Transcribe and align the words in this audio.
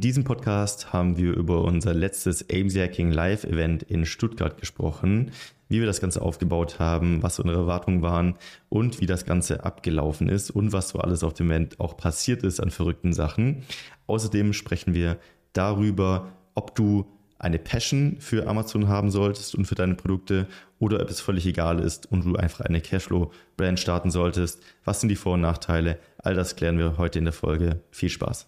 In 0.00 0.08
diesem 0.08 0.24
Podcast 0.24 0.94
haben 0.94 1.18
wir 1.18 1.34
über 1.34 1.62
unser 1.62 1.92
letztes 1.92 2.48
AIMS 2.48 2.74
Hacking 2.74 3.12
Live 3.12 3.44
Event 3.44 3.82
in 3.82 4.06
Stuttgart 4.06 4.56
gesprochen, 4.56 5.30
wie 5.68 5.78
wir 5.78 5.86
das 5.86 6.00
Ganze 6.00 6.22
aufgebaut 6.22 6.78
haben, 6.78 7.22
was 7.22 7.38
unsere 7.38 7.60
Erwartungen 7.60 8.00
waren 8.00 8.36
und 8.70 9.02
wie 9.02 9.06
das 9.06 9.26
Ganze 9.26 9.62
abgelaufen 9.62 10.30
ist 10.30 10.52
und 10.52 10.72
was 10.72 10.88
so 10.88 11.00
alles 11.00 11.22
auf 11.22 11.34
dem 11.34 11.50
Event 11.50 11.80
auch 11.80 11.98
passiert 11.98 12.44
ist 12.44 12.60
an 12.60 12.70
verrückten 12.70 13.12
Sachen. 13.12 13.64
Außerdem 14.06 14.54
sprechen 14.54 14.94
wir 14.94 15.18
darüber, 15.52 16.28
ob 16.54 16.74
du 16.74 17.04
eine 17.38 17.58
Passion 17.58 18.16
für 18.20 18.46
Amazon 18.46 18.88
haben 18.88 19.10
solltest 19.10 19.54
und 19.54 19.66
für 19.66 19.74
deine 19.74 19.96
Produkte 19.96 20.46
oder 20.78 21.02
ob 21.02 21.10
es 21.10 21.20
völlig 21.20 21.44
egal 21.44 21.78
ist 21.78 22.10
und 22.10 22.24
du 22.24 22.36
einfach 22.36 22.64
eine 22.64 22.80
Cashflow-Brand 22.80 23.78
starten 23.78 24.10
solltest. 24.10 24.62
Was 24.82 25.00
sind 25.00 25.10
die 25.10 25.16
Vor- 25.16 25.34
und 25.34 25.42
Nachteile? 25.42 25.98
All 26.16 26.32
das 26.32 26.56
klären 26.56 26.78
wir 26.78 26.96
heute 26.96 27.18
in 27.18 27.26
der 27.26 27.34
Folge. 27.34 27.82
Viel 27.90 28.08
Spaß! 28.08 28.46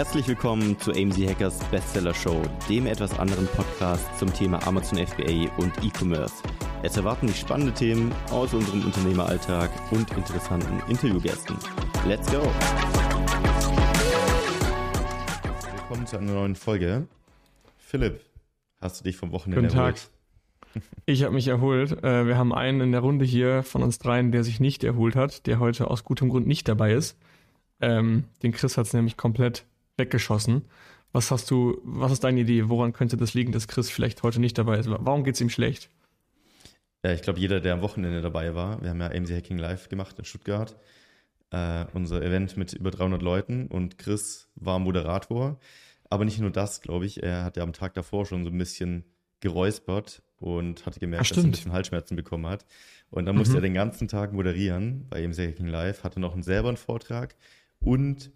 Herzlich 0.00 0.26
willkommen 0.28 0.78
zu 0.78 0.92
AMZ 0.92 1.18
Hackers 1.28 1.58
Bestseller 1.70 2.14
Show, 2.14 2.40
dem 2.70 2.86
etwas 2.86 3.18
anderen 3.18 3.46
Podcast 3.48 4.18
zum 4.18 4.32
Thema 4.32 4.66
Amazon 4.66 5.06
FBA 5.06 5.54
und 5.58 5.74
E-Commerce. 5.84 6.32
Es 6.82 6.96
erwarten 6.96 7.26
dich 7.26 7.38
spannende 7.38 7.74
Themen 7.74 8.10
aus 8.30 8.54
unserem 8.54 8.82
Unternehmeralltag 8.82 9.70
und 9.92 10.10
interessanten 10.12 10.80
Interviewgästen. 10.88 11.54
Let's 12.08 12.32
go! 12.32 12.40
Willkommen 15.76 16.06
zu 16.06 16.16
einer 16.16 16.32
neuen 16.32 16.56
Folge. 16.56 17.06
Philipp, 17.76 18.22
hast 18.80 19.00
du 19.00 19.04
dich 19.04 19.18
vom 19.18 19.32
Wochenende 19.32 19.68
Guten 19.68 19.74
Tag. 19.74 19.96
Ich 21.04 21.24
habe 21.24 21.34
mich 21.34 21.48
erholt. 21.48 22.02
Äh, 22.02 22.26
wir 22.26 22.38
haben 22.38 22.54
einen 22.54 22.80
in 22.80 22.92
der 22.92 23.02
Runde 23.02 23.26
hier 23.26 23.62
von 23.64 23.82
uns 23.82 23.98
dreien, 23.98 24.32
der 24.32 24.44
sich 24.44 24.60
nicht 24.60 24.82
erholt 24.82 25.14
hat, 25.14 25.46
der 25.46 25.60
heute 25.60 25.90
aus 25.90 26.04
gutem 26.04 26.30
Grund 26.30 26.46
nicht 26.46 26.68
dabei 26.68 26.94
ist. 26.94 27.18
Ähm, 27.82 28.24
den 28.42 28.52
Chris 28.52 28.78
hat 28.78 28.86
es 28.86 28.94
nämlich 28.94 29.18
komplett 29.18 29.66
weggeschossen. 30.00 30.64
Was 31.12 31.30
hast 31.30 31.50
du, 31.50 31.80
was 31.84 32.12
ist 32.12 32.24
deine 32.24 32.40
Idee? 32.40 32.68
Woran 32.68 32.92
könnte 32.92 33.16
das 33.16 33.34
liegen, 33.34 33.52
dass 33.52 33.68
Chris 33.68 33.90
vielleicht 33.90 34.22
heute 34.22 34.40
nicht 34.40 34.58
dabei 34.58 34.78
ist? 34.78 34.88
Warum 34.88 35.24
geht 35.24 35.34
es 35.34 35.40
ihm 35.40 35.50
schlecht? 35.50 35.90
Ja, 37.04 37.12
ich 37.12 37.22
glaube, 37.22 37.38
jeder, 37.38 37.60
der 37.60 37.74
am 37.74 37.82
Wochenende 37.82 38.20
dabei 38.20 38.54
war, 38.54 38.82
wir 38.82 38.90
haben 38.90 39.00
ja 39.00 39.08
AMC 39.08 39.30
Hacking 39.30 39.58
Live 39.58 39.88
gemacht 39.88 40.18
in 40.18 40.24
Stuttgart, 40.24 40.76
äh, 41.50 41.86
unser 41.94 42.22
Event 42.22 42.56
mit 42.56 42.72
über 42.74 42.90
300 42.90 43.22
Leuten 43.22 43.66
und 43.68 43.98
Chris 43.98 44.48
war 44.54 44.78
Moderator. 44.78 45.58
Aber 46.10 46.24
nicht 46.24 46.40
nur 46.40 46.50
das, 46.50 46.80
glaube 46.80 47.06
ich, 47.06 47.22
er 47.22 47.44
hat 47.44 47.56
ja 47.56 47.62
am 47.62 47.72
Tag 47.72 47.94
davor 47.94 48.26
schon 48.26 48.44
so 48.44 48.50
ein 48.50 48.58
bisschen 48.58 49.04
geräuspert 49.40 50.22
und 50.38 50.84
hatte 50.86 51.00
gemerkt, 51.00 51.26
Ach, 51.26 51.28
dass 51.28 51.38
er 51.38 51.44
ein 51.44 51.50
bisschen 51.52 51.72
Halsschmerzen 51.72 52.16
bekommen 52.16 52.46
hat. 52.46 52.66
Und 53.10 53.26
dann 53.26 53.36
musste 53.36 53.52
mhm. 53.52 53.58
er 53.58 53.62
den 53.62 53.74
ganzen 53.74 54.08
Tag 54.08 54.32
moderieren 54.32 55.06
bei 55.08 55.24
AMC 55.24 55.38
Hacking 55.38 55.66
Live, 55.66 56.04
hatte 56.04 56.20
noch 56.20 56.34
einen 56.34 56.42
selber 56.42 56.68
einen 56.68 56.76
Vortrag 56.76 57.34
und 57.80 58.30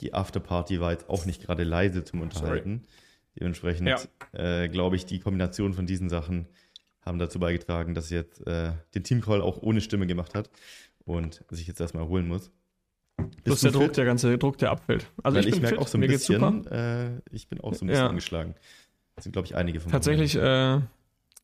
die 0.00 0.14
Afterparty 0.14 0.80
war 0.80 0.92
jetzt 0.92 1.08
auch 1.08 1.26
nicht 1.26 1.42
gerade 1.42 1.64
leise 1.64 2.04
zum 2.04 2.20
Unterhalten. 2.20 2.84
Sorry. 2.86 3.36
Dementsprechend 3.38 3.88
ja. 3.88 3.98
äh, 4.32 4.68
glaube 4.68 4.96
ich, 4.96 5.06
die 5.06 5.20
Kombination 5.20 5.72
von 5.72 5.86
diesen 5.86 6.08
Sachen 6.08 6.48
haben 7.00 7.18
dazu 7.18 7.38
beigetragen, 7.38 7.94
dass 7.94 8.10
er 8.10 8.20
jetzt 8.20 8.46
äh, 8.46 8.72
den 8.94 9.04
Teamcall 9.04 9.40
auch 9.40 9.62
ohne 9.62 9.80
Stimme 9.80 10.06
gemacht 10.06 10.34
hat 10.34 10.50
und 11.04 11.44
sich 11.50 11.66
jetzt 11.66 11.80
erstmal 11.80 12.04
erholen 12.04 12.28
muss. 12.28 12.50
Plus 13.44 13.60
der 13.60 13.72
Druck, 13.72 13.92
der 13.92 14.04
ganze 14.04 14.36
Druck, 14.38 14.58
der 14.58 14.70
abfällt. 14.70 15.06
Also 15.22 15.38
Weil 15.38 15.48
ich, 15.48 15.54
ich 15.54 15.60
merke 15.60 15.78
auch 15.78 15.88
so 15.88 15.98
ein 15.98 16.00
Mir 16.00 16.08
bisschen, 16.08 16.66
äh, 16.66 17.20
ich 17.30 17.48
bin 17.48 17.60
auch 17.60 17.74
so 17.74 17.84
ein 17.84 17.88
bisschen 17.88 18.04
ja. 18.04 18.08
angeschlagen. 18.08 18.54
Das 19.14 19.24
sind, 19.24 19.32
glaube 19.32 19.46
ich, 19.46 19.54
einige 19.54 19.80
von 19.80 19.92
Tatsächlich, 19.92 20.36
äh, 20.36 20.80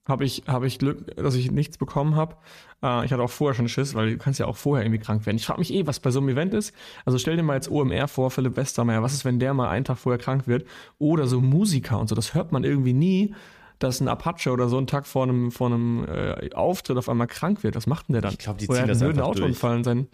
habe 0.07 0.25
ich, 0.25 0.45
hab 0.47 0.63
ich 0.63 0.79
Glück, 0.79 1.17
dass 1.17 1.35
ich 1.35 1.51
nichts 1.51 1.79
bekommen 1.79 2.15
habe. 2.15 2.37
Äh, 2.83 3.05
ich 3.05 3.13
hatte 3.13 3.23
auch 3.23 3.31
vorher 3.31 3.55
schon 3.55 3.69
Schiss, 3.69 3.95
weil 3.95 4.11
du 4.11 4.19
kannst 4.19 4.39
ja 4.39 4.47
auch 4.47 4.57
vorher 4.57 4.85
irgendwie 4.85 5.03
krank 5.03 5.27
werden. 5.27 5.37
Ich 5.37 5.47
frage 5.47 5.59
mich 5.59 5.73
eh, 5.73 5.87
was 5.87 6.01
bei 6.01 6.11
so 6.11 6.21
einem 6.21 6.29
Event 6.29 6.55
ist. 6.55 6.75
Also 7.05 7.19
stell 7.19 7.37
dir 7.37 7.43
mal 7.43 7.55
jetzt 7.55 7.71
OMR 7.71 8.09
vor, 8.09 8.31
Philipp 8.31 8.57
Westermeier. 8.57 9.03
Was 9.03 9.13
ist, 9.13 9.25
wenn 9.25 9.39
der 9.39 9.55
mal 9.55 9.69
einen 9.69 9.85
Tag 9.85 9.99
vorher 9.99 10.19
krank 10.19 10.47
wird? 10.47 10.67
Oder 10.99 11.27
so 11.27 11.41
Musiker 11.41 11.99
und 11.99 12.09
so. 12.09 12.15
Das 12.15 12.35
hört 12.35 12.53
man 12.53 12.63
irgendwie 12.63 12.93
nie, 12.93 13.35
dass 13.79 14.01
ein 14.01 14.09
Apache 14.09 14.51
oder 14.51 14.69
so 14.69 14.79
einen 14.79 14.87
Tag 14.87 15.07
vor 15.07 15.25
einem, 15.25 15.51
vor 15.51 15.67
einem 15.67 16.05
äh, 16.05 16.51
Auftritt 16.55 16.97
auf 16.97 17.09
einmal 17.09 17.27
krank 17.27 17.63
wird. 17.63 17.75
Was 17.75 17.87
macht 17.87 18.09
denn 18.09 18.15
der 18.15 18.23
dann? 18.23 18.33
Ich 18.33 18.39
glaube, 18.39 18.59
die 18.59 18.67
ziehen 18.67 18.77
oder 18.77 18.87
das 18.87 19.03
einfach 19.03 19.23
Autounfall 19.23 19.85
sein, 19.85 20.07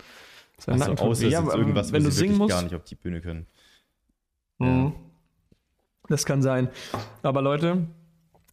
sein 0.58 0.80
also 0.80 0.92
außer 0.92 1.28
ja, 1.28 1.42
irgendwas, 1.42 1.92
wenn 1.92 2.02
du 2.02 2.10
singen 2.10 2.38
musst, 2.38 2.50
gar 2.50 2.62
nicht 2.62 2.74
auf 2.74 2.84
die 2.84 2.94
Bühne 2.94 3.20
können. 3.20 3.46
Mhm. 4.58 4.66
Ja. 4.66 4.92
Das 6.08 6.24
kann 6.26 6.42
sein. 6.42 6.68
Aber 7.22 7.42
Leute, 7.42 7.86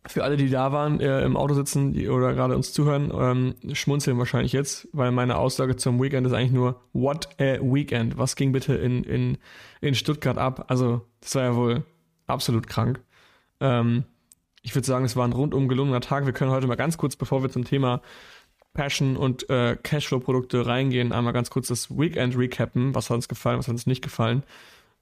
für 0.06 0.24
alle, 0.24 0.38
die 0.38 0.50
da 0.50 0.72
waren, 0.72 1.00
äh, 1.00 1.24
im 1.24 1.36
Auto 1.36 1.54
sitzen 1.54 1.94
die, 1.94 2.08
oder 2.08 2.34
gerade 2.34 2.56
uns 2.56 2.72
zuhören, 2.72 3.12
ähm, 3.14 3.76
schmunzeln 3.76 4.18
wahrscheinlich 4.18 4.54
jetzt, 4.54 4.88
weil 4.94 5.12
meine 5.12 5.38
Aussage 5.38 5.76
zum 5.76 6.02
Weekend 6.02 6.26
ist 6.26 6.34
eigentlich 6.34 6.52
nur 6.52 6.82
What 6.94 7.30
a 7.40 7.60
Weekend. 7.62 8.18
Was 8.18 8.36
ging 8.36 8.52
bitte 8.52 8.76
in, 8.76 9.04
in, 9.04 9.38
in 9.82 9.96
Stuttgart 9.96 10.38
ab? 10.38 10.66
Also, 10.70 11.06
das 11.22 11.36
war 11.36 11.44
ja 11.44 11.56
wohl 11.56 11.84
absolut 12.28 12.68
krank. 12.68 13.02
Ähm, 13.60 14.06
ich 14.62 14.74
würde 14.74 14.86
sagen, 14.86 15.06
es 15.06 15.16
war 15.16 15.28
ein 15.28 15.34
rundum 15.34 15.68
gelungener 15.68 16.02
Tag. 16.02 16.26
Wir 16.26 16.34
können 16.34 16.52
heute 16.52 16.68
mal 16.68 16.76
ganz 16.76 16.98
kurz, 16.98 17.16
bevor 17.16 17.44
wir 17.44 17.50
zum 17.50 17.66
Thema 17.66 18.02
Passion 18.74 19.18
und 19.18 19.50
äh, 19.50 19.76
Cashflow-Produkte 19.82 20.66
reingehen, 20.66 21.12
einmal 21.12 21.34
ganz 21.34 21.50
kurz 21.50 21.68
das 21.68 21.90
Weekend 21.90 22.38
recappen. 22.38 22.96
Was 22.96 23.10
hat 23.10 23.16
uns 23.16 23.28
gefallen, 23.28 23.58
was 23.58 23.68
hat 23.68 23.74
uns 23.74 23.88
nicht 23.88 24.02
gefallen? 24.02 24.44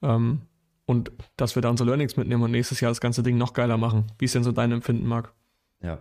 Ähm, 0.02 0.41
und 0.88 1.12
dass 1.36 1.56
wir 1.56 1.62
da 1.62 1.70
unsere 1.70 1.90
Learnings 1.90 2.16
mitnehmen 2.16 2.42
und 2.42 2.52
nächstes 2.52 2.80
Jahr 2.80 2.90
das 2.90 3.02
ganze 3.02 3.22
Ding 3.22 3.38
noch 3.38 3.53
geiler 3.53 3.78
machen. 3.78 4.08
Wie 4.18 4.25
ist 4.25 4.34
denn 4.34 4.44
so 4.44 4.53
dein 4.53 4.72
Empfinden, 4.72 5.06
Marc? 5.06 5.34
Ja. 5.81 6.00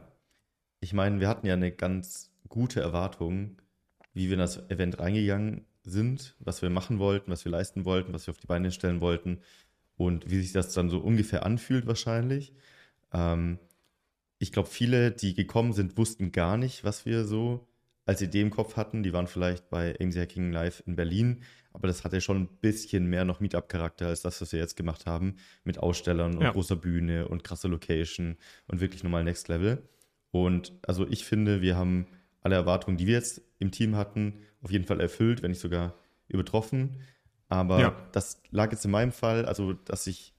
Ich 0.81 0.93
meine, 0.93 1.19
wir 1.21 1.29
hatten 1.29 1.47
ja 1.47 1.55
eine 1.55 1.73
ganz 1.73 2.31
gute 2.49 2.81
Erwartung, 2.81 3.61
wie 4.15 4.27
wir 4.27 4.35
in 4.35 4.39
das 4.39 4.71
Event 4.71 5.01
reingegangen 5.01 5.67
sind, 5.83 6.37
was 6.39 6.63
wir 6.63 6.71
machen 6.71 7.01
wollten, 7.01 7.33
was 7.33 7.45
wir 7.45 7.51
leisten 7.51 7.85
wollten, 7.85 8.13
was 8.13 8.27
wir 8.27 8.33
auf 8.33 8.39
die 8.39 8.47
Beine 8.47 8.71
stellen 8.71 9.01
wollten 9.01 9.41
und 9.97 10.31
wie 10.31 10.41
sich 10.41 10.53
das 10.53 10.73
dann 10.73 10.89
so 10.89 11.01
ungefähr 11.01 11.45
anfühlt 11.45 11.87
wahrscheinlich. 11.87 12.55
Ähm, 13.13 13.59
ich 14.39 14.53
glaube, 14.53 14.69
viele, 14.69 15.11
die 15.11 15.35
gekommen 15.35 15.73
sind, 15.73 15.99
wussten 15.99 16.31
gar 16.31 16.57
nicht, 16.57 16.85
was 16.85 17.07
wir 17.07 17.25
so 17.25 17.67
als 18.05 18.23
Idee 18.23 18.43
im 18.43 18.51
Kopf 18.51 18.77
hatten. 18.77 19.03
Die 19.03 19.13
waren 19.13 19.27
vielleicht 19.27 19.69
bei 19.69 19.97
AMC 20.01 20.17
Hacking 20.17 20.53
Live 20.53 20.83
in 20.87 20.95
Berlin, 20.95 21.43
aber 21.77 21.89
das 21.89 22.05
hatte 22.05 22.23
schon 22.23 22.39
ein 22.39 22.49
bisschen 22.63 23.05
mehr 23.05 23.27
noch 23.27 23.41
Meetup-Charakter 23.41 24.07
als 24.07 24.23
das, 24.23 24.41
was 24.41 24.51
wir 24.51 24.59
jetzt 24.59 24.79
gemacht 24.79 25.05
haben, 25.05 25.37
mit 25.63 25.79
Ausstellern 25.79 26.35
und 26.35 26.43
ja. 26.43 26.53
großer 26.53 26.75
Bühne 26.75 27.29
und 27.29 27.45
krasser 27.45 27.69
Location 27.69 28.39
und 28.67 28.81
wirklich 28.81 29.05
nochmal 29.05 29.25
Next 29.25 29.49
Level. 29.49 29.83
Und 30.31 30.73
also 30.87 31.07
ich 31.07 31.27
finde, 31.27 31.61
wir 31.61 31.77
haben 31.77 32.07
alle 32.41 32.55
Erwartungen, 32.55 32.97
die 32.97 33.07
wir 33.07 33.13
jetzt 33.13 33.43
im 33.59 33.73
Team 33.73 33.95
hatten, 33.95 34.39
auf 34.63 34.71
jeden 34.71 34.87
Fall 34.87 35.01
erfüllt, 35.01 35.43
wenn 35.43 35.51
nicht 35.51 35.61
sogar 35.61 35.95
übertroffen. 36.29 37.03
Aber 37.49 37.79
ja. 37.79 38.09
das 38.13 38.43
lag 38.51 38.73
jetzt 38.73 38.87
in 38.87 38.91
meinem 38.91 39.13
Fall, 39.13 39.45
also 39.45 39.75
dass 39.75 40.07
ich, 40.07 40.33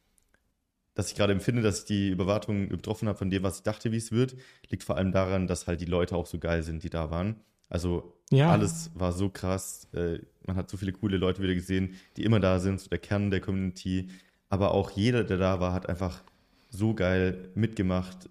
dass 0.96 1.09
ich 1.09 1.16
gerade 1.16 1.34
empfinde, 1.34 1.62
dass 1.62 1.81
ich 1.81 1.86
die 1.86 2.09
Überwartungen 2.09 2.68
übertroffen 2.68 3.08
habe 3.08 3.20
von 3.20 3.30
dem, 3.30 3.44
was 3.44 3.58
ich 3.58 3.64
dachte, 3.64 3.92
wie 3.92 3.97
es 3.97 4.12
wird, 4.12 4.36
liegt 4.70 4.84
vor 4.84 4.97
allem 4.97 5.12
daran, 5.12 5.46
dass 5.46 5.68
halt 5.68 5.81
die 5.81 5.86
Leute 5.86 6.16
auch 6.16 6.26
so 6.26 6.40
geil 6.40 6.64
sind, 6.64 6.81
die 6.81 6.90
da 6.90 7.12
waren. 7.12 7.36
Also 7.69 8.13
ja. 8.29 8.51
alles 8.51 8.91
war 8.95 9.11
so 9.11 9.29
krass. 9.29 9.88
Äh, 9.94 10.19
man 10.45 10.55
hat 10.55 10.69
so 10.69 10.78
viele 10.78 10.94
coole 10.94 11.17
Leute 11.17 11.41
wieder 11.41 11.53
gesehen, 11.53 11.95
die 12.16 12.23
immer 12.23 12.39
da 12.39 12.59
sind, 12.59 12.79
so 12.79 12.89
der 12.89 13.00
Kern 13.00 13.29
der 13.29 13.41
Community. 13.41 14.09
Aber 14.50 14.72
auch 14.72 14.91
jeder, 14.91 15.23
der 15.23 15.38
da 15.38 15.59
war, 15.59 15.73
hat 15.73 15.89
einfach 15.89 16.23
so 16.69 16.94
geil 16.94 17.50
mitgemacht, 17.55 18.29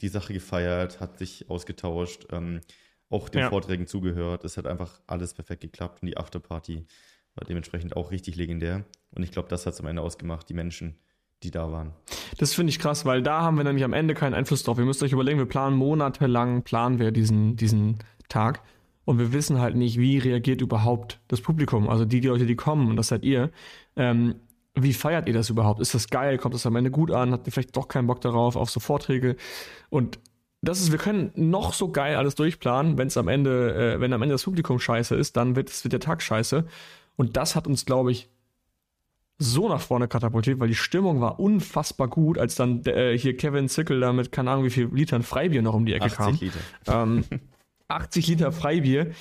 die 0.00 0.08
Sache 0.08 0.32
gefeiert, 0.32 1.00
hat 1.00 1.18
sich 1.18 1.48
ausgetauscht, 1.50 2.26
ähm, 2.30 2.60
auch 3.08 3.28
den 3.28 3.42
ja. 3.42 3.48
Vorträgen 3.48 3.86
zugehört. 3.86 4.44
Es 4.44 4.56
hat 4.56 4.66
einfach 4.66 5.00
alles 5.06 5.34
perfekt 5.34 5.62
geklappt 5.62 6.02
und 6.02 6.08
die 6.08 6.16
Afterparty 6.16 6.86
war 7.34 7.46
dementsprechend 7.46 7.96
auch 7.96 8.10
richtig 8.10 8.36
legendär. 8.36 8.84
Und 9.12 9.22
ich 9.22 9.30
glaube, 9.30 9.48
das 9.48 9.66
hat 9.66 9.74
es 9.74 9.80
am 9.80 9.86
Ende 9.86 10.02
ausgemacht, 10.02 10.48
die 10.48 10.54
Menschen, 10.54 10.96
die 11.42 11.50
da 11.50 11.70
waren. 11.70 11.92
Das 12.38 12.54
finde 12.54 12.70
ich 12.70 12.78
krass, 12.78 13.04
weil 13.04 13.22
da 13.22 13.42
haben 13.42 13.56
wir 13.56 13.64
nämlich 13.64 13.84
am 13.84 13.92
Ende 13.92 14.14
keinen 14.14 14.34
Einfluss 14.34 14.62
drauf. 14.62 14.78
Ihr 14.78 14.84
müsst 14.84 15.02
euch 15.02 15.12
überlegen, 15.12 15.38
wir 15.38 15.46
planen 15.46 15.76
monatelang, 15.76 16.62
planen 16.62 16.98
wir 16.98 17.12
diesen, 17.12 17.56
diesen 17.56 17.98
Tag. 18.28 18.62
Und 19.04 19.18
wir 19.18 19.32
wissen 19.32 19.60
halt 19.60 19.76
nicht, 19.76 19.98
wie 19.98 20.18
reagiert 20.18 20.60
überhaupt 20.60 21.20
das 21.28 21.40
Publikum, 21.40 21.88
also 21.88 22.04
die, 22.04 22.20
die 22.20 22.28
Leute, 22.28 22.46
die 22.46 22.56
kommen, 22.56 22.90
und 22.90 22.96
das 22.96 23.08
seid 23.08 23.24
ihr. 23.24 23.50
Ähm, 23.94 24.36
wie 24.74 24.92
feiert 24.92 25.26
ihr 25.26 25.32
das 25.32 25.48
überhaupt? 25.48 25.80
Ist 25.80 25.94
das 25.94 26.08
geil? 26.08 26.36
Kommt 26.38 26.54
das 26.54 26.66
am 26.66 26.76
Ende 26.76 26.90
gut 26.90 27.10
an? 27.10 27.32
Habt 27.32 27.46
ihr 27.46 27.52
vielleicht 27.52 27.76
doch 27.76 27.88
keinen 27.88 28.06
Bock 28.06 28.20
darauf, 28.20 28.56
auf 28.56 28.68
so 28.68 28.80
Vorträge? 28.80 29.36
Und 29.88 30.18
das 30.60 30.80
ist, 30.80 30.90
wir 30.90 30.98
können 30.98 31.30
noch 31.34 31.72
so 31.72 31.90
geil 31.90 32.16
alles 32.16 32.34
durchplanen, 32.34 32.98
wenn 32.98 33.08
es 33.08 33.16
am 33.16 33.28
Ende, 33.28 33.94
äh, 33.94 34.00
wenn 34.00 34.12
am 34.12 34.22
Ende 34.22 34.34
das 34.34 34.44
Publikum 34.44 34.78
scheiße 34.78 35.14
ist, 35.14 35.36
dann 35.36 35.56
wird, 35.56 35.84
wird 35.84 35.92
der 35.92 36.00
Tag 36.00 36.20
scheiße. 36.20 36.66
Und 37.16 37.36
das 37.36 37.56
hat 37.56 37.66
uns, 37.66 37.86
glaube 37.86 38.12
ich, 38.12 38.28
so 39.38 39.68
nach 39.68 39.80
vorne 39.80 40.08
katapultiert, 40.08 40.60
weil 40.60 40.68
die 40.68 40.74
Stimmung 40.74 41.20
war 41.20 41.38
unfassbar 41.38 42.08
gut, 42.08 42.38
als 42.38 42.54
dann 42.54 42.84
äh, 42.86 43.16
hier 43.16 43.36
Kevin 43.36 43.68
Zickel 43.68 44.00
da 44.00 44.12
mit, 44.12 44.32
keine 44.32 44.50
Ahnung, 44.50 44.64
wie 44.64 44.70
viel 44.70 44.88
Litern 44.92 45.22
Freibier 45.22 45.62
noch 45.62 45.74
um 45.74 45.84
die 45.84 45.92
Ecke 45.92 46.06
80 46.06 46.16
kam. 46.16 46.38
Liter. 46.40 46.58
Ähm, 46.86 47.24
80 47.88 48.26
Liter 48.28 48.52
Freibier. 48.52 49.12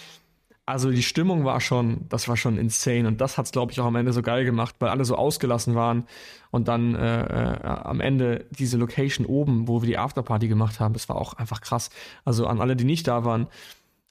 Also 0.68 0.90
die 0.90 1.04
Stimmung 1.04 1.46
war 1.46 1.62
schon, 1.62 2.08
das 2.10 2.28
war 2.28 2.38
schon 2.38 2.58
insane 2.58 3.08
und 3.08 3.22
das 3.22 3.38
hat 3.38 3.46
es, 3.46 3.52
glaube 3.52 3.72
ich, 3.72 3.80
auch 3.80 3.86
am 3.86 3.96
Ende 3.96 4.14
so 4.14 4.24
geil 4.24 4.46
gemacht, 4.46 4.76
weil 4.80 4.90
alle 4.90 5.06
so 5.06 5.16
ausgelassen 5.16 5.76
waren 5.76 6.06
und 6.50 6.68
dann 6.68 6.96
äh, 6.96 7.22
äh, 7.22 7.64
am 7.64 8.02
Ende 8.02 8.46
diese 8.50 8.78
Location 8.78 9.28
oben, 9.28 9.68
wo 9.68 9.84
wir 9.84 9.88
die 9.88 10.00
Afterparty 10.00 10.48
gemacht 10.48 10.80
haben, 10.80 10.94
das 10.94 11.08
war 11.08 11.18
auch 11.18 11.34
einfach 11.34 11.62
krass. 11.62 11.92
Also 12.24 12.48
an 12.48 12.62
alle, 12.62 12.76
die 12.76 12.84
nicht 12.84 13.08
da 13.08 13.26
waren, 13.26 13.48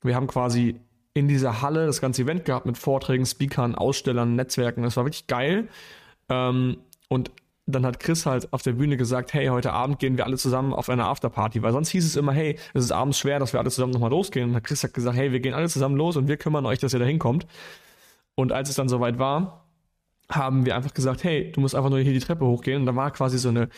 wir 0.02 0.14
haben 0.14 0.28
quasi 0.28 0.78
in 1.14 1.26
dieser 1.26 1.60
Halle 1.62 1.86
das 1.86 2.00
ganze 2.00 2.22
Event 2.22 2.44
gehabt 2.44 2.66
mit 2.66 2.78
Vorträgen, 2.78 3.26
Speakern, 3.26 3.74
Ausstellern, 3.74 4.36
Netzwerken. 4.36 4.82
Das 4.82 4.96
war 4.96 5.04
wirklich 5.04 5.26
geil. 5.26 5.68
Ähm, 6.28 6.76
und 7.08 7.30
dann 7.66 7.86
hat 7.86 7.98
Chris 7.98 8.26
halt 8.26 8.52
auf 8.52 8.62
der 8.62 8.72
Bühne 8.72 8.96
gesagt, 8.96 9.32
hey, 9.32 9.46
heute 9.46 9.72
Abend 9.72 9.98
gehen 9.98 10.18
wir 10.18 10.26
alle 10.26 10.36
zusammen 10.36 10.74
auf 10.74 10.90
eine 10.90 11.06
Afterparty, 11.06 11.62
weil 11.62 11.72
sonst 11.72 11.88
hieß 11.90 12.04
es 12.04 12.16
immer, 12.16 12.32
hey, 12.32 12.58
es 12.74 12.84
ist 12.84 12.92
abends 12.92 13.18
schwer, 13.18 13.38
dass 13.38 13.52
wir 13.54 13.60
alle 13.60 13.70
zusammen 13.70 13.92
nochmal 13.92 14.10
losgehen. 14.10 14.54
Und 14.54 14.62
Chris 14.62 14.84
hat 14.84 14.92
gesagt, 14.92 15.16
hey, 15.16 15.32
wir 15.32 15.40
gehen 15.40 15.54
alle 15.54 15.68
zusammen 15.68 15.96
los 15.96 16.16
und 16.16 16.28
wir 16.28 16.36
kümmern 16.36 16.66
euch, 16.66 16.78
dass 16.78 16.92
ihr 16.92 16.98
da 16.98 17.06
hinkommt. 17.06 17.46
Und 18.34 18.52
als 18.52 18.68
es 18.68 18.74
dann 18.74 18.88
soweit 18.88 19.18
war, 19.18 19.64
haben 20.30 20.66
wir 20.66 20.76
einfach 20.76 20.92
gesagt, 20.92 21.24
hey, 21.24 21.52
du 21.52 21.60
musst 21.60 21.74
einfach 21.74 21.90
nur 21.90 22.00
hier 22.00 22.12
die 22.12 22.20
Treppe 22.20 22.44
hochgehen. 22.44 22.80
Und 22.80 22.86
da 22.86 22.94
war 22.96 23.10
quasi 23.12 23.38
so 23.38 23.48
eine, 23.48 23.68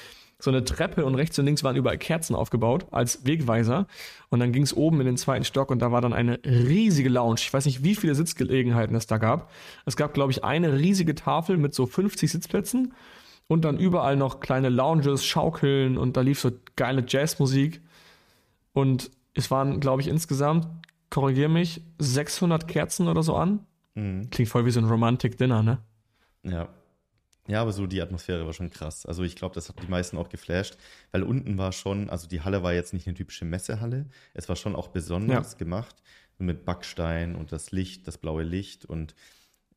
so 0.40 0.50
eine 0.50 0.64
Treppe 0.64 1.04
und 1.04 1.14
rechts 1.14 1.38
und 1.38 1.44
links 1.44 1.62
waren 1.62 1.76
überall 1.76 1.98
Kerzen 1.98 2.34
aufgebaut 2.34 2.86
als 2.90 3.24
Wegweiser. 3.24 3.86
Und 4.30 4.40
dann 4.40 4.50
ging 4.50 4.62
es 4.62 4.76
oben 4.76 5.00
in 5.00 5.06
den 5.06 5.16
zweiten 5.16 5.44
Stock 5.44 5.70
und 5.70 5.80
da 5.80 5.92
war 5.92 6.00
dann 6.00 6.12
eine 6.12 6.40
riesige 6.44 7.08
Lounge. 7.08 7.38
Ich 7.38 7.52
weiß 7.52 7.66
nicht, 7.66 7.84
wie 7.84 7.94
viele 7.94 8.16
Sitzgelegenheiten 8.16 8.96
es 8.96 9.06
da 9.06 9.18
gab. 9.18 9.50
Es 9.84 9.96
gab, 9.96 10.12
glaube 10.12 10.32
ich, 10.32 10.42
eine 10.42 10.78
riesige 10.78 11.14
Tafel 11.14 11.56
mit 11.56 11.72
so 11.72 11.86
50 11.86 12.30
Sitzplätzen 12.30 12.92
und 13.48 13.64
dann 13.64 13.78
überall 13.78 14.16
noch 14.16 14.40
kleine 14.40 14.68
Lounges, 14.68 15.24
Schaukeln 15.24 15.98
und 15.98 16.16
da 16.16 16.20
lief 16.20 16.40
so 16.40 16.50
geile 16.74 17.04
Jazzmusik. 17.06 17.80
Und 18.72 19.10
es 19.34 19.50
waren, 19.50 19.80
glaube 19.80 20.02
ich, 20.02 20.08
insgesamt, 20.08 20.66
korrigier 21.10 21.48
mich, 21.48 21.82
600 21.98 22.66
Kerzen 22.66 23.08
oder 23.08 23.22
so 23.22 23.36
an. 23.36 23.66
Mhm. 23.94 24.30
Klingt 24.30 24.50
voll 24.50 24.66
wie 24.66 24.70
so 24.70 24.80
ein 24.80 24.86
Romantic 24.86 25.38
Dinner, 25.38 25.62
ne? 25.62 25.78
Ja. 26.42 26.68
Ja, 27.48 27.62
aber 27.62 27.72
so 27.72 27.86
die 27.86 28.02
Atmosphäre 28.02 28.44
war 28.44 28.52
schon 28.52 28.70
krass. 28.70 29.06
Also 29.06 29.22
ich 29.22 29.36
glaube, 29.36 29.54
das 29.54 29.68
hat 29.68 29.80
die 29.80 29.86
meisten 29.86 30.16
auch 30.18 30.28
geflasht, 30.28 30.76
weil 31.12 31.22
unten 31.22 31.58
war 31.58 31.70
schon, 31.70 32.10
also 32.10 32.26
die 32.26 32.40
Halle 32.40 32.64
war 32.64 32.72
jetzt 32.72 32.92
nicht 32.92 33.06
eine 33.06 33.14
typische 33.14 33.44
Messehalle, 33.44 34.06
es 34.34 34.48
war 34.48 34.56
schon 34.56 34.74
auch 34.74 34.88
besonders 34.88 35.52
ja. 35.52 35.58
gemacht 35.58 35.94
mit 36.38 36.64
Backstein 36.64 37.36
und 37.36 37.52
das 37.52 37.70
Licht, 37.70 38.08
das 38.08 38.18
blaue 38.18 38.42
Licht 38.42 38.84
und 38.84 39.14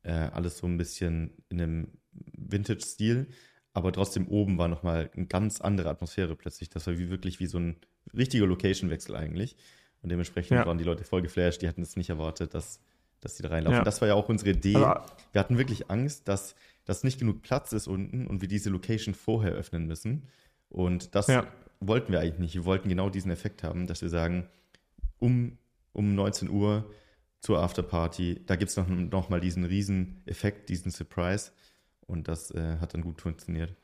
äh, 0.02 0.10
alles 0.10 0.58
so 0.58 0.66
ein 0.66 0.78
bisschen 0.78 1.32
in 1.48 1.60
einem 1.60 1.88
Vintage-Stil 2.12 3.28
aber 3.72 3.92
trotzdem 3.92 4.26
oben 4.28 4.58
war 4.58 4.68
nochmal 4.68 5.10
eine 5.14 5.26
ganz 5.26 5.60
andere 5.60 5.88
Atmosphäre 5.90 6.34
plötzlich. 6.36 6.70
Das 6.70 6.86
war 6.86 6.98
wie 6.98 7.10
wirklich 7.10 7.40
wie 7.40 7.46
so 7.46 7.58
ein 7.58 7.76
richtiger 8.14 8.46
Location-Wechsel 8.46 9.14
eigentlich. 9.14 9.56
Und 10.02 10.10
dementsprechend 10.10 10.56
ja. 10.58 10.66
waren 10.66 10.78
die 10.78 10.84
Leute 10.84 11.04
voll 11.04 11.22
geflasht, 11.22 11.62
die 11.62 11.68
hatten 11.68 11.82
es 11.82 11.96
nicht 11.96 12.10
erwartet, 12.10 12.54
dass, 12.54 12.80
dass 13.20 13.36
die 13.36 13.42
da 13.42 13.50
reinlaufen. 13.50 13.78
Ja. 13.78 13.84
Das 13.84 14.00
war 14.00 14.08
ja 14.08 14.14
auch 14.14 14.28
unsere 14.28 14.50
Idee. 14.50 14.74
Wir 14.74 15.04
hatten 15.34 15.58
wirklich 15.58 15.90
Angst, 15.90 16.26
dass, 16.26 16.54
dass 16.84 17.04
nicht 17.04 17.18
genug 17.18 17.42
Platz 17.42 17.72
ist 17.72 17.86
unten 17.86 18.26
und 18.26 18.40
wir 18.40 18.48
diese 18.48 18.70
Location 18.70 19.14
vorher 19.14 19.52
öffnen 19.52 19.86
müssen. 19.86 20.26
Und 20.68 21.14
das 21.14 21.26
ja. 21.26 21.46
wollten 21.80 22.12
wir 22.12 22.20
eigentlich 22.20 22.38
nicht. 22.38 22.54
Wir 22.54 22.64
wollten 22.64 22.88
genau 22.88 23.10
diesen 23.10 23.30
Effekt 23.30 23.62
haben, 23.62 23.86
dass 23.86 24.02
wir 24.02 24.08
sagen, 24.08 24.48
um, 25.18 25.58
um 25.92 26.14
19 26.14 26.48
Uhr 26.48 26.90
zur 27.40 27.60
Afterparty, 27.60 28.42
da 28.46 28.56
gibt 28.56 28.70
es 28.70 28.76
noch, 28.76 28.88
noch 28.88 29.28
mal 29.28 29.40
diesen 29.40 29.64
riesen 29.64 30.22
Effekt, 30.26 30.68
diesen 30.68 30.90
Surprise. 30.90 31.52
Und 32.10 32.28
das 32.28 32.50
äh, 32.50 32.76
hat 32.80 32.94
dann 32.94 33.02
gut 33.02 33.20
funktioniert. 33.20 33.74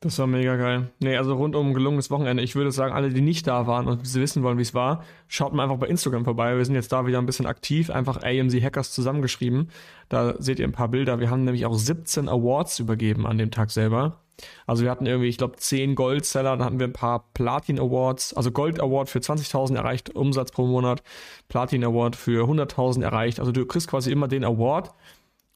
Das 0.00 0.18
war 0.18 0.26
mega 0.26 0.56
geil. 0.56 0.90
Nee, 1.00 1.16
also 1.16 1.34
rundum 1.34 1.72
gelungenes 1.72 2.10
Wochenende. 2.10 2.42
Ich 2.42 2.54
würde 2.54 2.70
sagen, 2.70 2.92
alle, 2.92 3.08
die 3.08 3.22
nicht 3.22 3.46
da 3.46 3.66
waren 3.66 3.88
und 3.88 4.06
sie 4.06 4.20
wissen 4.20 4.42
wollen, 4.42 4.58
wie 4.58 4.62
es 4.62 4.74
war, 4.74 5.02
schaut 5.26 5.54
mal 5.54 5.62
einfach 5.62 5.78
bei 5.78 5.86
Instagram 5.86 6.24
vorbei. 6.24 6.54
Wir 6.56 6.64
sind 6.64 6.74
jetzt 6.74 6.92
da 6.92 7.06
wieder 7.06 7.18
ein 7.18 7.24
bisschen 7.24 7.46
aktiv. 7.46 7.88
Einfach 7.88 8.22
AMC 8.22 8.62
Hackers 8.62 8.92
zusammengeschrieben. 8.92 9.70
Da 10.10 10.34
seht 10.38 10.58
ihr 10.58 10.66
ein 10.66 10.72
paar 10.72 10.88
Bilder. 10.88 11.18
Wir 11.18 11.30
haben 11.30 11.44
nämlich 11.44 11.64
auch 11.64 11.74
17 11.74 12.28
Awards 12.28 12.78
übergeben 12.78 13.26
an 13.26 13.38
dem 13.38 13.50
Tag 13.50 13.70
selber. 13.70 14.20
Also 14.66 14.84
wir 14.84 14.90
hatten 14.90 15.06
irgendwie, 15.06 15.28
ich 15.28 15.38
glaube, 15.38 15.56
10 15.56 15.94
Goldseller, 15.94 16.56
dann 16.56 16.64
hatten 16.64 16.78
wir 16.78 16.86
ein 16.86 16.92
paar 16.92 17.30
Platin 17.32 17.78
Awards, 17.78 18.34
also 18.34 18.50
Gold 18.50 18.80
Award 18.80 19.08
für 19.08 19.18
20.000 19.18 19.76
erreicht, 19.76 20.14
Umsatz 20.14 20.52
pro 20.52 20.66
Monat, 20.66 21.02
Platin 21.48 21.82
Award 21.84 22.16
für 22.16 22.44
100.000 22.44 23.02
erreicht. 23.02 23.40
Also 23.40 23.52
du 23.52 23.64
kriegst 23.64 23.88
quasi 23.88 24.12
immer 24.12 24.28
den 24.28 24.44
Award, 24.44 24.92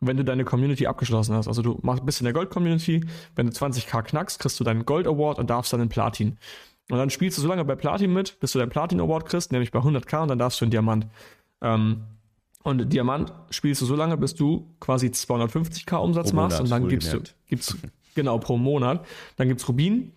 wenn 0.01 0.17
du 0.17 0.25
deine 0.25 0.45
Community 0.45 0.87
abgeschlossen 0.87 1.35
hast. 1.35 1.47
Also 1.47 1.63
du 1.63 1.79
machst, 1.83 2.05
bist 2.05 2.21
in 2.21 2.25
der 2.25 2.33
Gold-Community, 2.33 3.05
wenn 3.37 3.47
du 3.47 3.53
20k 3.53 4.03
knackst, 4.03 4.39
kriegst 4.39 4.59
du 4.59 4.65
deinen 4.65 4.87
Gold-Award 4.87 5.39
und 5.39 5.51
darfst 5.51 5.73
dann 5.73 5.81
in 5.81 5.89
Platin. 5.89 6.39
Und 6.91 6.99
dann 6.99 7.11
spielst 7.11 7.39
du 7.39 7.43
so 7.43 7.49
lange 7.49 7.65
bei 7.65 7.77
Platin 7.77 8.13
mit, 8.13 8.41
bis 8.41 8.53
du 8.53 8.59
deinen 8.59 8.71
Platin-Award 8.71 9.27
kriegst, 9.27 9.53
nämlich 9.53 9.71
bei 9.71 9.79
100k 9.79 10.23
und 10.23 10.29
dann 10.29 10.39
darfst 10.39 10.61
du 10.61 10.65
in 10.65 10.71
Diamant. 10.71 11.07
Ähm, 11.61 12.05
und 12.63 12.93
Diamant 12.93 13.33
spielst 13.51 13.81
du 13.83 13.87
so 13.87 13.95
lange, 13.95 14.17
bis 14.17 14.35
du 14.35 14.75
quasi 14.81 15.07
250k 15.07 15.97
Umsatz 15.97 16.33
machst 16.33 16.61
und 16.61 16.71
dann 16.71 16.89
gibst 16.89 17.13
du, 17.13 17.21
gibt's, 17.47 17.77
genau, 18.15 18.39
pro 18.39 18.57
Monat. 18.57 19.07
Dann 19.37 19.49
gibt's 19.49 19.69
Rubin. 19.69 20.13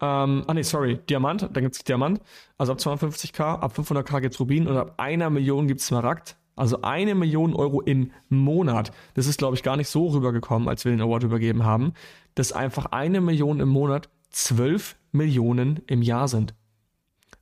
Ähm, 0.00 0.44
ah 0.46 0.54
nee, 0.54 0.62
sorry, 0.62 0.98
Diamant, 1.08 1.48
dann 1.52 1.62
gibt's 1.62 1.82
Diamant. 1.84 2.20
Also 2.58 2.72
ab 2.72 2.78
250k, 2.78 3.40
ab 3.40 3.72
500k 3.76 4.20
gibt's 4.20 4.38
Rubin 4.40 4.66
und 4.66 4.76
ab 4.76 4.94
einer 4.98 5.30
Million 5.30 5.66
gibt's 5.68 5.86
Smaragd. 5.86 6.36
Also 6.54 6.82
eine 6.82 7.14
Million 7.14 7.54
Euro 7.54 7.80
im 7.80 8.10
Monat. 8.28 8.92
Das 9.14 9.26
ist, 9.26 9.38
glaube 9.38 9.56
ich, 9.56 9.62
gar 9.62 9.76
nicht 9.76 9.88
so 9.88 10.08
rübergekommen, 10.08 10.68
als 10.68 10.84
wir 10.84 10.92
den 10.92 11.00
Award 11.00 11.24
übergeben 11.24 11.64
haben, 11.64 11.94
dass 12.34 12.52
einfach 12.52 12.86
eine 12.86 13.20
Million 13.20 13.60
im 13.60 13.68
Monat 13.68 14.08
zwölf 14.30 14.96
Millionen 15.12 15.80
im 15.86 16.02
Jahr 16.02 16.28
sind. 16.28 16.54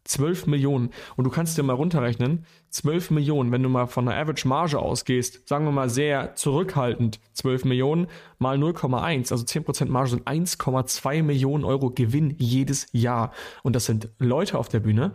Zwölf 0.05 0.47
Millionen. 0.47 0.91
Und 1.17 1.25
du 1.25 1.31
kannst 1.31 1.59
dir 1.59 1.63
mal 1.63 1.75
runterrechnen, 1.75 2.47
zwölf 2.71 3.11
Millionen, 3.11 3.53
wenn 3.53 3.63
du 3.63 3.69
mal 3.69 3.87
von 3.87 4.09
einer 4.09 4.21
Average 4.21 4.49
Marge 4.49 4.79
ausgehst, 4.79 5.47
sagen 5.47 5.67
wir 5.67 5.73
mal 5.73 5.91
sehr 5.91 6.35
zurückhaltend, 6.35 7.21
zwölf 7.33 7.65
Millionen 7.65 8.07
mal 8.39 8.57
0,1, 8.57 9.31
also 9.31 9.45
10% 9.45 9.87
Marge 9.89 10.11
sind 10.11 10.27
1,2 10.27 11.23
Millionen 11.23 11.65
Euro 11.65 11.91
Gewinn 11.91 12.35
jedes 12.39 12.87
Jahr. 12.93 13.33
Und 13.63 13.77
das 13.77 13.85
sind 13.85 14.09
Leute 14.19 14.59
auf 14.59 14.69
der 14.69 14.81
Bühne, 14.81 15.13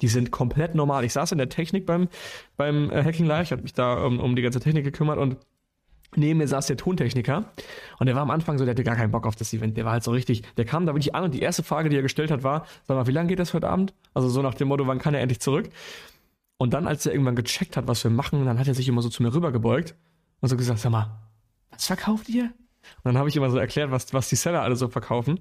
die 0.00 0.08
sind 0.08 0.30
komplett 0.30 0.74
normal. 0.74 1.04
Ich 1.04 1.12
saß 1.12 1.32
in 1.32 1.38
der 1.38 1.48
Technik 1.48 1.86
beim, 1.86 2.08
beim 2.56 2.90
äh, 2.90 3.04
Hacking 3.04 3.26
Live, 3.26 3.44
ich 3.44 3.52
habe 3.52 3.62
mich 3.62 3.72
da 3.72 4.04
um, 4.04 4.20
um 4.20 4.36
die 4.36 4.42
ganze 4.42 4.60
Technik 4.60 4.84
gekümmert 4.84 5.18
und 5.18 5.36
neben 6.16 6.38
mir 6.38 6.48
saß 6.48 6.66
der 6.66 6.76
Tontechniker 6.76 7.44
und 7.98 8.06
der 8.06 8.14
war 8.14 8.22
am 8.22 8.30
Anfang 8.30 8.58
so, 8.58 8.64
der 8.64 8.72
hatte 8.72 8.84
gar 8.84 8.96
keinen 8.96 9.12
Bock 9.12 9.26
auf 9.26 9.36
das 9.36 9.52
Event. 9.52 9.76
Der 9.76 9.84
war 9.84 9.92
halt 9.92 10.04
so 10.04 10.10
richtig, 10.10 10.42
der 10.56 10.64
kam 10.64 10.86
da 10.86 10.94
wirklich 10.94 11.14
an 11.14 11.24
und 11.24 11.34
die 11.34 11.40
erste 11.40 11.62
Frage, 11.62 11.88
die 11.88 11.96
er 11.96 12.02
gestellt 12.02 12.30
hat, 12.30 12.42
war, 12.42 12.66
sag 12.86 12.96
mal, 12.96 13.06
wie 13.06 13.12
lange 13.12 13.28
geht 13.28 13.38
das 13.38 13.54
heute 13.54 13.68
Abend? 13.68 13.94
Also 14.14 14.28
so 14.28 14.42
nach 14.42 14.54
dem 14.54 14.68
Motto, 14.68 14.86
wann 14.86 14.98
kann 14.98 15.14
er 15.14 15.20
endlich 15.20 15.40
zurück? 15.40 15.68
Und 16.56 16.74
dann, 16.74 16.86
als 16.86 17.06
er 17.06 17.12
irgendwann 17.12 17.36
gecheckt 17.36 17.76
hat, 17.76 17.88
was 17.88 18.04
wir 18.04 18.10
machen, 18.10 18.44
dann 18.44 18.58
hat 18.58 18.68
er 18.68 18.74
sich 18.74 18.88
immer 18.88 19.02
so 19.02 19.08
zu 19.08 19.22
mir 19.22 19.32
rübergebeugt 19.32 19.94
und 20.40 20.48
so 20.48 20.56
gesagt, 20.56 20.80
sag 20.80 20.90
mal, 20.90 21.20
was 21.70 21.86
verkauft 21.86 22.28
ihr? 22.28 22.44
Und 22.44 23.04
dann 23.04 23.18
habe 23.18 23.28
ich 23.28 23.36
immer 23.36 23.50
so 23.50 23.58
erklärt, 23.58 23.90
was, 23.90 24.12
was 24.12 24.28
die 24.28 24.36
Seller 24.36 24.62
alle 24.62 24.76
so 24.76 24.88
verkaufen. 24.88 25.40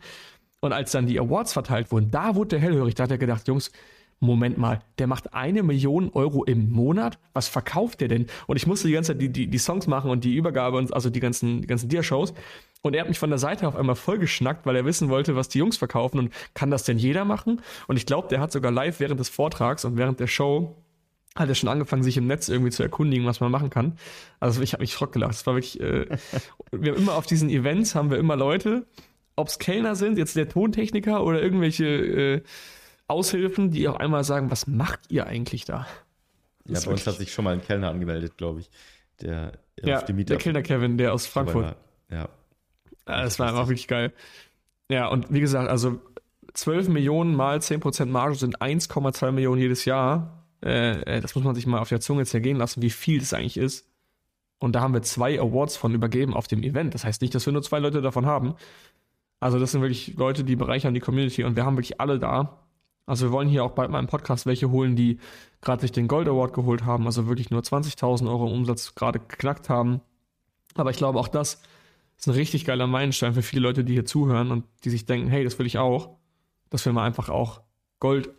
Und 0.62 0.74
als 0.74 0.92
dann 0.92 1.08
die 1.08 1.20
Awards 1.20 1.54
verteilt 1.54 1.92
wurden, 1.92 2.12
da 2.12 2.36
wurde 2.36 2.50
der 2.50 2.60
hellhörig, 2.60 2.96
da 2.96 3.04
hat 3.04 3.12
er 3.12 3.18
gedacht, 3.18 3.48
Jungs, 3.48 3.72
Moment 4.20 4.58
mal, 4.58 4.82
der 4.98 5.08
macht 5.08 5.34
eine 5.34 5.64
Million 5.64 6.10
Euro 6.14 6.44
im 6.44 6.70
Monat? 6.72 7.20
Was 7.34 7.48
verkauft 7.48 8.02
der 8.02 8.10
denn? 8.10 8.28
Und 8.48 8.58
ich 8.58 8.68
musste 8.68 8.88
die 8.88 8.94
ganze 8.94 9.14
Zeit 9.14 9.22
die, 9.22 9.30
die, 9.30 9.48
die 9.48 9.58
Songs 9.58 9.88
machen 9.88 10.12
und 10.12 10.24
die 10.24 10.36
Übergabe 10.36 10.78
und 10.78 10.94
also 10.94 11.10
die 11.10 11.20
ganzen, 11.20 11.62
die 11.62 11.68
ganzen 11.68 11.88
Dia-Shows. 11.88 12.34
Und 12.82 12.96
er 12.96 13.02
hat 13.02 13.10
mich 13.10 13.20
von 13.20 13.30
der 13.30 13.40
Seite 13.40 13.68
auf 13.68 13.76
einmal 13.76 13.96
vollgeschnackt, 13.96 14.66
weil 14.66 14.76
er 14.76 14.86
wissen 14.86 15.10
wollte, 15.10 15.36
was 15.36 15.50
die 15.50 15.60
Jungs 15.60 15.78
verkaufen 15.78 16.20
und 16.20 16.34
kann 16.54 16.72
das 16.72 16.84
denn 16.84 16.98
jeder 16.98 17.26
machen? 17.26 17.62
Und 17.88 17.98
ich 17.98 18.06
glaube, 18.06 18.28
der 18.28 18.40
hat 18.40 18.52
sogar 18.52 18.72
live 18.72 19.00
während 19.00 19.20
des 19.20 19.30
Vortrags 19.30 19.86
und 19.86 19.98
während 19.98 20.20
der 20.20 20.28
Show 20.28 20.76
hat 21.36 21.48
er 21.48 21.56
schon 21.56 21.70
angefangen, 21.70 22.04
sich 22.04 22.18
im 22.18 22.28
Netz 22.28 22.50
irgendwie 22.50 22.72
zu 22.72 22.84
erkundigen, 22.84 23.26
was 23.26 23.40
man 23.40 23.52
machen 23.52 23.70
kann. 23.70 23.98
Also 24.40 24.62
ich 24.62 24.74
habe 24.74 24.82
mich 24.82 24.92
schrock 24.92 25.14
gelacht. 25.14 25.32
Das 25.32 25.46
war 25.46 25.56
wirklich, 25.56 25.80
äh, 25.80 26.08
wir 26.72 26.92
haben 26.92 27.00
immer 27.00 27.16
auf 27.16 27.26
diesen 27.26 27.50
Events 27.50 27.96
haben 27.96 28.12
wir 28.12 28.18
immer 28.18 28.36
Leute, 28.36 28.86
ob 29.36 29.48
es 29.48 29.60
Kellner 29.60 29.96
sind, 29.96 30.18
jetzt 30.18 30.36
der 30.36 30.50
Tontechniker 30.50 31.24
oder 31.24 31.42
irgendwelche 31.42 31.86
äh, 31.86 32.42
Aushilfen, 33.10 33.72
die 33.72 33.88
auch 33.88 33.96
einmal 33.96 34.24
sagen, 34.24 34.52
was 34.52 34.68
macht 34.68 35.00
ihr 35.10 35.28
eigentlich 35.28 35.66
da? 35.66 35.88
Das 36.66 36.84
ja, 36.84 36.90
bei 36.90 36.94
uns 36.94 37.08
hat 37.08 37.16
sich 37.16 37.32
schon 37.32 37.46
mal 37.46 37.54
ein 37.54 37.62
Kellner 37.62 37.90
angemeldet, 37.90 38.38
glaube 38.38 38.62
ich. 38.62 38.70
Der, 39.22 39.54
ja, 39.84 40.02
der 40.02 40.38
Kellner 40.38 40.62
Kevin, 40.62 40.98
der 40.98 41.14
aus 41.14 41.26
Frankfurt. 41.26 41.76
Ja. 42.10 42.18
ja 42.18 42.30
das 43.06 43.40
war 43.40 43.50
einfach 43.50 43.68
wirklich 43.68 43.88
geil. 43.88 44.14
Ja, 44.90 45.08
und 45.08 45.32
wie 45.32 45.40
gesagt, 45.40 45.70
also 45.70 46.00
12 46.54 46.90
Millionen 46.90 47.36
mal 47.36 47.60
10% 47.60 48.06
Marge 48.06 48.36
sind 48.36 48.62
1,2 48.62 49.32
Millionen 49.32 49.62
jedes 49.62 49.86
Jahr. 49.86 50.46
Äh, 50.64 51.02
äh, 51.02 51.22
das 51.22 51.36
muss 51.36 51.44
man 51.44 51.56
sich 51.56 51.68
mal 51.68 51.80
auf 51.80 51.90
der 51.90 52.02
Zunge 52.02 52.26
zergehen 52.26 52.58
lassen, 52.58 52.82
wie 52.82 52.90
viel 52.90 53.20
das 53.20 53.34
eigentlich 53.34 53.58
ist. 53.58 53.88
Und 54.60 54.74
da 54.74 54.82
haben 54.82 54.94
wir 54.94 55.02
zwei 55.02 55.40
Awards 55.40 55.78
von 55.78 55.94
übergeben 55.94 56.34
auf 56.34 56.48
dem 56.48 56.64
Event. 56.64 56.94
Das 56.94 57.06
heißt 57.06 57.22
nicht, 57.22 57.34
dass 57.34 57.46
wir 57.46 57.54
nur 57.54 57.64
zwei 57.64 57.80
Leute 57.80 58.02
davon 58.02 58.26
haben. 58.26 58.56
Also 59.40 59.58
das 59.58 59.72
sind 59.72 59.82
wirklich 59.82 60.16
Leute, 60.18 60.44
die 60.44 60.58
bereichern 60.58 60.94
die 60.94 61.00
Community 61.00 61.46
und 61.46 61.56
wir 61.56 61.66
haben 61.66 61.78
wirklich 61.78 62.02
alle 62.02 62.20
da. 62.20 62.60
Also 63.10 63.26
wir 63.26 63.32
wollen 63.32 63.50
hier 63.50 63.64
auch 63.64 63.72
bald 63.72 63.90
mal 63.90 64.00
im 64.00 64.06
Podcast 64.06 64.46
welche 64.46 64.70
holen, 64.70 64.96
die 64.96 65.18
gerade 65.62 65.82
sich 65.82 65.92
den 65.92 66.08
Gold 66.08 66.28
Award 66.28 66.54
geholt 66.54 66.86
haben, 66.86 67.08
also 67.08 67.28
wirklich 67.28 67.50
nur 67.50 67.62
20.000 67.62 68.30
Euro 68.30 68.46
Umsatz 68.46 68.94
gerade 68.94 69.20
geknackt 69.20 69.68
haben. 69.68 70.02
Aber 70.76 70.92
ich 70.92 70.98
glaube, 70.98 71.18
auch 71.18 71.28
das 71.28 71.60
ist 72.18 72.28
ein 72.28 72.36
richtig 72.36 72.66
geiler 72.66 72.86
Meilenstein 72.86 73.34
für 73.34 73.42
viele 73.42 73.64
Leute, 73.64 73.84
die 73.84 73.94
hier 73.94 74.06
zuhören 74.06 74.52
und 74.52 74.66
die 74.84 74.92
sich 74.92 75.08
denken, 75.08 75.28
hey, 75.28 75.44
das 75.44 75.58
will 75.58 75.66
ich 75.66 75.80
auch, 75.80 76.18
dass 76.70 76.86
wir 76.86 76.94
mal 76.94 77.04
einfach 77.04 77.30
auch 77.30 77.62
Gold 78.00 78.30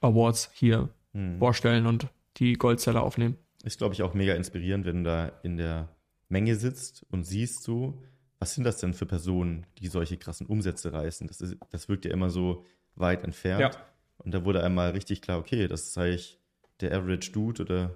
Awards 0.00 0.50
hier 0.54 0.90
hm. 1.12 1.40
vorstellen 1.40 1.86
und 1.86 2.06
die 2.36 2.52
Goldseller 2.52 3.02
aufnehmen. 3.02 3.36
Ist, 3.64 3.78
glaube 3.78 3.94
ich, 3.94 4.02
auch 4.04 4.14
mega 4.14 4.34
inspirierend, 4.34 4.86
wenn 4.86 5.02
du 5.02 5.10
da 5.10 5.32
in 5.42 5.56
der 5.56 5.88
Menge 6.28 6.54
sitzt 6.54 7.04
und 7.10 7.24
siehst 7.24 7.64
so, 7.64 8.00
was 8.38 8.54
sind 8.54 8.62
das 8.62 8.78
denn 8.78 8.94
für 8.94 9.06
Personen, 9.06 9.66
die 9.80 9.88
solche 9.88 10.16
krassen 10.18 10.46
Umsätze 10.46 10.92
reißen? 10.92 11.26
Das, 11.26 11.40
ist, 11.40 11.56
das 11.70 11.88
wirkt 11.88 12.04
ja 12.04 12.12
immer 12.12 12.30
so 12.30 12.64
weit 12.94 13.24
entfernt. 13.24 13.74
Ja. 13.74 13.89
Und 14.24 14.32
da 14.32 14.44
wurde 14.44 14.62
einmal 14.62 14.90
richtig 14.90 15.22
klar, 15.22 15.38
okay, 15.38 15.66
das 15.68 15.82
ist 15.88 15.98
eigentlich 15.98 16.38
der 16.80 16.92
Average 16.96 17.32
Dude 17.32 17.62
oder 17.62 17.90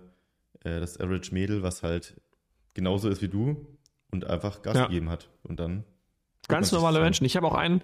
äh, 0.64 0.80
das 0.80 0.98
Average 1.00 1.32
Mädel, 1.32 1.62
was 1.62 1.82
halt 1.82 2.14
genauso 2.74 3.08
ist 3.08 3.22
wie 3.22 3.28
du 3.28 3.66
und 4.10 4.24
einfach 4.26 4.62
Gas 4.62 4.76
Ja. 4.76 4.86
gegeben 4.86 5.10
hat. 5.10 5.28
Und 5.42 5.60
dann. 5.60 5.84
Ganz 6.48 6.72
normale. 6.72 7.00
Menschen. 7.00 7.24
Ich 7.24 7.36
habe 7.36 7.46
auch 7.46 7.54
einen, 7.54 7.82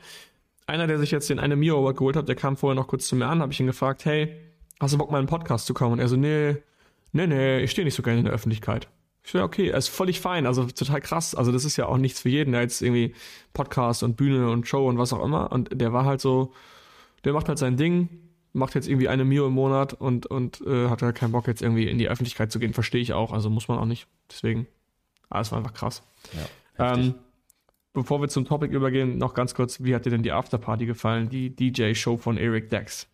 einer, 0.67 0.87
der 0.87 0.99
sich 0.99 1.11
jetzt 1.11 1.29
den 1.31 1.39
eine 1.39 1.57
Mio 1.57 1.79
Award 1.79 1.97
geholt 1.97 2.17
hat, 2.17 2.29
der 2.29 2.37
kam 2.37 2.57
vorher 2.57 2.75
noch 2.75 2.89
kurz 2.89 3.07
zu 3.09 3.17
mir 3.17 3.27
an, 3.27 3.41
habe 3.41 3.53
ich 3.53 3.61
ihn 3.61 3.67
gefragt, 3.67 4.05
hey, 4.05 4.37
hast 4.79 4.93
du 4.95 4.99
Bock 4.99 5.11
mal 5.11 5.19
in 5.19 5.21
einen 5.21 5.29
Podcast 5.29 5.67
zu 5.67 5.75
kommen? 5.75 5.95
Und 5.95 5.99
er 6.01 6.09
so, 6.09 6.17
nee, 6.17 6.57
nee, 7.13 7.27
nee, 7.27 7.61
ich 7.61 7.71
stehe 7.71 7.85
nicht 7.85 7.95
so 7.95 8.03
gerne 8.03 8.19
in 8.21 8.25
der 8.27 8.35
Öffentlichkeit. 8.35 8.89
Ich 9.23 9.33
so, 9.33 9.39
ja, 9.39 9.45
okay, 9.45 9.69
er 9.69 9.79
ist 9.79 9.89
völlig 9.89 10.21
fein, 10.21 10.47
also 10.47 10.65
total 10.67 11.01
krass. 11.01 11.35
Also 11.35 11.53
das 11.53 11.65
ist 11.65 11.77
ja 11.77 11.87
auch 11.87 11.99
nichts 11.99 12.21
für 12.21 12.31
jeden, 12.31 12.53
der 12.53 12.63
jetzt 12.63 12.81
irgendwie 12.81 13.15
Podcast 13.53 14.03
und 14.03 14.17
Bühne 14.17 14.51
und 14.51 14.67
Show 14.67 14.89
und 14.89 14.97
was 14.99 15.13
auch 15.13 15.23
immer. 15.25 15.53
Und 15.53 15.69
der 15.79 15.93
war 15.93 16.05
halt 16.07 16.21
so, 16.21 16.53
der 17.25 17.33
macht 17.35 17.49
halt 17.49 17.59
sein 17.59 17.77
Ding, 17.77 18.09
macht 18.53 18.75
jetzt 18.75 18.89
irgendwie 18.89 19.09
eine 19.09 19.25
Mio 19.25 19.47
im 19.47 19.53
Monat 19.53 19.95
und, 19.95 20.27
und 20.27 20.61
äh, 20.63 20.89
hat 20.89 21.03
halt 21.03 21.17
keinen 21.17 21.33
Bock 21.33 21.47
jetzt 21.47 21.63
irgendwie 21.63 21.89
in 21.89 21.99
die 21.99 22.09
Öffentlichkeit 22.09 22.51
zu 22.51 22.59
gehen. 22.59 22.75
Verstehe 22.75 23.01
ich 23.01 23.13
auch, 23.13 23.33
also 23.33 23.51
muss 23.51 23.69
man 23.69 23.79
auch 23.79 23.87
nicht. 23.87 24.07
Deswegen, 24.31 24.67
ah, 25.29 25.41
es 25.41 25.53
war 25.53 25.59
einfach 25.59 25.75
krass. 25.75 26.03
Ja. 26.79 26.95
Ähm, 26.95 27.15
bevor 27.93 28.21
wir 28.21 28.29
zum 28.29 28.45
Topic 28.45 28.75
übergehen, 28.75 29.19
noch 29.19 29.35
ganz 29.35 29.55
kurz, 29.55 29.83
wie 29.83 29.95
hat 29.95 30.07
dir 30.07 30.11
denn 30.11 30.23
die 30.23 30.33
Afterparty 30.33 30.87
gefallen, 30.87 31.29
die 31.29 31.55
DJ-Show 31.55 32.17
von 32.17 32.37
Eric 32.37 32.71
Dex? 32.71 33.07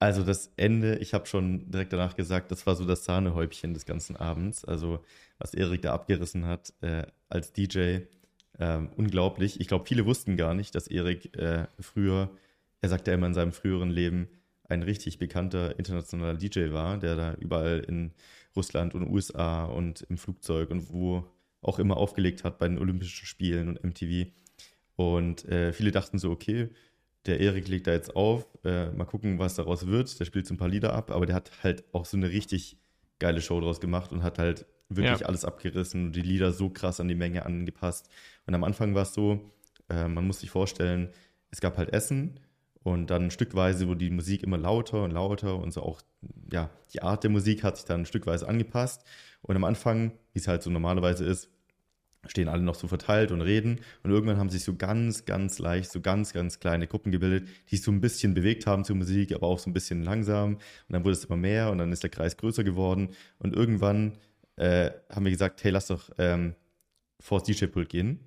Also 0.00 0.22
das 0.22 0.52
Ende, 0.56 0.98
ich 0.98 1.12
habe 1.12 1.26
schon 1.26 1.70
direkt 1.70 1.92
danach 1.92 2.14
gesagt, 2.14 2.52
das 2.52 2.66
war 2.66 2.76
so 2.76 2.84
das 2.84 3.04
Sahnehäubchen 3.04 3.74
des 3.74 3.84
ganzen 3.84 4.16
Abends. 4.16 4.64
Also 4.64 5.00
was 5.38 5.54
Erik 5.54 5.82
da 5.82 5.92
abgerissen 5.92 6.46
hat 6.46 6.72
äh, 6.82 7.02
als 7.28 7.52
DJ, 7.52 8.00
ähm, 8.60 8.90
unglaublich. 8.96 9.60
Ich 9.60 9.68
glaube, 9.68 9.86
viele 9.86 10.06
wussten 10.06 10.36
gar 10.36 10.54
nicht, 10.54 10.74
dass 10.74 10.86
Erik 10.86 11.36
äh, 11.36 11.66
früher, 11.80 12.30
er 12.80 12.88
sagt 12.88 13.06
ja 13.06 13.14
immer 13.14 13.26
in 13.26 13.34
seinem 13.34 13.52
früheren 13.52 13.90
Leben, 13.90 14.28
ein 14.68 14.82
richtig 14.82 15.18
bekannter 15.18 15.78
internationaler 15.78 16.36
DJ 16.36 16.72
war, 16.72 16.98
der 16.98 17.16
da 17.16 17.34
überall 17.34 17.80
in 17.80 18.12
Russland 18.54 18.94
und 18.94 19.08
USA 19.08 19.64
und 19.64 20.02
im 20.02 20.18
Flugzeug 20.18 20.70
und 20.70 20.90
wo 20.92 21.24
auch 21.62 21.78
immer 21.78 21.96
aufgelegt 21.96 22.44
hat 22.44 22.58
bei 22.58 22.68
den 22.68 22.78
Olympischen 22.78 23.26
Spielen 23.26 23.68
und 23.68 23.82
MTV. 23.84 24.30
Und 24.96 25.44
äh, 25.46 25.72
viele 25.72 25.90
dachten 25.90 26.18
so, 26.18 26.30
okay, 26.30 26.68
der 27.26 27.40
Erik 27.40 27.68
legt 27.68 27.86
da 27.86 27.92
jetzt 27.92 28.14
auf, 28.14 28.46
äh, 28.64 28.90
mal 28.90 29.04
gucken, 29.04 29.38
was 29.38 29.54
daraus 29.56 29.86
wird. 29.86 30.18
Der 30.20 30.24
spielt 30.24 30.46
so 30.46 30.54
ein 30.54 30.58
paar 30.58 30.68
Lieder 30.68 30.92
ab, 30.92 31.10
aber 31.10 31.26
der 31.26 31.34
hat 31.34 31.50
halt 31.62 31.84
auch 31.92 32.04
so 32.04 32.16
eine 32.16 32.30
richtig 32.30 32.78
geile 33.18 33.40
Show 33.40 33.60
draus 33.60 33.80
gemacht 33.80 34.12
und 34.12 34.22
hat 34.22 34.38
halt 34.38 34.66
wirklich 34.88 35.20
Ja. 35.20 35.26
alles 35.26 35.44
abgerissen 35.44 36.06
und 36.06 36.12
die 36.16 36.22
Lieder 36.22 36.52
so 36.52 36.70
krass 36.70 37.00
an 37.00 37.08
die 37.08 37.14
Menge 37.14 37.44
angepasst. 37.44 38.08
Und 38.46 38.54
am 38.54 38.64
Anfang 38.64 38.94
war 38.94 39.02
es 39.02 39.14
so, 39.14 39.52
äh, 39.88 40.08
man 40.08 40.26
muss 40.26 40.40
sich 40.40 40.50
vorstellen, 40.50 41.10
es 41.50 41.60
gab 41.60 41.76
halt 41.76 41.92
Essen 41.92 42.38
und 42.82 43.10
dann 43.10 43.30
stückweise 43.30 43.88
wurde 43.88 43.98
die 43.98 44.10
Musik 44.10 44.42
immer 44.42 44.56
lauter 44.56 45.04
und 45.04 45.10
lauter 45.10 45.56
und 45.56 45.72
so 45.72 45.82
auch, 45.82 46.00
ja, 46.52 46.70
die 46.92 47.02
Art 47.02 47.22
der 47.24 47.30
Musik 47.30 47.64
hat 47.64 47.76
sich 47.76 47.86
dann 47.86 48.06
stückweise 48.06 48.48
angepasst. 48.48 49.04
Und 49.42 49.56
am 49.56 49.64
Anfang, 49.64 50.12
wie 50.32 50.38
es 50.38 50.48
halt 50.48 50.62
so 50.62 50.70
normalerweise 50.70 51.24
ist, 51.24 51.50
stehen 52.26 52.48
alle 52.48 52.62
noch 52.62 52.74
so 52.74 52.88
verteilt 52.88 53.30
und 53.30 53.40
reden. 53.40 53.80
Und 54.02 54.10
irgendwann 54.10 54.38
haben 54.38 54.50
sich 54.50 54.64
so 54.64 54.74
ganz, 54.74 55.24
ganz 55.24 55.58
leicht, 55.58 55.90
so 55.90 56.00
ganz, 56.00 56.32
ganz 56.32 56.60
kleine 56.60 56.86
Gruppen 56.86 57.12
gebildet, 57.12 57.48
die 57.70 57.76
sich 57.76 57.84
so 57.84 57.92
ein 57.92 58.00
bisschen 58.00 58.34
bewegt 58.34 58.66
haben 58.66 58.84
zur 58.84 58.96
Musik, 58.96 59.32
aber 59.32 59.46
auch 59.46 59.58
so 59.58 59.70
ein 59.70 59.74
bisschen 59.74 60.02
langsam. 60.02 60.54
Und 60.54 60.60
dann 60.88 61.04
wurde 61.04 61.12
es 61.12 61.24
immer 61.24 61.36
mehr 61.36 61.70
und 61.70 61.78
dann 61.78 61.92
ist 61.92 62.02
der 62.02 62.10
Kreis 62.10 62.36
größer 62.36 62.64
geworden. 62.64 63.10
Und 63.38 63.54
irgendwann 63.54 64.18
äh, 64.56 64.90
haben 65.10 65.24
wir 65.24 65.32
gesagt, 65.32 65.62
hey, 65.64 65.70
lass 65.70 65.86
doch 65.86 66.10
ähm, 66.18 66.54
vors 67.20 67.44
DJ-Pult 67.44 67.88
gehen. 67.88 68.20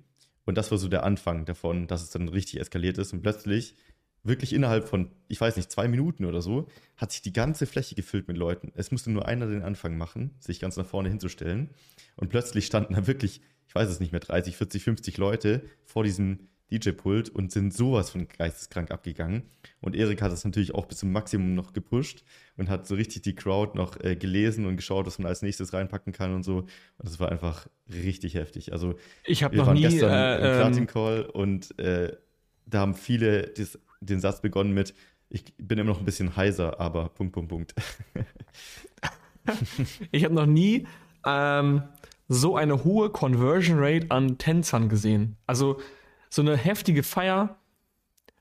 Und 0.44 0.58
das 0.58 0.70
war 0.70 0.78
so 0.78 0.88
der 0.88 1.04
Anfang 1.04 1.44
davon, 1.44 1.86
dass 1.86 2.02
es 2.02 2.10
dann 2.10 2.28
richtig 2.28 2.60
eskaliert 2.60 2.98
ist. 2.98 3.12
Und 3.12 3.22
plötzlich, 3.22 3.76
wirklich 4.24 4.52
innerhalb 4.52 4.88
von, 4.88 5.10
ich 5.28 5.40
weiß 5.40 5.56
nicht, 5.56 5.70
zwei 5.70 5.88
Minuten 5.88 6.24
oder 6.24 6.42
so, 6.42 6.68
hat 6.96 7.12
sich 7.12 7.22
die 7.22 7.32
ganze 7.32 7.66
Fläche 7.66 7.94
gefüllt 7.94 8.28
mit 8.28 8.36
Leuten. 8.36 8.72
Es 8.74 8.90
musste 8.90 9.10
nur 9.10 9.26
einer 9.26 9.46
den 9.46 9.62
Anfang 9.62 9.96
machen, 9.96 10.34
sich 10.38 10.60
ganz 10.60 10.76
nach 10.76 10.86
vorne 10.86 11.08
hinzustellen. 11.08 11.70
Und 12.16 12.28
plötzlich 12.28 12.66
standen 12.66 12.94
da 12.94 13.06
wirklich, 13.06 13.40
ich 13.66 13.74
weiß 13.74 13.88
es 13.88 14.00
nicht 14.00 14.12
mehr, 14.12 14.20
30, 14.20 14.56
40, 14.56 14.84
50 14.84 15.18
Leute 15.18 15.62
vor 15.84 16.04
diesem 16.04 16.48
DJ-Pult 16.72 17.28
und 17.28 17.52
sind 17.52 17.74
sowas 17.74 18.10
von 18.10 18.26
geisteskrank 18.28 18.90
abgegangen. 18.90 19.42
Und 19.80 19.94
Erik 19.94 20.22
hat 20.22 20.32
das 20.32 20.44
natürlich 20.44 20.74
auch 20.74 20.86
bis 20.86 20.98
zum 20.98 21.12
Maximum 21.12 21.54
noch 21.54 21.72
gepusht 21.72 22.24
und 22.56 22.70
hat 22.70 22.86
so 22.86 22.94
richtig 22.94 23.22
die 23.22 23.34
Crowd 23.34 23.76
noch 23.76 24.00
äh, 24.00 24.16
gelesen 24.16 24.64
und 24.66 24.76
geschaut, 24.76 25.06
was 25.06 25.18
man 25.18 25.26
als 25.26 25.42
nächstes 25.42 25.72
reinpacken 25.72 26.12
kann 26.12 26.34
und 26.34 26.44
so. 26.44 26.58
Und 26.58 26.68
das 26.98 27.20
war 27.20 27.30
einfach 27.30 27.68
richtig 27.92 28.34
heftig. 28.34 28.72
Also 28.72 28.94
Ich 29.26 29.42
habe 29.42 29.56
noch 29.56 29.72
nie. 29.72 29.82
gestern 29.82 30.10
Äh, 30.10 30.38
im 30.38 30.44
ähm, 30.44 30.60
Platin-Call 30.60 31.24
und 31.26 31.78
äh, 31.78 32.16
da 32.64 32.80
haben 32.80 32.94
viele 32.94 33.48
dis, 33.48 33.78
den 34.04 34.20
Satz 34.20 34.40
begonnen 34.40 34.72
mit, 34.72 34.94
ich 35.28 35.44
bin 35.56 35.78
immer 35.78 35.90
noch 35.90 35.98
ein 35.98 36.04
bisschen 36.04 36.36
heiser, 36.36 36.78
aber 36.78 37.08
Punkt, 37.08 37.32
Punkt, 37.32 37.48
Punkt. 37.48 37.74
ich 40.10 40.24
habe 40.24 40.34
noch 40.34 40.46
nie 40.46 40.86
ähm, 41.26 41.82
so 42.28 42.56
eine 42.56 42.84
hohe 42.84 43.10
Conversion 43.10 43.78
Rate 43.78 44.10
an 44.10 44.38
Tänzern 44.38 44.88
gesehen. 44.88 45.36
Also 45.46 45.80
so 46.28 46.42
eine 46.42 46.56
heftige 46.56 47.02
Feier. 47.02 47.56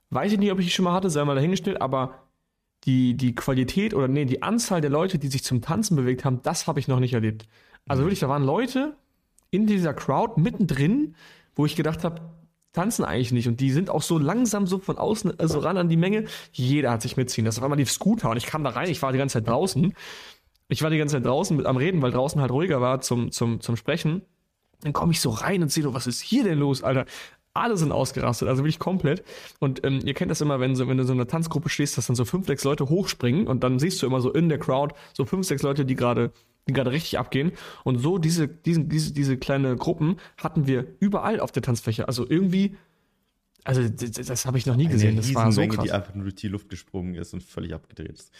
Weiß 0.09 0.33
ich 0.33 0.39
nicht, 0.39 0.51
ob 0.51 0.59
ich 0.59 0.65
die 0.65 0.71
schon 0.71 0.83
mal 0.83 0.93
hatte, 0.93 1.09
sei 1.09 1.23
mal 1.23 1.35
dahingestellt, 1.35 1.81
aber 1.81 2.27
die, 2.83 3.15
die 3.15 3.35
Qualität 3.35 3.93
oder 3.93 4.07
nee, 4.07 4.25
die 4.25 4.41
Anzahl 4.41 4.81
der 4.81 4.89
Leute, 4.89 5.19
die 5.19 5.27
sich 5.27 5.43
zum 5.43 5.61
Tanzen 5.61 5.95
bewegt 5.95 6.25
haben, 6.25 6.41
das 6.41 6.67
habe 6.67 6.79
ich 6.79 6.87
noch 6.87 6.99
nicht 6.99 7.13
erlebt. 7.13 7.47
Also 7.87 8.03
wirklich, 8.03 8.19
da 8.19 8.29
waren 8.29 8.43
Leute 8.43 8.95
in 9.49 9.67
dieser 9.67 9.93
Crowd 9.93 10.39
mittendrin, 10.39 11.15
wo 11.55 11.65
ich 11.65 11.75
gedacht 11.75 12.03
habe, 12.03 12.21
tanzen 12.73 13.03
eigentlich 13.03 13.31
nicht. 13.31 13.47
Und 13.47 13.59
die 13.59 13.71
sind 13.71 13.89
auch 13.89 14.01
so 14.01 14.17
langsam 14.17 14.67
so 14.67 14.79
von 14.79 14.97
außen 14.97 15.39
äh, 15.39 15.47
so 15.47 15.59
ran 15.59 15.77
an 15.77 15.89
die 15.89 15.97
Menge. 15.97 16.25
Jeder 16.51 16.91
hat 16.91 17.01
sich 17.01 17.17
mitziehen. 17.17 17.45
Das 17.45 17.61
war 17.61 17.69
mal 17.69 17.75
die 17.75 17.85
Scooter 17.85 18.29
und 18.29 18.37
ich 18.37 18.45
kam 18.45 18.63
da 18.63 18.71
rein, 18.71 18.89
ich 18.89 19.01
war 19.01 19.11
die 19.11 19.17
ganze 19.17 19.39
Zeit 19.39 19.47
draußen. 19.47 19.93
Ich 20.69 20.81
war 20.81 20.89
die 20.89 20.97
ganze 20.97 21.17
Zeit 21.17 21.25
draußen 21.25 21.55
mit 21.57 21.65
am 21.65 21.75
Reden, 21.75 22.01
weil 22.01 22.11
draußen 22.11 22.39
halt 22.39 22.51
ruhiger 22.51 22.79
war 22.79 23.01
zum, 23.01 23.31
zum, 23.31 23.59
zum 23.59 23.75
Sprechen. 23.75 24.21
Dann 24.81 24.93
komme 24.93 25.11
ich 25.11 25.19
so 25.19 25.29
rein 25.29 25.61
und 25.61 25.71
sehe, 25.71 25.83
so, 25.83 25.93
was 25.93 26.07
ist 26.07 26.21
hier 26.21 26.43
denn 26.45 26.59
los, 26.59 26.81
Alter? 26.81 27.05
Alle 27.53 27.75
sind 27.75 27.91
ausgerastet, 27.91 28.47
also 28.47 28.63
wirklich 28.63 28.79
komplett. 28.79 29.25
Und 29.59 29.85
ähm, 29.85 29.99
ihr 30.05 30.13
kennt 30.13 30.31
das 30.31 30.39
immer, 30.39 30.61
wenn, 30.61 30.75
so, 30.75 30.87
wenn 30.87 30.95
du 30.95 31.01
in 31.01 31.07
so 31.07 31.13
einer 31.13 31.27
Tanzgruppe 31.27 31.67
stehst, 31.67 31.97
dass 31.97 32.07
dann 32.07 32.15
so 32.15 32.23
fünf, 32.23 32.47
sechs 32.47 32.63
Leute 32.63 32.87
hochspringen 32.87 33.47
und 33.47 33.65
dann 33.65 33.79
siehst 33.79 34.01
du 34.01 34.05
immer 34.05 34.21
so 34.21 34.31
in 34.31 34.47
der 34.47 34.59
Crowd 34.59 34.95
so 35.13 35.25
fünf, 35.25 35.45
sechs 35.45 35.61
Leute, 35.61 35.83
die 35.83 35.95
gerade 35.95 36.31
die 36.67 36.73
gerade 36.73 36.91
richtig 36.91 37.17
abgehen. 37.19 37.51
Und 37.83 37.97
so 37.99 38.17
diese, 38.17 38.47
diesen, 38.47 38.89
diese, 38.89 39.13
diese 39.13 39.37
kleine 39.37 39.75
Gruppen 39.75 40.17
hatten 40.37 40.67
wir 40.67 40.85
überall 40.99 41.39
auf 41.39 41.51
der 41.51 41.63
Tanzfläche. 41.63 42.07
Also 42.07 42.25
irgendwie, 42.29 42.75
also 43.63 43.87
das, 43.87 44.11
das 44.11 44.45
habe 44.45 44.57
ich 44.57 44.65
noch 44.65 44.75
nie 44.75 44.87
gesehen. 44.87 45.15
Das 45.15 45.33
war 45.33 45.51
so 45.51 45.65
krass. 45.67 45.83
die 45.83 45.91
einfach 45.91 46.13
nur 46.13 46.23
durch 46.23 46.35
die 46.35 46.47
Luft 46.47 46.69
gesprungen 46.69 47.15
ist 47.15 47.33
und 47.33 47.43
völlig 47.43 47.73
abgedreht 47.73 48.11
ist. 48.11 48.31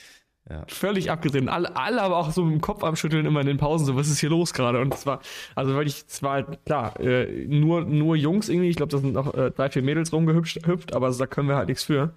Ja. 0.50 0.66
völlig 0.68 1.12
abgedreht. 1.12 1.48
Alle, 1.48 1.76
alle 1.76 2.02
aber 2.02 2.18
auch 2.18 2.32
so 2.32 2.44
mit 2.44 2.54
dem 2.54 2.62
Kopf 2.62 2.84
am 2.84 2.96
Schütteln 2.96 3.28
immer 3.28 3.42
in 3.42 3.48
den 3.48 3.58
Pausen, 3.58 3.86
so, 3.86 3.96
was 3.96 4.10
ist 4.10 4.20
hier 4.20 4.32
los 4.32 4.54
gerade? 4.54 4.82
Und 4.82 4.94
es 4.94 5.06
war, 5.06 5.22
also 5.54 5.74
wirklich, 5.76 6.04
es 6.08 6.24
war 6.24 6.34
halt, 6.34 6.66
klar, 6.66 7.00
äh, 7.00 7.46
nur, 7.46 7.86
nur 7.86 8.16
Jungs 8.16 8.50
irgendwie, 8.50 8.70
ich 8.70 8.76
glaube, 8.76 8.92
da 8.92 8.98
sind 8.98 9.14
noch 9.14 9.36
äh, 9.36 9.52
drei, 9.52 9.70
vier 9.70 9.84
Mädels 9.84 10.12
rumgehüpft, 10.12 10.66
hüpft, 10.66 10.96
aber 10.96 11.12
da 11.12 11.28
können 11.28 11.48
wir 11.48 11.58
halt 11.58 11.70
nichts 11.70 11.84
für. 11.84 12.16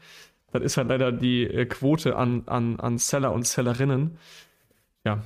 Das 0.53 0.63
ist 0.63 0.77
halt 0.79 0.89
leider 0.89 1.13
die 1.13 1.45
äh, 1.45 1.67
Quote 1.67 2.17
an, 2.17 2.45
an, 2.47 2.81
an 2.81 2.97
Seller 2.97 3.33
und 3.33 3.47
Sellerinnen. 3.47 4.17
Ja, 5.05 5.23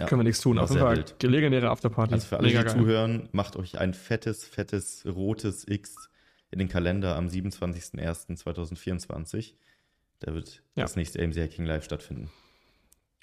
Ja, 0.00 0.06
können 0.06 0.20
wir 0.20 0.24
nichts 0.24 0.40
tun. 0.40 0.58
Auf 0.58 0.70
jeden 0.70 0.80
Fall 0.82 1.04
legendäre 1.22 1.70
Afterparty. 1.70 2.14
Also 2.14 2.26
für 2.26 2.38
alle, 2.38 2.48
Mega 2.48 2.60
die 2.60 2.66
geil. 2.66 2.76
zuhören, 2.76 3.28
macht 3.32 3.56
euch 3.56 3.78
ein 3.78 3.94
fettes, 3.94 4.44
fettes, 4.44 5.04
rotes 5.06 5.66
X 5.68 6.08
in 6.50 6.58
den 6.58 6.68
Kalender 6.68 7.14
am 7.16 7.28
27.01.2024. 7.28 9.54
Da 10.20 10.34
wird 10.34 10.62
Ja. 10.74 10.84
das 10.84 10.96
nächste 10.96 11.22
AMC 11.22 11.36
Hacking 11.38 11.64
Live 11.64 11.84
stattfinden. 11.84 12.30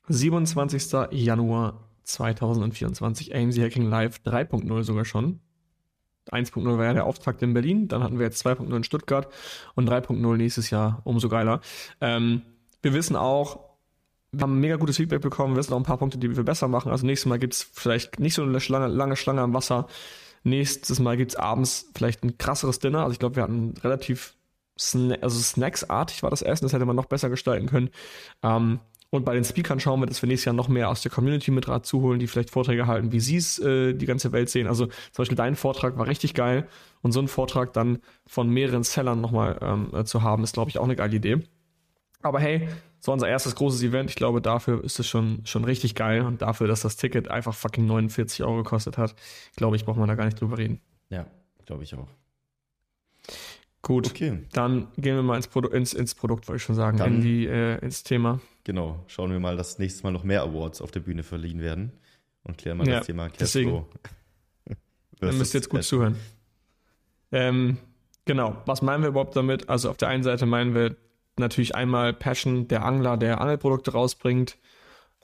27. 0.07 1.12
Januar 1.12 1.88
2024, 2.03 3.36
AMC 3.36 3.57
Hacking 3.62 3.89
Live 3.89 4.19
3.0 4.25 4.84
sogar 4.84 5.05
schon. 5.05 5.39
1.0 6.31 6.77
war 6.77 6.86
ja 6.86 6.93
der 6.93 7.05
Auftakt 7.05 7.41
in 7.41 7.53
Berlin, 7.53 7.88
dann 7.88 8.03
hatten 8.03 8.19
wir 8.19 8.25
jetzt 8.25 8.46
2.0 8.46 8.75
in 8.75 8.84
Stuttgart 8.84 9.31
und 9.75 9.89
3.0 9.89 10.38
nächstes 10.38 10.69
Jahr, 10.69 11.01
umso 11.05 11.29
geiler. 11.29 11.62
Ähm, 12.01 12.41
wir 12.81 12.93
wissen 12.93 13.15
auch, 13.15 13.66
wir 14.31 14.41
haben 14.41 14.60
mega 14.60 14.75
gutes 14.75 14.98
Feedback 14.98 15.22
bekommen, 15.22 15.53
wir 15.53 15.60
wissen 15.60 15.74
auch 15.74 15.77
ein 15.77 15.84
paar 15.84 15.98
Punkte, 15.98 16.17
die 16.17 16.36
wir 16.36 16.43
besser 16.43 16.67
machen. 16.67 16.91
Also 16.91 17.05
nächstes 17.05 17.27
Mal 17.27 17.39
gibt 17.39 17.53
es 17.53 17.63
vielleicht 17.63 18.19
nicht 18.19 18.34
so 18.34 18.43
eine 18.43 18.60
Schlange, 18.60 18.88
lange 18.88 19.15
Schlange 19.15 19.41
am 19.41 19.53
Wasser. 19.53 19.88
Nächstes 20.43 21.00
Mal 21.00 21.17
gibt 21.17 21.31
es 21.31 21.36
abends 21.38 21.89
vielleicht 21.96 22.24
ein 22.24 22.38
krasseres 22.38 22.79
Dinner. 22.79 23.00
Also 23.00 23.13
ich 23.13 23.19
glaube, 23.19 23.38
wir 23.38 23.43
hatten 23.43 23.74
relativ 23.84 24.36
Sna 24.79 25.15
also 25.22 25.39
Snacks-artig 25.39 26.24
war 26.24 26.29
das 26.29 26.41
Essen, 26.41 26.65
das 26.65 26.74
hätte 26.74 26.86
man 26.86 26.96
noch 26.96 27.05
besser 27.05 27.29
gestalten 27.29 27.67
können. 27.67 27.89
Ähm, 28.43 28.79
und 29.10 29.24
bei 29.24 29.34
den 29.34 29.46
Speakern 29.46 29.79
schauen 29.79 30.01
wir, 30.01 30.05
dass 30.05 30.22
wir 30.22 30.27
nächstes 30.27 30.46
Jahr 30.46 30.55
noch 30.55 30.67
mehr 30.67 30.89
aus 30.89 31.01
der 31.01 31.12
Community 31.12 31.50
mit 31.50 31.67
dazu 31.67 32.01
holen, 32.01 32.19
die 32.19 32.27
vielleicht 32.27 32.50
Vorträge 32.50 32.88
halten, 32.88 33.13
wie 33.13 33.22
sie 33.22 33.38
es 33.38 33.57
äh, 33.60 33.93
die 33.93 34.05
ganze 34.05 34.34
Welt 34.34 34.50
sehen. 34.50 34.67
Also 34.67 34.88
zum 34.88 35.17
Beispiel 35.17 35.38
dein 35.38 35.55
Vortrag 35.55 35.98
war 35.98 36.07
richtig 36.07 36.34
geil 36.34 36.67
und 37.01 37.13
so 37.13 37.19
einen 37.19 37.29
Vortrag 37.29 37.72
dann 37.72 38.00
von 38.25 38.50
mehreren 38.50 38.84
Sellern 38.84 39.22
nochmal 39.22 39.57
ähm, 39.62 39.91
äh, 39.93 40.03
zu 40.03 40.24
haben, 40.24 40.43
ist, 40.43 40.53
glaube 40.53 40.69
ich, 40.69 40.77
auch 40.77 40.84
eine 40.84 40.98
geile 40.98 41.15
Idee. 41.15 41.39
Aber 42.22 42.39
hey, 42.39 42.67
so 43.00 43.12
unser 43.12 43.27
erstes 43.27 43.56
großes 43.56 43.84
Event. 43.84 44.10
Ich 44.10 44.16
glaube, 44.16 44.42
dafür 44.42 44.84
ist 44.84 45.00
es 45.00 45.08
schon, 45.08 45.46
schon 45.46 45.63
richtig 45.63 45.96
geil 45.96 46.22
und 46.22 46.42
dafür, 46.42 46.68
dass 46.68 46.82
das 46.82 46.98
Ticket 46.98 47.30
einfach 47.30 47.54
fucking 47.54 47.86
49 47.86 48.44
Euro 48.44 48.58
gekostet 48.58 48.98
hat, 48.98 49.16
glaube 49.56 49.75
ich, 49.75 49.86
braucht 49.86 49.98
man 49.98 50.08
da 50.08 50.16
gar 50.16 50.25
nicht 50.25 50.39
drüber 50.39 50.58
reden. 50.58 50.82
Ja, 51.10 51.27
glaube 51.66 51.84
ich 51.84 51.96
auch. 51.96 52.08
Gut, 53.82 54.10
okay. 54.10 54.39
dann 54.51 54.88
gehen 54.98 55.16
wir 55.16 55.24
mal 55.24 55.38
ins, 55.38 55.48
Produ 55.48 55.70
ins, 55.70 55.94
ins 55.94 56.13
Produkt, 56.16 56.48
wollte 56.48 56.58
ich 56.58 56.63
schon 56.63 56.75
sagen, 56.75 56.98
dann, 56.98 57.16
in 57.16 57.22
die, 57.22 57.48
äh, 57.48 57.77
ins 57.80 58.04
Thema. 58.04 58.42
Genau, 58.63 59.04
schauen 59.08 59.32
wir 59.32 59.39
mal, 59.39 59.56
dass 59.56 59.80
nächstes 59.80 60.04
Mal 60.04 60.12
noch 60.12 60.24
mehr 60.24 60.42
Awards 60.42 60.82
auf 60.82 60.92
der 60.92 61.00
Bühne 61.00 61.24
verliehen 61.24 61.62
werden 61.62 61.94
und 62.44 62.58
klären 62.58 62.77
mal 62.77 62.88
ja, 62.88 62.98
das 62.98 63.06
Thema 63.06 63.30
Cashflow. 63.30 63.88
Ihr 65.22 65.34
müsst 65.34 65.54
jetzt 65.54 65.70
gut 65.70 65.84
zuhören. 65.84 66.18
Ähm, 67.32 67.77
genau, 68.25 68.62
was 68.66 68.82
meinen 68.82 69.04
wir 69.04 69.10
überhaupt 69.10 69.36
damit? 69.36 69.70
Also 69.70 69.89
auf 69.89 69.98
der 69.98 70.10
einen 70.10 70.24
Seite 70.24 70.46
meinen 70.46 70.75
wir 70.75 70.96
natürlich 71.39 71.75
einmal 71.75 72.13
Passion, 72.13 72.67
der 72.67 72.84
Angler, 72.84 73.17
der 73.17 73.41
Angelprodukte 73.41 73.91
rausbringt. 73.91 74.58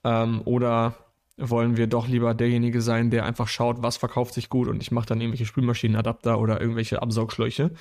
Ähm, 0.03 0.41
oder 0.45 0.95
wollen 1.37 1.77
wir 1.77 1.87
doch 1.87 2.07
lieber 2.07 2.33
derjenige 2.33 2.81
sein, 2.81 3.09
der 3.09 3.25
einfach 3.25 3.47
schaut, 3.47 3.81
was 3.81 3.97
verkauft 3.97 4.33
sich 4.33 4.49
gut 4.49 4.67
und 4.67 4.81
ich 4.81 4.91
mache 4.91 5.07
dann 5.07 5.19
irgendwelche 5.19 5.45
Spülmaschinenadapter 5.45 6.39
oder 6.39 6.61
irgendwelche 6.61 7.01
Absaugschläuche, 7.01 7.71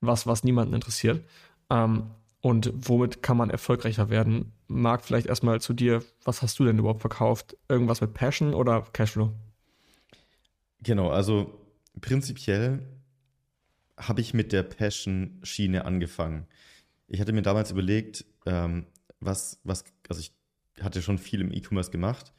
was, 0.00 0.26
was 0.26 0.44
niemanden 0.44 0.74
interessiert. 0.74 1.24
Ähm, 1.70 2.10
und 2.40 2.70
womit 2.76 3.22
kann 3.22 3.38
man 3.38 3.48
erfolgreicher 3.48 4.10
werden? 4.10 4.52
Marc, 4.66 5.02
vielleicht 5.02 5.28
erstmal 5.28 5.62
zu 5.62 5.72
dir, 5.72 6.02
was 6.24 6.42
hast 6.42 6.58
du 6.58 6.64
denn 6.66 6.78
überhaupt 6.78 7.00
verkauft? 7.00 7.56
Irgendwas 7.70 8.02
mit 8.02 8.12
Passion 8.12 8.52
oder 8.52 8.82
Cashflow? 8.92 9.32
Genau, 10.82 11.08
also 11.08 11.58
prinzipiell 12.02 12.80
habe 13.96 14.20
ich 14.20 14.34
mit 14.34 14.52
der 14.52 14.62
Passion-Schiene 14.62 15.86
angefangen. 15.86 16.46
Ich 17.06 17.20
hatte 17.20 17.32
mir 17.32 17.42
damals 17.42 17.70
überlegt, 17.70 18.24
ähm, 18.46 18.86
was, 19.20 19.60
was, 19.64 19.84
also 20.08 20.20
ich 20.20 20.32
hatte 20.82 21.02
schon 21.02 21.18
viel 21.18 21.40
im 21.40 21.52
E-Commerce 21.52 21.90
gemacht 21.90 22.32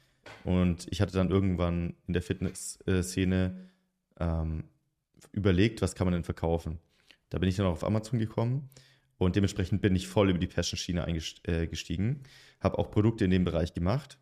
und 0.44 0.86
ich 0.90 1.00
hatte 1.00 1.12
dann 1.12 1.30
irgendwann 1.30 1.94
in 2.06 2.12
der 2.12 2.22
Fitness-Szene 2.22 3.70
ähm, 4.18 4.64
überlegt, 5.32 5.82
was 5.82 5.94
kann 5.94 6.06
man 6.06 6.14
denn 6.14 6.24
verkaufen. 6.24 6.78
Da 7.28 7.38
bin 7.38 7.48
ich 7.48 7.56
dann 7.56 7.66
auch 7.66 7.72
auf 7.72 7.84
Amazon 7.84 8.18
gekommen 8.18 8.68
und 9.18 9.36
dementsprechend 9.36 9.82
bin 9.82 9.96
ich 9.96 10.08
voll 10.08 10.30
über 10.30 10.38
die 10.38 10.46
Passion-Schiene 10.46 11.04
eingestiegen, 11.04 12.22
äh, 12.22 12.62
habe 12.62 12.78
auch 12.78 12.90
Produkte 12.90 13.24
in 13.24 13.30
dem 13.30 13.44
Bereich 13.44 13.74
gemacht 13.74 14.18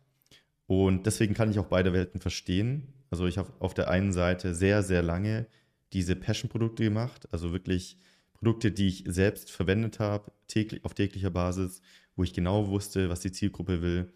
und 0.67 1.05
deswegen 1.05 1.33
kann 1.33 1.51
ich 1.51 1.59
auch 1.59 1.67
beide 1.67 1.93
Welten 1.93 2.19
verstehen. 2.19 2.93
Also 3.09 3.27
ich 3.27 3.37
habe 3.37 3.53
auf 3.59 3.73
der 3.73 3.89
einen 3.89 4.13
Seite 4.13 4.55
sehr, 4.55 4.83
sehr 4.83 5.03
lange 5.03 5.47
diese 5.93 6.15
Passion-Produkte 6.15 6.83
gemacht, 6.83 7.27
also 7.31 7.51
wirklich 7.51 7.97
Produkte, 8.35 8.71
die 8.71 8.87
ich 8.87 9.03
selbst 9.07 9.51
verwendet 9.51 9.99
habe, 9.99 10.31
täglich, 10.47 10.85
auf 10.85 10.93
täglicher 10.93 11.31
Basis, 11.31 11.81
wo 12.15 12.23
ich 12.23 12.33
genau 12.33 12.67
wusste, 12.67 13.09
was 13.09 13.21
die 13.21 13.31
Zielgruppe 13.31 13.81
will, 13.81 14.13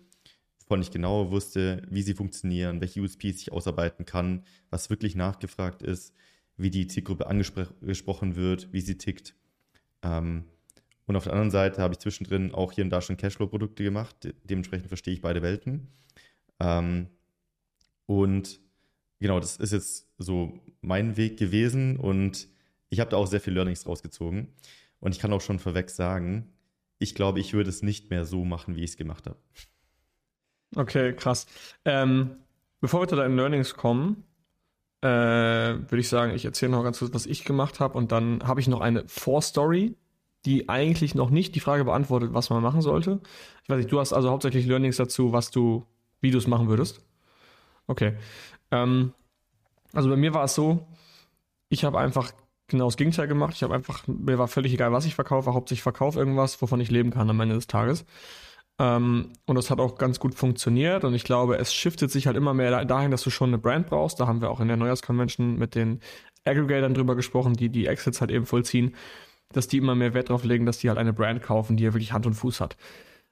wovon 0.60 0.82
ich 0.82 0.92
genau 0.92 1.32
wusste, 1.32 1.82
wie 1.90 2.04
sie 2.04 2.14
funktionieren, 2.14 2.82
welche 2.82 3.02
USPs 3.02 3.42
ich 3.42 3.52
ausarbeiten 3.52 4.06
kann, 4.06 4.44
was 4.70 4.90
wirklich 4.90 5.16
nachgefragt 5.16 5.82
ist, 5.82 6.14
wie 6.58 6.70
die 6.70 6.88
Zielgruppe 6.88 7.28
angesprochen 7.28 8.36
wird, 8.36 8.72
wie 8.72 8.82
sie 8.82 8.98
tickt. 8.98 9.36
Ähm, 10.04 10.46
und 11.06 11.16
auf 11.16 11.24
der 11.24 11.34
anderen 11.34 11.50
Seite 11.50 11.82
habe 11.82 11.94
ich 11.94 12.00
zwischendrin 12.00 12.54
auch 12.54 12.72
hier 12.72 12.84
und 12.84 12.92
da 12.92 13.02
schon 13.02 13.18
Cashflow-Produkte 13.18 13.84
gemacht. 13.84 14.32
dementsprechend 14.44 14.90
verstehe 14.90 15.14
ich 15.14 15.22
beide 15.22 15.42
Welten. 15.42 15.88
Ähm, 16.60 17.08
und 18.06 18.60
genau, 19.20 19.40
das 19.40 19.58
ist 19.58 19.74
jetzt 19.74 20.08
so 20.18 20.60
mein 20.82 21.18
Weg 21.18 21.38
gewesen 21.38 21.98
und 21.98 22.48
ich 22.90 23.00
habe 23.00 23.10
da 23.10 23.18
auch 23.18 23.28
sehr 23.28 23.42
viel 23.42 23.54
Learnings 23.54 23.86
rausgezogen. 23.88 24.54
Und 25.00 25.14
ich 25.14 25.20
kann 25.20 25.32
auch 25.32 25.42
schon 25.42 25.60
vorweg 25.60 25.90
sagen, 25.90 26.54
ich 26.98 27.16
glaube, 27.16 27.40
ich 27.40 27.54
würde 27.54 27.70
es 27.70 27.82
nicht 27.82 28.10
mehr 28.10 28.26
so 28.26 28.44
machen, 28.44 28.76
wie 28.76 28.84
ich 28.84 28.92
es 28.92 28.98
gemacht 28.98 29.26
habe. 29.26 29.38
Okay, 30.76 31.14
krass. 31.14 31.48
Ähm, 31.86 32.38
bevor 32.82 33.02
wir 33.02 33.08
zu 33.08 33.16
deinen 33.16 33.36
Learnings 33.36 33.76
kommen, 33.76 34.24
äh, 35.02 35.08
würde 35.08 36.00
ich 36.00 36.10
sagen, 36.10 36.34
ich 36.36 36.46
erzähle 36.46 36.74
noch 36.74 36.84
ganz 36.84 37.00
kurz, 37.00 37.14
was 37.14 37.26
ich 37.26 37.46
gemacht 37.46 37.80
habe. 37.80 37.98
Und 37.98 38.12
dann 38.12 38.46
habe 38.46 38.60
ich 38.60 38.68
noch 38.68 38.82
eine 38.82 39.08
Vorstory, 39.08 39.96
die 40.46 40.70
eigentlich 40.70 41.16
noch 41.16 41.30
nicht 41.30 41.56
die 41.56 41.60
Frage 41.60 41.86
beantwortet, 41.86 42.34
was 42.34 42.50
man 42.50 42.62
machen 42.62 42.82
sollte. 42.82 43.22
Ich 43.64 43.70
weiß 43.70 43.78
nicht, 43.78 43.92
du 43.92 44.00
hast 44.00 44.14
also 44.14 44.30
hauptsächlich 44.30 44.66
Learnings 44.66 44.98
dazu, 44.98 45.32
was 45.32 45.52
du, 45.52 45.86
wie 46.22 46.32
du 46.32 46.38
es 46.38 46.48
machen 46.48 46.68
würdest. 46.68 47.02
Okay. 47.88 48.18
Ähm, 48.72 49.14
also 49.94 50.10
bei 50.10 50.16
mir 50.16 50.34
war 50.34 50.44
es 50.44 50.56
so, 50.56 50.88
ich 51.70 51.84
habe 51.84 52.00
einfach 52.00 52.32
genau 52.70 52.86
das 52.86 52.98
Gegenteil 52.98 53.28
gemacht. 53.28 53.54
Ich 53.56 53.64
habe 53.64 53.74
einfach, 53.74 54.06
mir 54.08 54.38
war 54.38 54.48
völlig 54.48 54.74
egal, 54.74 54.92
was 54.92 55.06
ich 55.06 55.16
verkaufe, 55.16 55.54
hauptsächlich 55.54 55.84
verkaufe 55.84 56.20
irgendwas, 56.20 56.62
wovon 56.62 56.80
ich 56.80 56.92
leben 56.92 57.12
kann 57.12 57.30
am 57.30 57.40
Ende 57.40 57.56
des 57.56 57.68
Tages. 57.68 58.06
Ähm, 58.80 59.34
und 59.46 59.56
das 59.56 59.70
hat 59.70 59.80
auch 59.80 59.98
ganz 59.98 60.20
gut 60.20 60.36
funktioniert 60.36 61.04
und 61.04 61.14
ich 61.14 61.26
glaube, 61.26 61.58
es 61.58 61.74
shiftet 61.74 62.12
sich 62.12 62.28
halt 62.28 62.38
immer 62.38 62.54
mehr 62.54 62.86
dahin, 62.86 63.12
dass 63.12 63.24
du 63.24 63.30
schon 63.30 63.50
eine 63.50 63.58
Brand 63.58 63.88
brauchst. 63.88 64.20
Da 64.20 64.28
haben 64.28 64.42
wir 64.42 64.50
auch 64.50 64.62
in 64.62 64.70
der 64.70 64.78
Neujahrs-Convention 64.78 65.58
mit 65.58 65.76
den 65.76 66.00
Aggregatern 66.46 66.94
drüber 66.94 67.16
gesprochen, 67.16 67.54
die 67.54 67.70
die 67.70 67.88
Exits 67.88 68.22
halt 68.22 68.32
eben 68.32 68.46
vollziehen, 68.46 68.96
dass 69.52 69.68
die 69.68 69.78
immer 69.78 69.96
mehr 69.96 70.14
Wert 70.14 70.30
darauf 70.30 70.46
legen, 70.46 70.66
dass 70.66 70.78
die 70.80 70.90
halt 70.90 70.98
eine 70.98 71.14
Brand 71.14 71.42
kaufen, 71.42 71.76
die 71.76 71.84
ja 71.84 71.94
wirklich 71.94 72.14
Hand 72.14 72.26
und 72.26 72.36
Fuß 72.36 72.62
hat. 72.62 72.78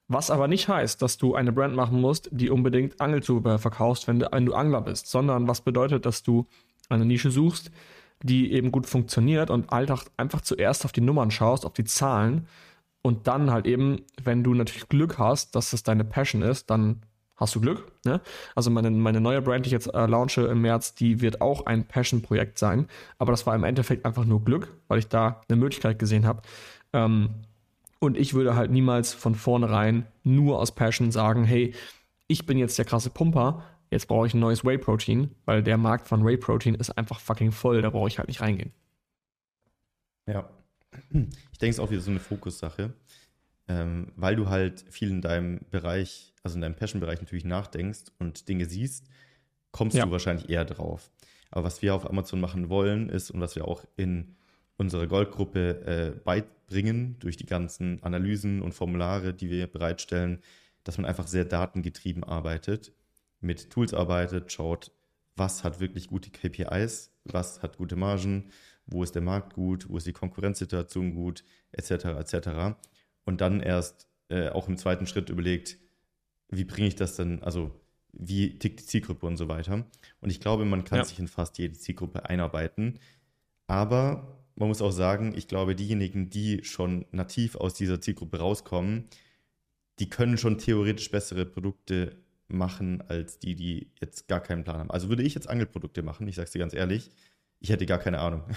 Was 0.09 0.31
aber 0.31 0.47
nicht 0.47 0.67
heißt, 0.67 1.01
dass 1.01 1.17
du 1.17 1.35
eine 1.35 1.51
Brand 1.51 1.75
machen 1.75 1.99
musst, 1.99 2.29
die 2.31 2.49
unbedingt 2.49 2.99
Angelzubehör 3.01 3.59
verkaufst, 3.59 4.07
wenn 4.07 4.19
du, 4.19 4.29
wenn 4.31 4.45
du 4.45 4.53
Angler 4.53 4.81
bist, 4.81 5.07
sondern 5.07 5.47
was 5.47 5.61
bedeutet, 5.61 6.05
dass 6.05 6.23
du 6.23 6.47
eine 6.89 7.05
Nische 7.05 7.29
suchst, 7.29 7.71
die 8.23 8.51
eben 8.51 8.71
gut 8.71 8.87
funktioniert 8.87 9.49
und 9.49 9.71
Alltag 9.71 10.05
einfach 10.17 10.41
zuerst 10.41 10.85
auf 10.85 10.91
die 10.91 11.01
Nummern 11.01 11.31
schaust, 11.31 11.65
auf 11.65 11.73
die 11.73 11.83
Zahlen 11.83 12.47
und 13.01 13.27
dann 13.27 13.51
halt 13.51 13.65
eben, 13.65 14.01
wenn 14.23 14.43
du 14.43 14.53
natürlich 14.53 14.89
Glück 14.89 15.17
hast, 15.17 15.55
dass 15.55 15.71
das 15.71 15.83
deine 15.83 16.03
Passion 16.03 16.41
ist, 16.41 16.69
dann 16.69 17.01
hast 17.37 17.55
du 17.55 17.61
Glück. 17.61 17.91
Ne? 18.03 18.19
Also 18.55 18.69
meine, 18.69 18.91
meine 18.91 19.21
neue 19.21 19.41
Brand, 19.41 19.65
die 19.65 19.67
ich 19.67 19.73
jetzt 19.73 19.93
äh, 19.93 20.07
launche 20.07 20.41
im 20.41 20.61
März, 20.61 20.95
die 20.95 21.21
wird 21.21 21.39
auch 21.39 21.65
ein 21.67 21.87
Passion-Projekt 21.87 22.57
sein. 22.57 22.87
Aber 23.19 23.31
das 23.31 23.45
war 23.45 23.55
im 23.55 23.63
Endeffekt 23.63 24.05
einfach 24.05 24.25
nur 24.25 24.43
Glück, 24.43 24.73
weil 24.87 24.99
ich 24.99 25.07
da 25.07 25.41
eine 25.47 25.57
Möglichkeit 25.57 25.99
gesehen 25.99 26.25
habe. 26.25 26.41
Ähm, 26.93 27.29
und 27.99 28.17
ich 28.17 28.33
würde 28.33 28.55
halt 28.55 28.71
niemals 28.71 29.13
von 29.13 29.35
vornherein 29.35 30.05
nur 30.23 30.59
aus 30.59 30.73
Passion 30.73 31.11
sagen, 31.11 31.43
hey, 31.43 31.73
ich 32.27 32.45
bin 32.45 32.57
jetzt 32.57 32.77
der 32.77 32.85
krasse 32.85 33.09
Pumper, 33.09 33.63
jetzt 33.89 34.07
brauche 34.07 34.27
ich 34.27 34.33
ein 34.33 34.39
neues 34.39 34.63
Whey-Protein, 34.63 35.31
weil 35.45 35.63
der 35.63 35.77
Markt 35.77 36.07
von 36.07 36.25
Whey-Protein 36.25 36.75
ist 36.75 36.91
einfach 36.91 37.19
fucking 37.19 37.51
voll, 37.51 37.81
da 37.81 37.89
brauche 37.89 38.07
ich 38.07 38.17
halt 38.17 38.27
nicht 38.27 38.41
reingehen. 38.41 38.71
Ja. 40.27 40.49
Ich 41.11 41.57
denke, 41.59 41.69
es 41.69 41.77
ist 41.77 41.79
auch 41.79 41.91
wieder 41.91 42.01
so 42.01 42.11
eine 42.11 42.19
Fokussache, 42.19 42.93
ähm, 43.67 44.11
weil 44.15 44.35
du 44.35 44.49
halt 44.49 44.85
viel 44.89 45.09
in 45.09 45.21
deinem 45.21 45.59
Bereich, 45.69 46.33
also 46.43 46.55
in 46.55 46.61
deinem 46.61 46.75
Passion-Bereich 46.75 47.21
natürlich 47.21 47.45
nachdenkst 47.45 48.11
und 48.19 48.47
Dinge 48.47 48.65
siehst, 48.65 49.07
kommst 49.71 49.97
ja. 49.97 50.05
du 50.05 50.11
wahrscheinlich 50.11 50.49
eher 50.49 50.65
drauf. 50.65 51.11
Aber 51.51 51.65
was 51.65 51.81
wir 51.81 51.95
auf 51.95 52.09
Amazon 52.09 52.41
machen 52.41 52.69
wollen, 52.69 53.09
ist, 53.09 53.31
und 53.31 53.39
was 53.39 53.55
wir 53.55 53.67
auch 53.67 53.85
in 53.95 54.35
unserer 54.77 55.07
Goldgruppe 55.07 56.15
äh, 56.15 56.19
beibringen, 56.23 57.17
durch 57.19 57.37
die 57.37 57.45
ganzen 57.45 58.03
Analysen 58.03 58.61
und 58.61 58.73
Formulare, 58.73 59.33
die 59.33 59.49
wir 59.49 59.67
bereitstellen, 59.67 60.41
dass 60.83 60.97
man 60.97 61.05
einfach 61.05 61.27
sehr 61.27 61.45
datengetrieben 61.45 62.23
arbeitet 62.23 62.91
mit 63.39 63.69
Tools 63.69 63.93
arbeitet, 63.93 64.51
schaut, 64.51 64.91
was 65.35 65.63
hat 65.63 65.79
wirklich 65.79 66.07
gute 66.07 66.31
KPIs, 66.31 67.11
was 67.25 67.61
hat 67.61 67.77
gute 67.77 67.95
Margen, 67.95 68.49
wo 68.85 69.03
ist 69.03 69.15
der 69.15 69.21
Markt 69.21 69.53
gut, 69.53 69.89
wo 69.89 69.97
ist 69.97 70.07
die 70.07 70.13
Konkurrenzsituation 70.13 71.13
gut, 71.13 71.43
etc. 71.71 72.05
etc. 72.05 72.49
Und 73.25 73.41
dann 73.41 73.59
erst 73.59 74.07
äh, 74.29 74.49
auch 74.49 74.67
im 74.67 74.77
zweiten 74.77 75.07
Schritt 75.07 75.29
überlegt, 75.29 75.77
wie 76.49 76.63
bringe 76.63 76.87
ich 76.87 76.95
das 76.95 77.15
denn, 77.15 77.43
also 77.43 77.71
wie 78.13 78.57
tickt 78.57 78.79
die 78.79 78.85
Zielgruppe 78.85 79.27
und 79.27 79.37
so 79.37 79.47
weiter. 79.47 79.85
Und 80.21 80.29
ich 80.29 80.39
glaube, 80.39 80.65
man 80.65 80.85
kann 80.85 80.99
ja. 80.99 81.03
sich 81.03 81.19
in 81.19 81.27
fast 81.27 81.57
jede 81.57 81.77
Zielgruppe 81.77 82.27
einarbeiten. 82.27 82.99
Aber 83.67 84.41
man 84.55 84.69
muss 84.69 84.81
auch 84.81 84.91
sagen, 84.91 85.33
ich 85.35 85.47
glaube, 85.47 85.75
diejenigen, 85.75 86.29
die 86.29 86.63
schon 86.63 87.05
nativ 87.11 87.55
aus 87.55 87.73
dieser 87.73 88.01
Zielgruppe 88.01 88.39
rauskommen, 88.39 89.07
die 89.99 90.09
können 90.09 90.37
schon 90.37 90.57
theoretisch 90.57 91.11
bessere 91.11 91.45
Produkte 91.45 92.15
machen 92.47 93.01
als 93.07 93.39
die, 93.39 93.55
die 93.55 93.91
jetzt 93.99 94.27
gar 94.27 94.39
keinen 94.39 94.63
Plan 94.63 94.77
haben. 94.77 94.91
Also 94.91 95.09
würde 95.09 95.23
ich 95.23 95.35
jetzt 95.35 95.49
Angelprodukte 95.49 96.01
machen, 96.01 96.27
ich 96.27 96.35
sage 96.35 96.45
es 96.45 96.51
dir 96.51 96.59
ganz 96.59 96.73
ehrlich, 96.73 97.09
ich 97.59 97.69
hätte 97.69 97.85
gar 97.85 97.99
keine 97.99 98.19
Ahnung. 98.19 98.43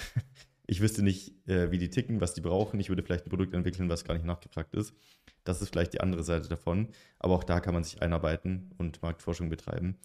Ich 0.66 0.80
wüsste 0.80 1.02
nicht, 1.02 1.48
äh, 1.48 1.72
wie 1.72 1.78
die 1.78 1.90
ticken, 1.90 2.20
was 2.20 2.32
die 2.32 2.42
brauchen. 2.42 2.78
Ich 2.78 2.88
würde 2.90 3.02
vielleicht 3.02 3.26
ein 3.26 3.28
Produkt 3.28 3.54
entwickeln, 3.54 3.88
was 3.88 4.04
gar 4.04 4.14
nicht 4.14 4.24
nachgefragt 4.24 4.72
ist. 4.76 4.94
Das 5.42 5.60
ist 5.60 5.70
vielleicht 5.70 5.94
die 5.94 6.00
andere 6.00 6.22
Seite 6.22 6.48
davon. 6.48 6.90
Aber 7.18 7.34
auch 7.34 7.42
da 7.42 7.58
kann 7.58 7.74
man 7.74 7.82
sich 7.82 8.00
einarbeiten 8.02 8.70
und 8.78 9.02
Marktforschung 9.02 9.48
betreiben. 9.48 9.98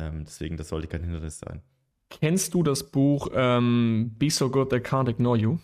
Ähm, 0.00 0.24
deswegen, 0.24 0.56
das 0.56 0.70
sollte 0.70 0.88
kein 0.88 1.04
Hindernis 1.04 1.38
sein. 1.38 1.62
Kennst 2.08 2.54
du 2.54 2.64
das 2.64 2.90
Buch 2.90 3.28
ähm, 3.34 4.16
Be 4.18 4.30
So 4.30 4.50
Good 4.50 4.70
They 4.70 4.80
Can't 4.80 5.08
Ignore 5.08 5.38
You? 5.38 5.58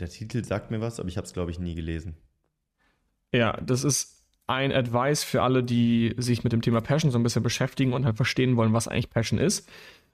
Der 0.00 0.08
Titel 0.08 0.42
sagt 0.42 0.70
mir 0.70 0.80
was, 0.80 0.98
aber 0.98 1.10
ich 1.10 1.18
habe 1.18 1.26
es, 1.26 1.34
glaube 1.34 1.50
ich, 1.50 1.58
nie 1.58 1.74
gelesen. 1.74 2.16
Ja, 3.30 3.60
das 3.60 3.84
ist 3.84 4.21
ein 4.52 4.72
Advice 4.72 5.24
für 5.24 5.42
alle, 5.42 5.62
die 5.62 6.14
sich 6.18 6.44
mit 6.44 6.52
dem 6.52 6.62
Thema 6.62 6.80
Passion 6.80 7.10
so 7.10 7.18
ein 7.18 7.22
bisschen 7.22 7.42
beschäftigen 7.42 7.92
und 7.92 8.04
halt 8.04 8.16
verstehen 8.16 8.56
wollen, 8.56 8.72
was 8.72 8.88
eigentlich 8.88 9.10
Passion 9.10 9.38
ist. 9.38 9.68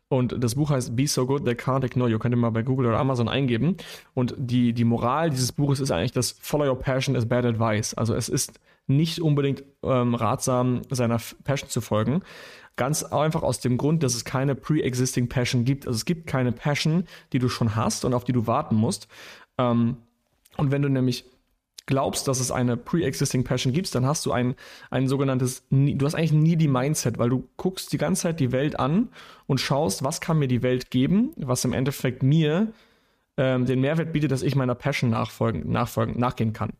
Und 0.08 0.42
das 0.42 0.54
Buch 0.54 0.70
heißt 0.70 0.96
Be 0.96 1.06
So 1.06 1.26
Good 1.26 1.44
They 1.44 1.54
Can't 1.54 1.84
Ignore 1.84 2.10
You. 2.10 2.18
Könnt 2.18 2.34
ihr 2.34 2.38
mal 2.38 2.50
bei 2.50 2.62
Google 2.62 2.86
oder 2.86 2.98
Amazon 2.98 3.28
eingeben. 3.28 3.76
Und 4.14 4.34
die, 4.38 4.72
die 4.72 4.84
Moral 4.84 5.30
dieses 5.30 5.52
Buches 5.52 5.80
ist 5.80 5.90
eigentlich, 5.90 6.12
dass 6.12 6.36
Follow 6.40 6.66
Your 6.70 6.78
Passion 6.78 7.14
is 7.14 7.28
Bad 7.28 7.44
Advice. 7.44 7.92
Also 7.94 8.14
es 8.14 8.28
ist 8.28 8.58
nicht 8.86 9.20
unbedingt 9.20 9.64
ähm, 9.82 10.14
ratsam, 10.14 10.80
seiner 10.88 11.20
Passion 11.44 11.68
zu 11.68 11.82
folgen. 11.82 12.22
Ganz 12.76 13.02
einfach 13.02 13.42
aus 13.42 13.60
dem 13.60 13.76
Grund, 13.76 14.02
dass 14.02 14.14
es 14.14 14.24
keine 14.24 14.54
pre-existing 14.54 15.28
Passion 15.28 15.64
gibt. 15.64 15.86
Also 15.86 15.96
es 15.96 16.04
gibt 16.06 16.26
keine 16.26 16.52
Passion, 16.52 17.04
die 17.32 17.38
du 17.38 17.48
schon 17.48 17.76
hast 17.76 18.04
und 18.04 18.14
auf 18.14 18.24
die 18.24 18.32
du 18.32 18.46
warten 18.46 18.76
musst, 18.76 19.08
Ähm, 19.58 19.96
und 20.56 20.70
wenn 20.70 20.82
du 20.82 20.88
nämlich 20.88 21.24
glaubst, 21.88 22.28
dass 22.28 22.38
es 22.38 22.52
eine 22.52 22.76
pre-existing 22.76 23.42
Passion 23.42 23.72
gibt, 23.72 23.92
dann 23.94 24.06
hast 24.06 24.24
du 24.26 24.30
ein, 24.30 24.54
ein 24.90 25.08
sogenanntes, 25.08 25.64
du 25.70 26.06
hast 26.06 26.14
eigentlich 26.14 26.32
nie 26.32 26.54
die 26.54 26.68
Mindset, 26.68 27.18
weil 27.18 27.30
du 27.30 27.48
guckst 27.56 27.92
die 27.92 27.98
ganze 27.98 28.22
Zeit 28.22 28.40
die 28.40 28.52
Welt 28.52 28.78
an 28.78 29.08
und 29.46 29.60
schaust, 29.60 30.04
was 30.04 30.20
kann 30.20 30.38
mir 30.38 30.48
die 30.48 30.62
Welt 30.62 30.90
geben, 30.90 31.32
was 31.36 31.64
im 31.64 31.72
Endeffekt 31.72 32.22
mir 32.22 32.72
ähm, 33.38 33.64
den 33.64 33.80
Mehrwert 33.80 34.12
bietet, 34.12 34.30
dass 34.30 34.42
ich 34.42 34.54
meiner 34.54 34.74
Passion 34.74 35.10
nachfolgen, 35.10 35.72
nachfolgen, 35.72 36.20
nachgehen 36.20 36.52
kann. 36.52 36.74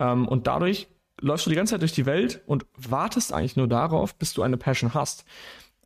Ähm, 0.00 0.26
und 0.26 0.48
dadurch 0.48 0.88
läufst 1.20 1.46
du 1.46 1.50
die 1.50 1.56
ganze 1.56 1.74
Zeit 1.74 1.82
durch 1.82 1.92
die 1.92 2.06
Welt 2.06 2.42
und 2.46 2.66
wartest 2.76 3.32
eigentlich 3.32 3.56
nur 3.56 3.68
darauf, 3.68 4.16
bis 4.16 4.34
du 4.34 4.42
eine 4.42 4.56
Passion 4.56 4.94
hast. 4.94 5.24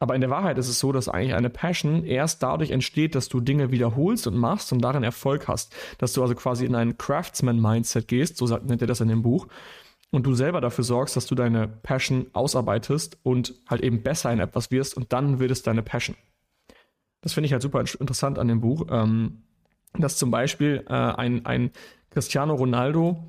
Aber 0.05 0.15
in 0.15 0.21
der 0.21 0.29
Wahrheit 0.29 0.59
ist 0.59 0.69
es 0.69 0.79
so, 0.81 0.93
dass 0.93 1.09
eigentlich 1.09 1.33
eine 1.33 1.49
Passion 1.49 2.05
erst 2.05 2.43
dadurch 2.43 2.73
entsteht, 2.73 3.15
dass 3.15 3.31
du 3.31 3.41
Dinge 3.41 3.71
wiederholst 3.71 4.27
und 4.27 4.37
machst 4.37 4.71
und 4.71 4.83
darin 4.83 5.03
Erfolg 5.03 5.49
hast. 5.49 5.75
Dass 5.97 6.13
du 6.13 6.21
also 6.21 6.35
quasi 6.35 6.67
in 6.67 6.75
ein 6.75 6.99
Craftsman-Mindset 6.99 8.07
gehst, 8.07 8.37
so 8.37 8.47
nennt 8.55 8.83
er 8.83 8.87
das 8.87 9.01
in 9.01 9.09
dem 9.09 9.23
Buch, 9.23 9.47
und 10.11 10.27
du 10.27 10.35
selber 10.35 10.61
dafür 10.61 10.85
sorgst, 10.85 11.17
dass 11.17 11.25
du 11.25 11.35
deine 11.35 11.69
Passion 11.69 12.27
ausarbeitest 12.35 13.17
und 13.23 13.55
halt 13.67 13.81
eben 13.81 14.03
besser 14.03 14.31
in 14.31 14.41
etwas 14.41 14.71
wirst 14.71 14.95
und 14.95 15.15
dann 15.15 15.39
wird 15.39 15.51
es 15.51 15.63
deine 15.63 15.83
Passion. 15.83 16.17
Das 17.23 17.33
finde 17.33 17.47
ich 17.47 17.55
halt 17.55 17.63
super 17.63 17.81
interessant 17.81 18.39
an 18.39 18.49
dem 18.49 18.61
Buch, 18.61 18.85
ähm, 18.91 19.45
dass 19.95 20.19
zum 20.19 20.31
Beispiel 20.31 20.85
äh, 20.87 20.93
ein, 20.93 21.47
ein 21.47 21.71
Cristiano 22.11 22.53
Ronaldo 22.53 23.25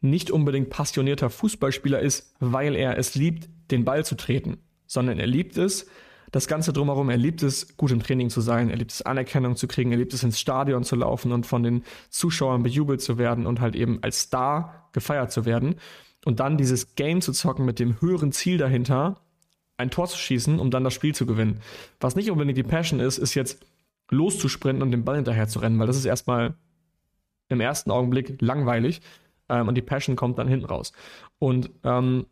nicht 0.00 0.30
unbedingt 0.30 0.70
passionierter 0.70 1.28
Fußballspieler 1.28 2.00
ist, 2.00 2.34
weil 2.40 2.76
er 2.76 2.96
es 2.96 3.14
liebt, 3.14 3.50
den 3.70 3.84
Ball 3.84 4.06
zu 4.06 4.16
treten, 4.16 4.56
sondern 4.88 5.20
er 5.20 5.28
liebt 5.28 5.56
es, 5.56 5.86
das 6.32 6.46
Ganze 6.46 6.72
drumherum, 6.72 7.08
er 7.08 7.16
liebt 7.16 7.42
es, 7.42 7.76
gut 7.76 7.90
im 7.90 8.02
Training 8.02 8.28
zu 8.28 8.40
sein, 8.40 8.68
er 8.68 8.76
liebt 8.76 8.92
es, 8.92 9.02
Anerkennung 9.02 9.56
zu 9.56 9.68
kriegen, 9.68 9.92
er 9.92 9.98
liebt 9.98 10.12
es, 10.12 10.22
ins 10.22 10.40
Stadion 10.40 10.82
zu 10.82 10.96
laufen 10.96 11.32
und 11.32 11.46
von 11.46 11.62
den 11.62 11.84
Zuschauern 12.10 12.62
bejubelt 12.62 13.00
zu 13.00 13.16
werden 13.16 13.46
und 13.46 13.60
halt 13.60 13.76
eben 13.76 14.02
als 14.02 14.20
Star 14.20 14.90
gefeiert 14.92 15.30
zu 15.30 15.46
werden. 15.46 15.76
Und 16.24 16.40
dann 16.40 16.58
dieses 16.58 16.96
Game 16.96 17.20
zu 17.20 17.32
zocken 17.32 17.64
mit 17.64 17.78
dem 17.78 18.00
höheren 18.00 18.32
Ziel 18.32 18.58
dahinter, 18.58 19.20
ein 19.76 19.90
Tor 19.90 20.08
zu 20.08 20.18
schießen, 20.18 20.58
um 20.58 20.70
dann 20.70 20.84
das 20.84 20.92
Spiel 20.92 21.14
zu 21.14 21.24
gewinnen. 21.24 21.60
Was 22.00 22.16
nicht 22.16 22.30
unbedingt 22.30 22.58
die 22.58 22.64
Passion 22.64 23.00
ist, 23.00 23.16
ist 23.16 23.34
jetzt 23.34 23.64
loszusprinten 24.10 24.82
und 24.82 24.90
den 24.90 25.04
Ball 25.04 25.16
hinterher 25.16 25.48
zu 25.48 25.60
rennen, 25.60 25.78
weil 25.78 25.86
das 25.86 25.96
ist 25.96 26.04
erstmal 26.04 26.54
im 27.48 27.60
ersten 27.60 27.90
Augenblick 27.90 28.42
langweilig 28.42 29.00
ähm, 29.48 29.68
und 29.68 29.76
die 29.76 29.82
Passion 29.82 30.16
kommt 30.16 30.38
dann 30.38 30.48
hinten 30.48 30.66
raus. 30.66 30.92
Und 31.38 31.70
ähm, 31.84 32.26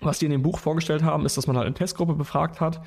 was 0.00 0.18
die 0.18 0.26
in 0.26 0.30
dem 0.30 0.42
Buch 0.42 0.58
vorgestellt 0.58 1.02
haben, 1.02 1.26
ist, 1.26 1.36
dass 1.36 1.46
man 1.46 1.56
halt 1.56 1.66
eine 1.66 1.74
Testgruppe 1.74 2.14
befragt 2.14 2.60
hat, 2.60 2.80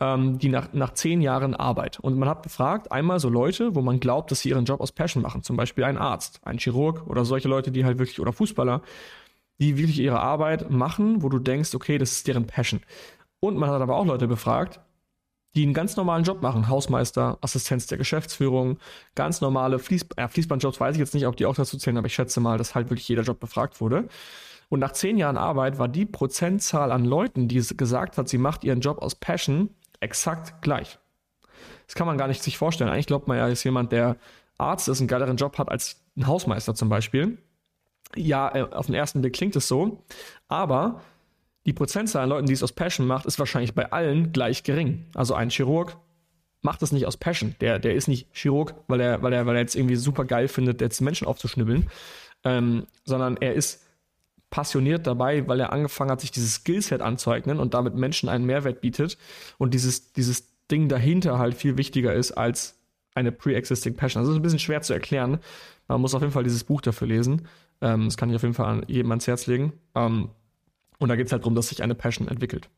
ähm, 0.00 0.38
die 0.38 0.48
nach, 0.48 0.72
nach 0.72 0.92
zehn 0.92 1.20
Jahren 1.20 1.54
Arbeit. 1.54 1.98
Und 2.00 2.18
man 2.18 2.28
hat 2.28 2.42
befragt, 2.42 2.92
einmal 2.92 3.20
so 3.20 3.28
Leute, 3.28 3.74
wo 3.74 3.82
man 3.82 4.00
glaubt, 4.00 4.30
dass 4.30 4.40
sie 4.40 4.50
ihren 4.50 4.64
Job 4.64 4.80
aus 4.80 4.92
Passion 4.92 5.22
machen. 5.22 5.42
Zum 5.42 5.56
Beispiel 5.56 5.84
ein 5.84 5.98
Arzt, 5.98 6.40
ein 6.44 6.58
Chirurg 6.58 7.06
oder 7.06 7.24
solche 7.24 7.48
Leute, 7.48 7.70
die 7.70 7.84
halt 7.84 7.98
wirklich, 7.98 8.20
oder 8.20 8.32
Fußballer, 8.32 8.82
die 9.58 9.78
wirklich 9.78 9.98
ihre 9.98 10.20
Arbeit 10.20 10.70
machen, 10.70 11.22
wo 11.22 11.28
du 11.28 11.38
denkst, 11.38 11.74
okay, 11.74 11.98
das 11.98 12.12
ist 12.12 12.28
deren 12.28 12.46
Passion. 12.46 12.80
Und 13.40 13.56
man 13.56 13.70
hat 13.70 13.80
aber 13.80 13.96
auch 13.96 14.06
Leute 14.06 14.28
befragt, 14.28 14.80
die 15.54 15.62
einen 15.62 15.72
ganz 15.72 15.96
normalen 15.96 16.24
Job 16.24 16.42
machen. 16.42 16.68
Hausmeister, 16.68 17.38
Assistenz 17.40 17.86
der 17.86 17.96
Geschäftsführung, 17.96 18.78
ganz 19.14 19.40
normale 19.40 19.78
Fließ 19.78 20.06
äh, 20.16 20.28
Fließbandjobs, 20.28 20.78
weiß 20.78 20.96
ich 20.96 21.00
jetzt 21.00 21.14
nicht, 21.14 21.26
ob 21.26 21.36
die 21.36 21.46
auch 21.46 21.54
dazu 21.54 21.78
zählen, 21.78 21.96
aber 21.96 22.06
ich 22.06 22.14
schätze 22.14 22.40
mal, 22.40 22.58
dass 22.58 22.74
halt 22.74 22.90
wirklich 22.90 23.08
jeder 23.08 23.22
Job 23.22 23.40
befragt 23.40 23.80
wurde. 23.80 24.08
Und 24.68 24.80
nach 24.80 24.92
zehn 24.92 25.16
Jahren 25.16 25.36
Arbeit 25.36 25.78
war 25.78 25.88
die 25.88 26.06
Prozentzahl 26.06 26.90
an 26.90 27.04
Leuten, 27.04 27.48
die 27.48 27.60
gesagt 27.76 28.18
hat, 28.18 28.28
sie 28.28 28.38
macht 28.38 28.64
ihren 28.64 28.80
Job 28.80 28.98
aus 28.98 29.14
Passion, 29.14 29.70
exakt 30.00 30.60
gleich. 30.60 30.98
Das 31.86 31.94
kann 31.94 32.06
man 32.06 32.18
gar 32.18 32.28
nicht 32.28 32.42
sich 32.42 32.58
vorstellen. 32.58 32.90
Eigentlich 32.90 33.06
glaubt 33.06 33.28
man 33.28 33.38
ja, 33.38 33.46
ist 33.46 33.64
jemand, 33.64 33.92
der 33.92 34.16
Arzt 34.58 34.88
ist, 34.88 35.00
einen 35.00 35.08
geileren 35.08 35.36
Job 35.36 35.58
hat 35.58 35.68
als 35.68 36.02
ein 36.16 36.26
Hausmeister 36.26 36.74
zum 36.74 36.88
Beispiel. 36.88 37.38
Ja, 38.14 38.54
äh, 38.54 38.62
auf 38.62 38.86
den 38.86 38.94
ersten 38.94 39.20
Blick 39.20 39.34
klingt 39.34 39.54
es 39.56 39.68
so. 39.68 40.04
Aber 40.48 41.00
die 41.66 41.72
Prozentzahl 41.72 42.24
an 42.24 42.28
Leuten, 42.28 42.46
die 42.46 42.52
es 42.52 42.62
aus 42.62 42.72
Passion 42.72 43.06
macht, 43.06 43.26
ist 43.26 43.38
wahrscheinlich 43.38 43.74
bei 43.74 43.92
allen 43.92 44.32
gleich 44.32 44.62
gering. 44.62 45.06
Also 45.14 45.34
ein 45.34 45.50
Chirurg 45.50 45.96
macht 46.62 46.82
das 46.82 46.92
nicht 46.92 47.06
aus 47.06 47.16
Passion. 47.16 47.54
Der, 47.60 47.78
der 47.78 47.94
ist 47.94 48.08
nicht 48.08 48.28
Chirurg, 48.32 48.74
weil 48.88 49.00
er, 49.00 49.22
weil, 49.22 49.32
er, 49.32 49.46
weil 49.46 49.56
er 49.56 49.62
jetzt 49.62 49.76
irgendwie 49.76 49.96
super 49.96 50.24
geil 50.24 50.48
findet, 50.48 50.80
jetzt 50.80 51.00
Menschen 51.00 51.26
aufzuschnibbeln, 51.26 51.88
ähm, 52.44 52.86
sondern 53.04 53.36
er 53.36 53.54
ist 53.54 53.85
passioniert 54.50 55.06
dabei, 55.06 55.46
weil 55.48 55.60
er 55.60 55.72
angefangen 55.72 56.10
hat, 56.10 56.20
sich 56.20 56.30
dieses 56.30 56.54
Skillset 56.54 57.00
anzueignen 57.00 57.58
und 57.58 57.74
damit 57.74 57.94
Menschen 57.94 58.28
einen 58.28 58.46
Mehrwert 58.46 58.80
bietet 58.80 59.18
und 59.58 59.74
dieses, 59.74 60.12
dieses 60.12 60.54
Ding 60.70 60.88
dahinter 60.88 61.38
halt 61.38 61.54
viel 61.54 61.76
wichtiger 61.76 62.14
ist 62.14 62.32
als 62.32 62.78
eine 63.14 63.32
pre-existing 63.32 63.96
Passion. 63.96 64.20
Also 64.20 64.32
das 64.32 64.36
ist 64.36 64.40
ein 64.40 64.42
bisschen 64.42 64.58
schwer 64.58 64.82
zu 64.82 64.92
erklären. 64.92 65.38
Man 65.88 66.00
muss 66.00 66.14
auf 66.14 66.20
jeden 66.20 66.32
Fall 66.32 66.44
dieses 66.44 66.64
Buch 66.64 66.80
dafür 66.80 67.08
lesen. 67.08 67.48
Ähm, 67.80 68.04
das 68.04 68.16
kann 68.16 68.28
ich 68.30 68.36
auf 68.36 68.42
jeden 68.42 68.54
Fall 68.54 68.66
an 68.66 68.84
jedem 68.88 69.10
ans 69.10 69.26
Herz 69.26 69.46
legen. 69.46 69.72
Ähm, 69.94 70.30
und 70.98 71.08
da 71.08 71.16
geht 71.16 71.26
es 71.26 71.32
halt 71.32 71.42
darum, 71.42 71.54
dass 71.54 71.68
sich 71.68 71.82
eine 71.82 71.94
Passion 71.94 72.28
entwickelt. 72.28 72.68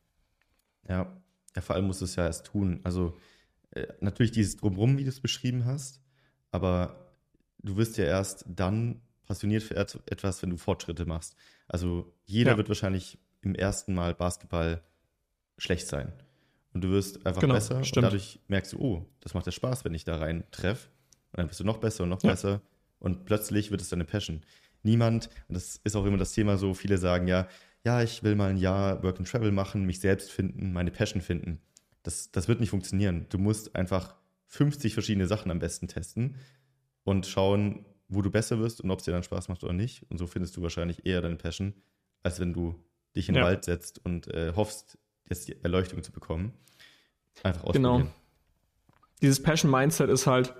Ja, 0.87 1.11
ja 1.55 1.61
vor 1.61 1.75
allem 1.75 1.87
musst 1.87 2.01
du 2.01 2.05
es 2.05 2.15
ja 2.15 2.25
erst 2.25 2.45
tun. 2.45 2.79
Also 2.83 3.17
äh, 3.71 3.87
natürlich 3.99 4.31
dieses 4.31 4.57
Drumrum, 4.57 4.97
wie 4.97 5.03
du 5.03 5.09
es 5.09 5.19
beschrieben 5.19 5.65
hast, 5.65 6.01
aber 6.51 7.13
du 7.59 7.77
wirst 7.77 7.97
ja 7.97 8.05
erst 8.05 8.45
dann 8.47 9.01
passioniert 9.25 9.63
für 9.63 9.75
etwas, 9.75 10.41
wenn 10.41 10.49
du 10.49 10.57
Fortschritte 10.57 11.05
machst. 11.05 11.35
Also 11.69 12.11
jeder 12.25 12.51
ja. 12.51 12.57
wird 12.57 12.67
wahrscheinlich 12.67 13.19
im 13.41 13.55
ersten 13.55 13.93
Mal 13.93 14.13
Basketball 14.13 14.83
schlecht 15.57 15.87
sein. 15.87 16.11
Und 16.73 16.83
du 16.83 16.89
wirst 16.89 17.25
einfach 17.25 17.41
genau, 17.41 17.53
besser 17.53 17.83
stimmt. 17.83 17.97
und 17.97 18.03
dadurch 18.03 18.39
merkst 18.47 18.73
du, 18.73 18.79
oh, 18.79 19.05
das 19.21 19.33
macht 19.33 19.45
ja 19.45 19.51
Spaß, 19.51 19.85
wenn 19.85 19.93
ich 19.93 20.03
da 20.03 20.17
rein 20.17 20.43
treffe. 20.51 20.89
Und 21.31 21.39
dann 21.39 21.49
wirst 21.49 21.59
du 21.59 21.63
noch 21.63 21.77
besser 21.77 22.03
und 22.03 22.09
noch 22.09 22.21
ja. 22.23 22.31
besser. 22.31 22.61
Und 22.99 23.25
plötzlich 23.25 23.71
wird 23.71 23.81
es 23.81 23.89
deine 23.89 24.03
Passion. 24.03 24.41
Niemand, 24.83 25.29
und 25.47 25.55
das 25.55 25.79
ist 25.83 25.95
auch 25.95 26.05
immer 26.05 26.17
das 26.17 26.33
Thema 26.33 26.57
so, 26.57 26.73
viele 26.73 26.97
sagen 26.97 27.27
ja, 27.27 27.47
ja, 27.85 28.03
ich 28.03 28.23
will 28.23 28.35
mal 28.35 28.49
ein 28.49 28.57
Jahr 28.57 29.01
Work 29.03 29.19
and 29.19 29.27
Travel 29.27 29.51
machen, 29.51 29.85
mich 29.85 29.99
selbst 29.99 30.31
finden, 30.31 30.73
meine 30.73 30.91
Passion 30.91 31.21
finden. 31.21 31.61
Das, 32.03 32.31
das 32.31 32.47
wird 32.47 32.59
nicht 32.59 32.69
funktionieren. 32.71 33.25
Du 33.29 33.37
musst 33.37 33.75
einfach 33.75 34.15
50 34.47 34.93
verschiedene 34.93 35.27
Sachen 35.27 35.51
am 35.51 35.59
besten 35.59 35.87
testen 35.87 36.35
und 37.03 37.25
schauen, 37.25 37.85
wo 38.09 38.21
du 38.21 38.29
besser 38.29 38.59
wirst 38.59 38.81
und 38.81 38.91
ob 38.91 38.99
es 38.99 39.05
dir 39.05 39.11
dann 39.11 39.23
Spaß 39.23 39.47
macht 39.47 39.63
oder 39.63 39.73
nicht. 39.73 40.03
Und 40.09 40.17
so 40.17 40.27
findest 40.27 40.57
du 40.57 40.61
wahrscheinlich 40.61 41.05
eher 41.05 41.21
deine 41.21 41.35
Passion, 41.35 41.73
als 42.23 42.39
wenn 42.39 42.53
du 42.53 42.75
dich 43.15 43.29
in 43.29 43.35
den 43.35 43.43
ja. 43.43 43.47
Wald 43.47 43.63
setzt 43.63 44.03
und 44.03 44.27
äh, 44.33 44.53
hoffst, 44.55 44.97
jetzt 45.29 45.47
die 45.47 45.63
Erleuchtung 45.63 46.03
zu 46.03 46.11
bekommen. 46.11 46.53
Einfach 47.43 47.63
ausprobieren. 47.63 47.97
Genau. 47.99 48.11
Dieses 49.21 49.41
Passion-Mindset 49.41 50.09
ist 50.09 50.27
halt, 50.27 50.53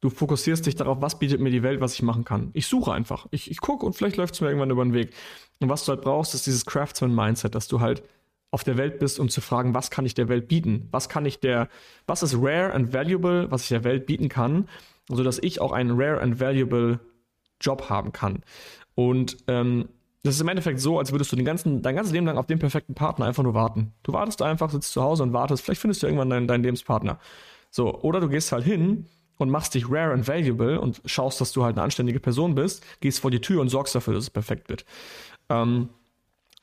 du 0.00 0.10
fokussierst 0.10 0.66
dich 0.66 0.74
darauf, 0.74 1.00
was 1.00 1.18
bietet 1.18 1.40
mir 1.40 1.50
die 1.50 1.62
Welt, 1.62 1.80
was 1.80 1.94
ich 1.94 2.02
machen 2.02 2.24
kann. 2.24 2.50
Ich 2.54 2.66
suche 2.66 2.92
einfach. 2.92 3.26
Ich, 3.30 3.50
ich 3.50 3.60
gucke 3.60 3.86
und 3.86 3.94
vielleicht 3.94 4.16
läuft 4.16 4.34
es 4.34 4.40
mir 4.40 4.48
irgendwann 4.48 4.70
über 4.70 4.84
den 4.84 4.92
Weg. 4.92 5.12
Und 5.60 5.68
was 5.68 5.84
du 5.84 5.92
halt 5.92 6.02
brauchst, 6.02 6.34
ist 6.34 6.46
dieses 6.46 6.66
Craftsman-Mindset, 6.66 7.54
dass 7.54 7.68
du 7.68 7.80
halt 7.80 8.02
auf 8.50 8.64
der 8.64 8.76
Welt 8.76 8.98
bist, 8.98 9.18
um 9.20 9.28
zu 9.28 9.40
fragen, 9.40 9.74
was 9.74 9.90
kann 9.90 10.06
ich 10.06 10.14
der 10.14 10.28
Welt 10.28 10.48
bieten? 10.48 10.88
Was 10.90 11.08
kann 11.08 11.26
ich 11.26 11.40
der, 11.40 11.68
was 12.06 12.22
ist 12.22 12.34
rare 12.36 12.72
and 12.72 12.92
valuable, 12.92 13.50
was 13.50 13.62
ich 13.62 13.68
der 13.68 13.84
Welt 13.84 14.06
bieten 14.06 14.28
kann, 14.28 14.68
sodass 15.08 15.38
ich 15.38 15.60
auch 15.60 15.72
einen 15.72 16.00
rare 16.00 16.20
and 16.20 16.40
valuable 16.40 17.00
Job 17.60 17.88
haben 17.88 18.12
kann. 18.12 18.42
Und 18.94 19.36
ähm, 19.46 19.88
das 20.22 20.34
ist 20.34 20.40
im 20.40 20.48
Endeffekt 20.48 20.80
so, 20.80 20.98
als 20.98 21.12
würdest 21.12 21.30
du 21.30 21.36
den 21.36 21.44
ganzen, 21.44 21.82
dein 21.82 21.94
ganzes 21.94 22.12
Leben 22.12 22.26
lang 22.26 22.36
auf 22.36 22.46
den 22.46 22.58
perfekten 22.58 22.94
Partner 22.94 23.26
einfach 23.26 23.44
nur 23.44 23.54
warten. 23.54 23.92
Du 24.02 24.12
wartest 24.12 24.42
einfach, 24.42 24.70
sitzt 24.70 24.92
zu 24.92 25.02
Hause 25.02 25.22
und 25.22 25.32
wartest, 25.32 25.64
vielleicht 25.64 25.80
findest 25.80 26.02
du 26.02 26.06
irgendwann 26.06 26.30
deinen, 26.30 26.48
deinen 26.48 26.64
Lebenspartner. 26.64 27.18
So, 27.70 27.94
oder 28.00 28.20
du 28.20 28.28
gehst 28.28 28.50
halt 28.52 28.64
hin 28.64 29.06
und 29.38 29.50
machst 29.50 29.74
dich 29.74 29.90
rare 29.90 30.12
and 30.12 30.26
valuable 30.26 30.80
und 30.80 31.00
schaust, 31.04 31.40
dass 31.40 31.52
du 31.52 31.62
halt 31.62 31.76
eine 31.76 31.82
anständige 31.84 32.20
Person 32.20 32.54
bist, 32.54 32.84
gehst 33.00 33.20
vor 33.20 33.30
die 33.30 33.40
Tür 33.40 33.60
und 33.60 33.68
sorgst 33.68 33.94
dafür, 33.94 34.14
dass 34.14 34.24
es 34.24 34.30
perfekt 34.30 34.68
wird. 34.68 34.84
Ähm, 35.48 35.90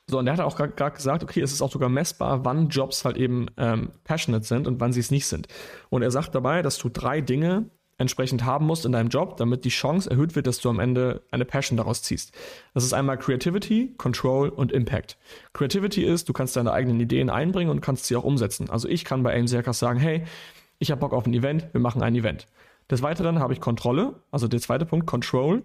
so, 0.06 0.18
und 0.18 0.26
er 0.26 0.34
hat 0.34 0.40
auch 0.40 0.56
gerade 0.56 0.94
gesagt, 0.94 1.22
okay, 1.22 1.40
es 1.40 1.52
ist 1.52 1.62
auch 1.62 1.72
sogar 1.72 1.88
messbar, 1.88 2.44
wann 2.44 2.68
Jobs 2.68 3.06
halt 3.06 3.16
eben 3.16 3.46
ähm, 3.56 3.92
passionate 4.04 4.44
sind 4.44 4.66
und 4.66 4.78
wann 4.80 4.92
sie 4.92 5.00
es 5.00 5.10
nicht 5.10 5.26
sind. 5.26 5.48
Und 5.88 6.02
er 6.02 6.10
sagt 6.10 6.34
dabei, 6.34 6.60
dass 6.60 6.76
du 6.76 6.90
drei 6.90 7.22
Dinge 7.22 7.70
entsprechend 7.98 8.44
haben 8.44 8.66
musst 8.66 8.84
in 8.84 8.92
deinem 8.92 9.08
Job, 9.08 9.36
damit 9.36 9.64
die 9.64 9.70
Chance 9.70 10.10
erhöht 10.10 10.34
wird, 10.34 10.46
dass 10.46 10.58
du 10.58 10.68
am 10.68 10.80
Ende 10.80 11.22
eine 11.30 11.44
Passion 11.44 11.76
daraus 11.76 12.02
ziehst. 12.02 12.32
Das 12.74 12.84
ist 12.84 12.92
einmal 12.92 13.18
Creativity, 13.18 13.94
Control 13.96 14.48
und 14.48 14.72
Impact. 14.72 15.16
Creativity 15.52 16.02
ist, 16.04 16.28
du 16.28 16.32
kannst 16.32 16.56
deine 16.56 16.72
eigenen 16.72 17.00
Ideen 17.00 17.30
einbringen 17.30 17.70
und 17.70 17.80
kannst 17.80 18.06
sie 18.06 18.16
auch 18.16 18.24
umsetzen. 18.24 18.70
Also 18.70 18.88
ich 18.88 19.04
kann 19.04 19.22
bei 19.22 19.32
AIM 19.32 19.46
Circus 19.46 19.78
sagen, 19.78 20.00
hey, 20.00 20.24
ich 20.78 20.90
habe 20.90 21.00
Bock 21.00 21.12
auf 21.12 21.26
ein 21.26 21.34
Event, 21.34 21.68
wir 21.72 21.80
machen 21.80 22.02
ein 22.02 22.14
Event. 22.14 22.46
Des 22.90 23.02
Weiteren 23.02 23.38
habe 23.38 23.52
ich 23.52 23.60
Kontrolle, 23.60 24.14
also 24.30 24.48
der 24.48 24.60
zweite 24.60 24.84
Punkt, 24.84 25.06
Control. 25.06 25.62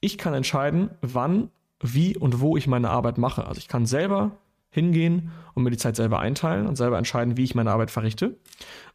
Ich 0.00 0.16
kann 0.16 0.32
entscheiden, 0.34 0.90
wann, 1.02 1.50
wie 1.80 2.16
und 2.16 2.40
wo 2.40 2.56
ich 2.56 2.66
meine 2.66 2.90
Arbeit 2.90 3.18
mache. 3.18 3.46
Also 3.46 3.58
ich 3.58 3.68
kann 3.68 3.84
selber 3.84 4.38
hingehen 4.70 5.30
und 5.54 5.62
mir 5.62 5.70
die 5.70 5.76
Zeit 5.76 5.96
selber 5.96 6.18
einteilen 6.18 6.66
und 6.66 6.76
selber 6.76 6.98
entscheiden, 6.98 7.36
wie 7.36 7.44
ich 7.44 7.54
meine 7.54 7.70
Arbeit 7.70 7.90
verrichte. 7.90 8.36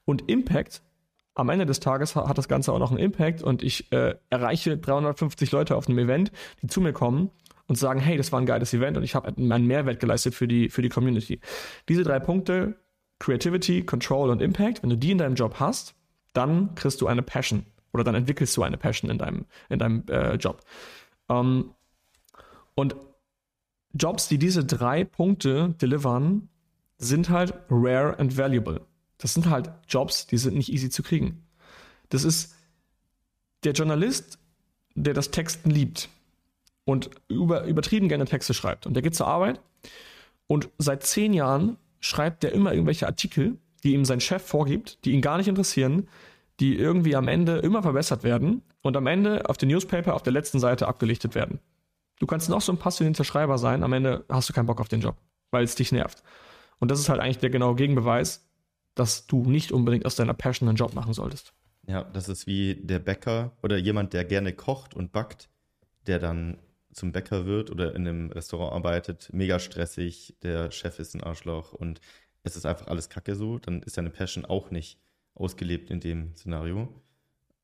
Und 0.06 0.30
Impact, 0.30 0.82
am 1.40 1.50
Ende 1.50 1.66
des 1.66 1.80
Tages 1.80 2.16
hat 2.16 2.38
das 2.38 2.48
Ganze 2.48 2.72
auch 2.74 2.80
noch 2.80 2.92
einen 2.92 3.00
Impact 3.00 3.42
und 3.42 3.64
ich 3.64 3.92
äh, 3.92 4.16
erreiche 4.30 4.78
350 4.78 5.52
Leute 5.52 5.76
auf 5.76 5.88
einem 5.88 6.00
Event, 6.00 6.32
die 6.62 6.68
zu 6.68 6.82
mir 6.82 6.94
kommen 6.94 7.32
und 7.68 7.78
sagen, 7.78 8.00
hey, 8.00 8.18
das 8.18 8.32
war 8.32 8.40
ein 8.40 8.46
geiles 8.46 8.74
Event 8.74 8.98
und 8.98 9.04
ich 9.04 9.16
habe 9.16 9.34
einen 9.36 9.68
Mehrwert 9.68 10.00
geleistet 10.00 10.36
für 10.36 10.48
die, 10.48 10.70
für 10.70 10.82
die 10.82 10.90
Community. 10.90 11.40
Diese 11.88 12.04
drei 12.04 12.20
Punkte 12.20 12.76
Creativity, 13.20 13.86
Control 13.86 14.30
und 14.30 14.42
Impact, 14.42 14.82
wenn 14.82 14.90
du 14.90 14.98
die 14.98 15.12
in 15.12 15.18
deinem 15.18 15.36
Job 15.36 15.56
hast, 15.60 15.96
dann 16.34 16.74
kriegst 16.76 17.02
du 17.02 17.08
eine 17.08 17.22
Passion 17.22 17.66
Oder 17.92 18.04
dann 18.04 18.16
entwickelst 18.16 18.56
du 18.56 18.64
eine 18.64 18.78
Passion 18.78 19.10
in 19.10 19.18
deinem, 19.18 19.46
in 19.70 19.80
deinem 19.80 20.04
äh, 20.08 20.36
Job. 20.36 20.62
Ähm, 21.30 21.72
und 22.76 22.96
Jobs, 23.94 24.28
die 24.28 24.38
diese 24.38 24.64
drei 24.64 25.04
Punkte 25.04 25.76
delivern, 25.82 26.50
sind 26.98 27.30
halt 27.30 27.54
rare 27.70 28.18
and 28.20 28.38
valuable. 28.38 28.82
Das 29.20 29.34
sind 29.36 29.50
halt 29.50 29.70
Jobs, 29.88 30.26
die 30.26 30.38
sind 30.38 30.56
nicht 30.56 30.72
easy 30.72 30.90
zu 30.90 31.04
kriegen. 31.04 31.44
Das 32.10 32.24
ist 32.24 32.56
der 33.64 33.74
Journalist, 33.74 34.40
der 34.96 35.14
das 35.14 35.30
Texten 35.30 35.70
liebt 35.70 36.10
und 36.86 37.12
über, 37.28 37.66
übertrieben 37.66 38.10
gerne 38.10 38.26
Texte 38.26 38.54
schreibt. 38.54 38.88
Und 38.88 38.96
der 38.96 39.04
geht 39.04 39.16
zur 39.16 39.28
Arbeit 39.28 39.62
und 40.48 40.70
seit 40.80 41.04
zehn 41.04 41.34
Jahren 41.34 41.78
schreibt 42.00 42.44
der 42.44 42.54
immer 42.54 42.74
irgendwelche 42.74 43.06
Artikel, 43.06 43.58
die 43.84 43.94
ihm 43.94 44.06
sein 44.06 44.22
Chef 44.22 44.42
vorgibt, 44.42 45.04
die 45.06 45.12
ihn 45.12 45.22
gar 45.22 45.38
nicht 45.38 45.48
interessieren, 45.48 46.08
die 46.60 46.78
irgendwie 46.78 47.16
am 47.16 47.28
Ende 47.28 47.58
immer 47.58 47.84
verbessert 47.84 48.24
werden 48.24 48.64
und 48.82 48.98
am 48.98 49.08
Ende 49.08 49.48
auf 49.50 49.58
den 49.58 49.70
Newspaper 49.70 50.16
auf 50.16 50.24
der 50.24 50.34
letzten 50.34 50.60
Seite 50.60 50.88
abgelichtet 50.88 51.36
werden. 51.36 51.60
Du 52.20 52.26
kannst 52.26 52.50
noch 52.50 52.62
so 52.62 52.72
ein 52.72 52.78
passionierter 52.78 53.24
Schreiber 53.24 53.58
sein, 53.58 53.84
am 53.84 53.94
Ende 53.94 54.26
hast 54.30 54.50
du 54.50 54.54
keinen 54.54 54.66
Bock 54.66 54.82
auf 54.82 54.90
den 54.90 55.02
Job, 55.02 55.16
weil 55.52 55.64
es 55.64 55.76
dich 55.76 55.92
nervt. 55.92 56.24
Und 56.80 56.92
das 56.92 57.00
ist 57.00 57.10
halt 57.10 57.22
eigentlich 57.22 57.40
der 57.40 57.50
genaue 57.50 57.76
Gegenbeweis, 57.76 58.49
dass 59.00 59.26
du 59.28 59.44
nicht 59.50 59.72
unbedingt 59.72 60.06
aus 60.06 60.16
deiner 60.16 60.34
Passion 60.34 60.68
einen 60.68 60.76
Job 60.76 60.94
machen 60.94 61.14
solltest. 61.14 61.54
Ja, 61.88 62.04
das 62.04 62.28
ist 62.28 62.46
wie 62.48 62.76
der 62.76 63.00
Bäcker 63.00 63.54
oder 63.64 63.78
jemand, 63.78 64.14
der 64.14 64.26
gerne 64.26 64.54
kocht 64.54 64.94
und 64.94 65.12
backt, 65.12 65.50
der 66.06 66.20
dann 66.20 66.60
zum 66.92 67.12
Bäcker 67.12 67.46
wird 67.46 67.72
oder 67.72 67.96
in 67.96 68.08
einem 68.08 68.32
Restaurant 68.32 68.74
arbeitet, 68.74 69.30
mega 69.32 69.60
stressig, 69.60 70.36
der 70.44 70.72
Chef 70.72 71.00
ist 71.00 71.16
ein 71.16 71.24
Arschloch 71.24 71.74
und 71.74 72.02
es 72.44 72.58
ist 72.58 72.66
einfach 72.66 72.88
alles 72.88 73.10
kacke 73.10 73.36
so, 73.36 73.58
dann 73.58 73.82
ist 73.84 73.98
deine 73.98 74.10
Passion 74.10 74.44
auch 74.46 74.70
nicht 74.70 75.00
ausgelebt 75.34 75.90
in 75.90 76.00
dem 76.02 76.36
Szenario. 76.36 76.90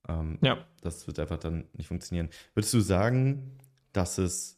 Ähm, 0.07 0.39
ja. 0.41 0.65
Das 0.81 1.05
wird 1.07 1.19
einfach 1.19 1.39
dann 1.39 1.65
nicht 1.73 1.87
funktionieren. 1.87 2.29
Würdest 2.53 2.73
du 2.73 2.79
sagen, 2.79 3.57
dass 3.91 4.17
es, 4.17 4.57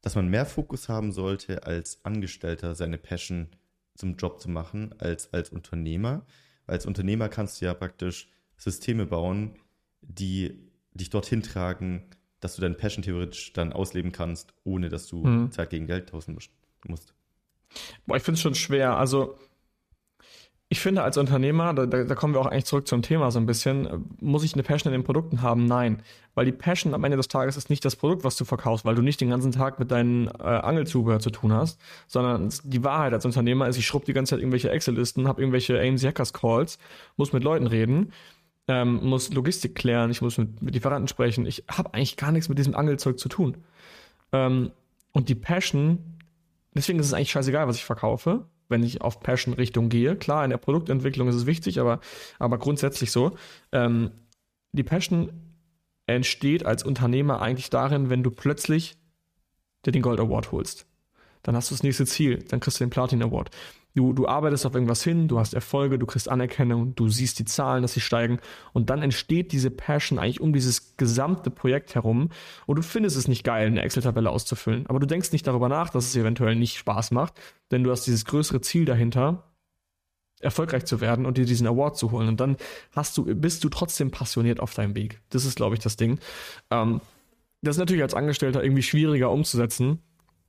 dass 0.00 0.14
man 0.14 0.28
mehr 0.28 0.46
Fokus 0.46 0.88
haben 0.88 1.12
sollte, 1.12 1.66
als 1.66 2.04
Angestellter 2.04 2.74
seine 2.74 2.98
Passion 2.98 3.48
zum 3.94 4.16
Job 4.16 4.40
zu 4.40 4.48
machen, 4.48 4.94
als 4.98 5.32
als 5.32 5.50
Unternehmer? 5.50 6.26
Als 6.66 6.86
Unternehmer 6.86 7.28
kannst 7.28 7.60
du 7.60 7.66
ja 7.66 7.74
praktisch 7.74 8.28
Systeme 8.56 9.06
bauen, 9.06 9.58
die 10.00 10.70
dich 10.94 11.10
dorthin 11.10 11.42
tragen, 11.42 12.04
dass 12.40 12.56
du 12.56 12.62
deine 12.62 12.74
Passion 12.74 13.02
theoretisch 13.02 13.52
dann 13.52 13.72
ausleben 13.72 14.12
kannst, 14.12 14.54
ohne 14.64 14.88
dass 14.88 15.06
du 15.06 15.24
mhm. 15.24 15.50
Zeit 15.50 15.70
gegen 15.70 15.86
Geld 15.86 16.10
tauschen 16.10 16.38
musst. 16.86 17.14
Boah, 18.06 18.16
ich 18.16 18.22
finde 18.22 18.36
es 18.36 18.42
schon 18.42 18.54
schwer. 18.54 18.96
Also 18.96 19.38
ich 20.74 20.80
finde, 20.80 21.04
als 21.04 21.16
Unternehmer, 21.18 21.72
da, 21.72 21.86
da, 21.86 22.14
kommen 22.16 22.34
wir 22.34 22.40
auch 22.40 22.46
eigentlich 22.46 22.64
zurück 22.64 22.88
zum 22.88 23.00
Thema 23.00 23.30
so 23.30 23.38
ein 23.38 23.46
bisschen, 23.46 24.06
muss 24.20 24.42
ich 24.42 24.54
eine 24.54 24.64
Passion 24.64 24.92
in 24.92 25.00
den 25.00 25.04
Produkten 25.04 25.40
haben? 25.40 25.66
Nein. 25.66 26.02
Weil 26.34 26.46
die 26.46 26.52
Passion 26.52 26.94
am 26.94 27.04
Ende 27.04 27.16
des 27.16 27.28
Tages 27.28 27.56
ist 27.56 27.70
nicht 27.70 27.84
das 27.84 27.94
Produkt, 27.94 28.24
was 28.24 28.34
du 28.34 28.44
verkaufst, 28.44 28.84
weil 28.84 28.96
du 28.96 29.00
nicht 29.00 29.20
den 29.20 29.30
ganzen 29.30 29.52
Tag 29.52 29.78
mit 29.78 29.92
deinen 29.92 30.26
äh, 30.26 30.42
Angelzubehör 30.42 31.20
zu 31.20 31.30
tun 31.30 31.52
hast, 31.52 31.80
sondern 32.08 32.52
die 32.64 32.82
Wahrheit 32.82 33.12
als 33.12 33.24
Unternehmer 33.24 33.68
ist, 33.68 33.76
ich 33.76 33.86
schrub 33.86 34.04
die 34.04 34.12
ganze 34.12 34.30
Zeit 34.30 34.40
irgendwelche 34.40 34.68
Excel-Listen, 34.68 35.28
habe 35.28 35.40
irgendwelche 35.40 35.78
AMC 35.78 36.02
Hackers 36.06 36.32
Calls, 36.32 36.80
muss 37.16 37.32
mit 37.32 37.44
Leuten 37.44 37.68
reden, 37.68 38.10
ähm, 38.66 38.98
muss 39.00 39.32
Logistik 39.32 39.76
klären, 39.76 40.10
ich 40.10 40.22
muss 40.22 40.38
mit, 40.38 40.60
mit 40.60 40.74
Lieferanten 40.74 41.06
sprechen. 41.06 41.46
Ich 41.46 41.62
habe 41.68 41.94
eigentlich 41.94 42.16
gar 42.16 42.32
nichts 42.32 42.48
mit 42.48 42.58
diesem 42.58 42.74
Angelzeug 42.74 43.20
zu 43.20 43.28
tun. 43.28 43.58
Ähm, 44.32 44.72
und 45.12 45.28
die 45.28 45.36
Passion, 45.36 46.00
deswegen 46.74 46.98
ist 46.98 47.06
es 47.06 47.12
eigentlich 47.12 47.30
scheißegal, 47.30 47.68
was 47.68 47.76
ich 47.76 47.84
verkaufe 47.84 48.44
wenn 48.74 48.82
ich 48.82 49.02
auf 49.02 49.20
Passion-Richtung 49.20 49.88
gehe. 49.88 50.16
Klar, 50.16 50.42
in 50.42 50.50
der 50.50 50.56
Produktentwicklung 50.58 51.28
ist 51.28 51.36
es 51.36 51.46
wichtig, 51.46 51.78
aber, 51.78 52.00
aber 52.40 52.58
grundsätzlich 52.58 53.12
so. 53.12 53.36
Ähm, 53.70 54.10
die 54.72 54.82
Passion 54.82 55.30
entsteht 56.06 56.66
als 56.66 56.82
Unternehmer 56.82 57.40
eigentlich 57.40 57.70
darin, 57.70 58.10
wenn 58.10 58.24
du 58.24 58.32
plötzlich 58.32 58.96
dir 59.86 59.92
den 59.92 60.02
Gold 60.02 60.18
Award 60.18 60.50
holst. 60.50 60.86
Dann 61.44 61.54
hast 61.54 61.70
du 61.70 61.74
das 61.76 61.84
nächste 61.84 62.04
Ziel, 62.04 62.42
dann 62.48 62.58
kriegst 62.58 62.80
du 62.80 62.84
den 62.84 62.90
Platin 62.90 63.22
Award. 63.22 63.50
Du, 63.96 64.12
du 64.12 64.26
arbeitest 64.26 64.66
auf 64.66 64.74
irgendwas 64.74 65.04
hin, 65.04 65.28
du 65.28 65.38
hast 65.38 65.54
Erfolge, 65.54 66.00
du 66.00 66.06
kriegst 66.06 66.28
Anerkennung, 66.28 66.96
du 66.96 67.08
siehst 67.08 67.38
die 67.38 67.44
Zahlen, 67.44 67.82
dass 67.82 67.94
sie 67.94 68.00
steigen. 68.00 68.40
Und 68.72 68.90
dann 68.90 69.02
entsteht 69.02 69.52
diese 69.52 69.70
Passion 69.70 70.18
eigentlich 70.18 70.40
um 70.40 70.52
dieses 70.52 70.96
gesamte 70.96 71.48
Projekt 71.50 71.94
herum. 71.94 72.30
Und 72.66 72.76
du 72.76 72.82
findest 72.82 73.16
es 73.16 73.28
nicht 73.28 73.44
geil, 73.44 73.68
eine 73.68 73.82
Excel-Tabelle 73.82 74.30
auszufüllen, 74.30 74.86
aber 74.88 74.98
du 74.98 75.06
denkst 75.06 75.30
nicht 75.30 75.46
darüber 75.46 75.68
nach, 75.68 75.90
dass 75.90 76.06
es 76.06 76.16
eventuell 76.16 76.56
nicht 76.56 76.76
Spaß 76.76 77.12
macht, 77.12 77.34
denn 77.70 77.84
du 77.84 77.92
hast 77.92 78.04
dieses 78.04 78.24
größere 78.24 78.60
Ziel 78.60 78.84
dahinter, 78.84 79.44
erfolgreich 80.40 80.84
zu 80.86 81.00
werden 81.00 81.24
und 81.24 81.38
dir 81.38 81.46
diesen 81.46 81.68
Award 81.68 81.96
zu 81.96 82.10
holen. 82.10 82.26
Und 82.26 82.40
dann 82.40 82.56
hast 82.96 83.16
du, 83.16 83.24
bist 83.24 83.62
du 83.62 83.68
trotzdem 83.68 84.10
passioniert 84.10 84.58
auf 84.58 84.74
deinem 84.74 84.96
Weg. 84.96 85.20
Das 85.30 85.44
ist, 85.44 85.54
glaube 85.54 85.76
ich, 85.76 85.80
das 85.80 85.96
Ding. 85.96 86.18
Ähm, 86.72 87.00
das 87.62 87.76
ist 87.76 87.80
natürlich 87.80 88.02
als 88.02 88.14
Angestellter 88.14 88.62
irgendwie 88.62 88.82
schwieriger 88.82 89.30
umzusetzen, 89.30 90.00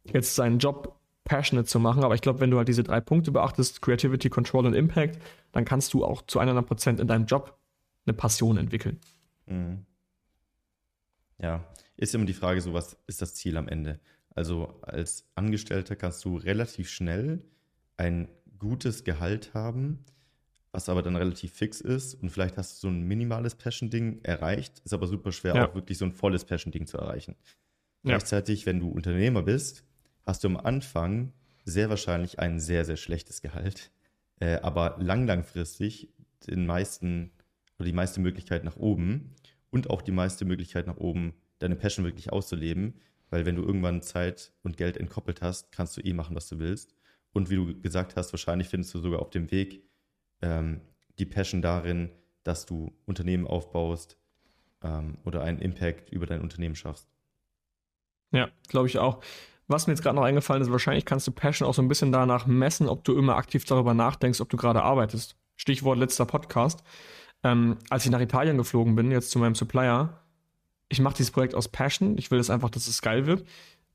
jetzt 0.03 0.35
seinen 0.35 0.57
Job 0.57 0.99
passionate 1.25 1.67
zu 1.67 1.79
machen. 1.79 2.05
Aber 2.05 2.15
ich 2.15 2.21
glaube, 2.21 2.39
wenn 2.39 2.51
du 2.51 2.57
halt 2.57 2.69
diese 2.69 2.83
drei 2.83 3.01
Punkte 3.01 3.31
beachtest, 3.31 3.81
Creativity, 3.81 4.29
Control 4.29 4.65
und 4.65 4.73
Impact, 4.73 5.19
dann 5.51 5.65
kannst 5.65 5.93
du 5.93 6.05
auch 6.05 6.21
zu 6.25 6.39
100 6.39 6.65
Prozent 6.65 6.99
in 7.01 7.07
deinem 7.07 7.25
Job 7.25 7.57
eine 8.05 8.13
Passion 8.13 8.57
entwickeln. 8.57 9.01
Mhm. 9.47 9.85
Ja, 11.37 11.65
ist 11.97 12.15
immer 12.15 12.25
die 12.25 12.33
Frage, 12.33 12.61
so 12.61 12.73
was 12.73 12.97
ist 13.07 13.21
das 13.21 13.35
Ziel 13.35 13.57
am 13.57 13.67
Ende? 13.67 13.99
Also 14.33 14.79
als 14.81 15.27
Angestellter 15.35 15.95
kannst 15.95 16.23
du 16.23 16.37
relativ 16.37 16.89
schnell 16.89 17.43
ein 17.97 18.29
gutes 18.59 19.03
Gehalt 19.03 19.53
haben, 19.53 20.05
was 20.71 20.89
aber 20.89 21.01
dann 21.01 21.15
relativ 21.15 21.53
fix 21.53 21.81
ist 21.81 22.15
und 22.15 22.29
vielleicht 22.29 22.57
hast 22.57 22.75
du 22.83 22.87
so 22.87 22.93
ein 22.93 23.03
minimales 23.03 23.55
Passion-Ding 23.55 24.19
erreicht, 24.23 24.81
ist 24.83 24.93
aber 24.93 25.07
super 25.07 25.31
schwer, 25.31 25.55
ja. 25.55 25.69
auch 25.69 25.75
wirklich 25.75 25.97
so 25.97 26.05
ein 26.05 26.11
volles 26.11 26.45
Passion-Ding 26.45 26.85
zu 26.85 26.97
erreichen. 26.97 27.35
Ja. 28.03 28.11
Gleichzeitig, 28.11 28.65
wenn 28.65 28.79
du 28.79 28.89
Unternehmer 28.89 29.41
bist, 29.41 29.85
hast 30.25 30.43
du 30.43 30.47
am 30.47 30.57
Anfang 30.57 31.33
sehr 31.63 31.89
wahrscheinlich 31.89 32.39
ein 32.39 32.59
sehr, 32.59 32.85
sehr 32.85 32.97
schlechtes 32.97 33.41
Gehalt, 33.41 33.91
äh, 34.39 34.55
aber 34.57 34.97
lang, 34.99 35.25
langfristig 35.25 36.09
den 36.47 36.65
meisten 36.65 37.31
oder 37.77 37.87
die 37.87 37.93
meiste 37.93 38.19
Möglichkeit 38.19 38.63
nach 38.63 38.77
oben 38.77 39.35
und 39.71 39.89
auch 39.89 40.01
die 40.01 40.11
meiste 40.11 40.45
Möglichkeit 40.45 40.87
nach 40.87 40.97
oben, 40.97 41.33
deine 41.59 41.75
Passion 41.75 42.05
wirklich 42.05 42.31
auszuleben, 42.31 43.01
weil 43.29 43.45
wenn 43.45 43.55
du 43.55 43.63
irgendwann 43.63 44.01
Zeit 44.01 44.53
und 44.63 44.77
Geld 44.77 44.97
entkoppelt 44.97 45.41
hast, 45.41 45.71
kannst 45.71 45.97
du 45.97 46.01
eh 46.01 46.13
machen, 46.13 46.35
was 46.35 46.47
du 46.47 46.59
willst. 46.59 46.95
Und 47.33 47.49
wie 47.49 47.55
du 47.55 47.81
gesagt 47.81 48.15
hast, 48.15 48.31
wahrscheinlich 48.31 48.69
findest 48.69 48.93
du 48.93 48.99
sogar 48.99 49.19
auf 49.19 49.29
dem 49.29 49.51
Weg 49.51 49.83
ähm, 50.41 50.81
die 51.19 51.25
Passion 51.25 51.61
darin, 51.61 52.11
dass 52.43 52.65
du 52.65 52.93
Unternehmen 53.05 53.47
aufbaust 53.47 54.17
ähm, 54.83 55.17
oder 55.25 55.41
einen 55.41 55.59
Impact 55.59 56.09
über 56.11 56.25
dein 56.25 56.41
Unternehmen 56.41 56.75
schaffst. 56.75 57.09
Ja, 58.31 58.49
glaube 58.67 58.87
ich 58.87 58.97
auch. 58.99 59.21
Was 59.67 59.87
mir 59.87 59.93
jetzt 59.93 60.03
gerade 60.03 60.15
noch 60.15 60.23
eingefallen 60.23 60.61
ist, 60.61 60.71
wahrscheinlich 60.71 61.05
kannst 61.05 61.25
du 61.25 61.31
Passion 61.31 61.67
auch 61.67 61.73
so 61.73 61.81
ein 61.81 61.87
bisschen 61.87 62.11
danach 62.11 62.45
messen, 62.45 62.87
ob 62.87 63.03
du 63.03 63.17
immer 63.17 63.35
aktiv 63.35 63.65
darüber 63.65 63.93
nachdenkst, 63.93 64.39
ob 64.41 64.49
du 64.49 64.57
gerade 64.57 64.83
arbeitest. 64.83 65.35
Stichwort 65.55 65.97
letzter 65.97 66.25
Podcast. 66.25 66.83
Ähm, 67.43 67.77
als 67.89 68.05
ich 68.05 68.11
nach 68.11 68.21
Italien 68.21 68.57
geflogen 68.57 68.95
bin, 68.95 69.11
jetzt 69.11 69.31
zu 69.31 69.39
meinem 69.39 69.55
Supplier, 69.55 70.21
ich 70.89 70.99
mache 70.99 71.15
dieses 71.15 71.31
Projekt 71.31 71.55
aus 71.55 71.67
Passion. 71.67 72.17
Ich 72.17 72.29
will 72.29 72.39
es 72.39 72.49
einfach, 72.49 72.69
dass 72.69 72.87
es 72.87 73.01
geil 73.01 73.25
wird. 73.25 73.43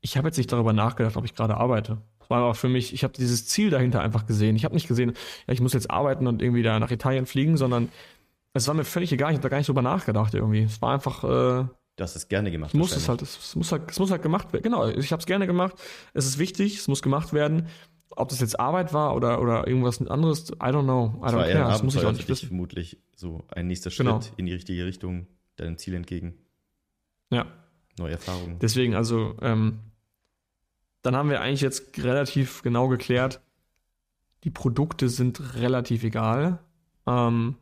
Ich 0.01 0.17
habe 0.17 0.27
jetzt 0.27 0.37
nicht 0.37 0.51
darüber 0.51 0.73
nachgedacht, 0.73 1.15
ob 1.15 1.25
ich 1.25 1.35
gerade 1.35 1.55
arbeite. 1.55 2.01
Es 2.19 2.29
war 2.29 2.39
aber 2.39 2.55
für 2.55 2.69
mich, 2.69 2.93
ich 2.93 3.03
habe 3.03 3.13
dieses 3.13 3.47
Ziel 3.47 3.69
dahinter 3.69 4.01
einfach 4.01 4.25
gesehen. 4.25 4.55
Ich 4.55 4.65
habe 4.65 4.75
nicht 4.75 4.87
gesehen, 4.87 5.13
ja, 5.47 5.53
ich 5.53 5.61
muss 5.61 5.73
jetzt 5.73 5.89
arbeiten 5.89 6.27
und 6.27 6.41
irgendwie 6.41 6.63
da 6.63 6.79
nach 6.79 6.91
Italien 6.91 7.25
fliegen, 7.25 7.55
sondern 7.55 7.89
es 8.53 8.67
war 8.67 8.73
mir 8.73 8.83
völlig 8.83 9.11
egal. 9.13 9.31
Ich 9.31 9.35
habe 9.35 9.43
da 9.43 9.49
gar 9.49 9.57
nicht 9.57 9.69
drüber 9.69 9.81
nachgedacht 9.81 10.33
irgendwie. 10.33 10.63
Es 10.63 10.81
war 10.81 10.93
einfach, 10.93 11.23
äh, 11.23 11.65
Du 12.01 12.05
hast 12.05 12.15
es 12.15 12.27
gerne 12.27 12.49
gemacht. 12.49 12.73
Muss 12.73 12.95
es 12.95 13.07
halt, 13.07 13.21
es 13.21 13.55
muss 13.55 13.71
halt, 13.71 13.91
es 13.91 13.99
muss 13.99 14.09
halt 14.09 14.23
gemacht 14.23 14.51
werden. 14.53 14.63
Genau, 14.63 14.87
ich 14.87 15.11
habe 15.11 15.19
es 15.19 15.27
gerne 15.27 15.45
gemacht. 15.45 15.75
Es 16.15 16.25
ist 16.25 16.39
wichtig, 16.39 16.79
es 16.79 16.87
muss 16.87 17.03
gemacht 17.03 17.31
werden. 17.31 17.67
Ob 18.09 18.29
das 18.29 18.39
jetzt 18.39 18.59
Arbeit 18.59 18.91
war 18.91 19.15
oder, 19.15 19.39
oder 19.39 19.67
irgendwas 19.67 20.01
anderes, 20.01 20.49
I 20.49 20.71
don't 20.71 20.85
know. 20.85 21.21
I 21.23 21.29
don't 21.29 21.51
care. 21.51 21.69
Das 21.69 21.83
muss 21.83 21.93
ich 21.93 22.03
auch 22.03 22.11
nicht 22.11 22.27
wissen. 22.27 22.47
vermutlich 22.47 22.97
so 23.15 23.45
ein 23.49 23.67
nächster 23.67 23.91
Schritt 23.91 24.07
genau. 24.07 24.19
in 24.35 24.47
die 24.47 24.53
richtige 24.53 24.83
Richtung, 24.83 25.27
deinem 25.57 25.77
Ziel 25.77 25.93
entgegen. 25.93 26.39
Ja. 27.29 27.45
Neue 27.99 28.13
Erfahrungen. 28.13 28.57
Deswegen, 28.57 28.95
also, 28.95 29.35
ähm, 29.43 29.81
dann 31.03 31.15
haben 31.15 31.29
wir 31.29 31.39
eigentlich 31.39 31.61
jetzt 31.61 32.03
relativ 32.03 32.63
genau 32.63 32.87
geklärt, 32.87 33.41
die 34.43 34.49
Produkte 34.49 35.07
sind 35.07 35.53
relativ 35.53 36.03
egal. 36.03 36.57
Ähm, 37.05 37.57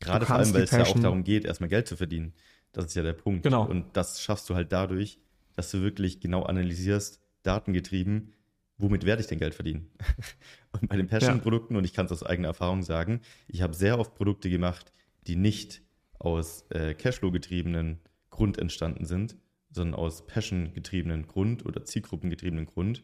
Gerade 0.00 0.24
vor 0.24 0.36
allem, 0.36 0.54
weil 0.54 0.62
es 0.62 0.70
ja 0.70 0.84
auch 0.84 0.98
darum 0.98 1.22
geht, 1.22 1.44
erstmal 1.44 1.68
Geld 1.68 1.86
zu 1.86 1.98
verdienen. 1.98 2.32
Das 2.78 2.86
ist 2.86 2.94
ja 2.94 3.02
der 3.02 3.12
Punkt. 3.12 3.42
Genau. 3.42 3.66
Und 3.66 3.96
das 3.96 4.22
schaffst 4.22 4.48
du 4.48 4.54
halt 4.54 4.70
dadurch, 4.70 5.18
dass 5.56 5.72
du 5.72 5.82
wirklich 5.82 6.20
genau 6.20 6.44
analysierst, 6.44 7.20
datengetrieben, 7.42 8.34
womit 8.76 9.04
werde 9.04 9.20
ich 9.20 9.26
denn 9.26 9.40
Geld 9.40 9.56
verdienen? 9.56 9.90
und 10.70 10.88
bei 10.88 10.96
den 10.96 11.08
Passion-Produkten, 11.08 11.74
und 11.74 11.82
ich 11.82 11.92
kann 11.92 12.06
es 12.06 12.12
aus 12.12 12.22
eigener 12.22 12.46
Erfahrung 12.46 12.84
sagen, 12.84 13.20
ich 13.48 13.62
habe 13.62 13.74
sehr 13.74 13.98
oft 13.98 14.14
Produkte 14.14 14.48
gemacht, 14.48 14.92
die 15.26 15.34
nicht 15.34 15.82
aus 16.20 16.66
äh, 16.70 16.94
Cashflow-getriebenen 16.94 17.98
Grund 18.30 18.58
entstanden 18.58 19.06
sind, 19.06 19.36
sondern 19.72 19.98
aus 19.98 20.24
Passion-getriebenen 20.28 21.26
Grund 21.26 21.66
oder 21.66 21.84
Zielgruppengetriebenen 21.84 22.66
Grund. 22.66 23.02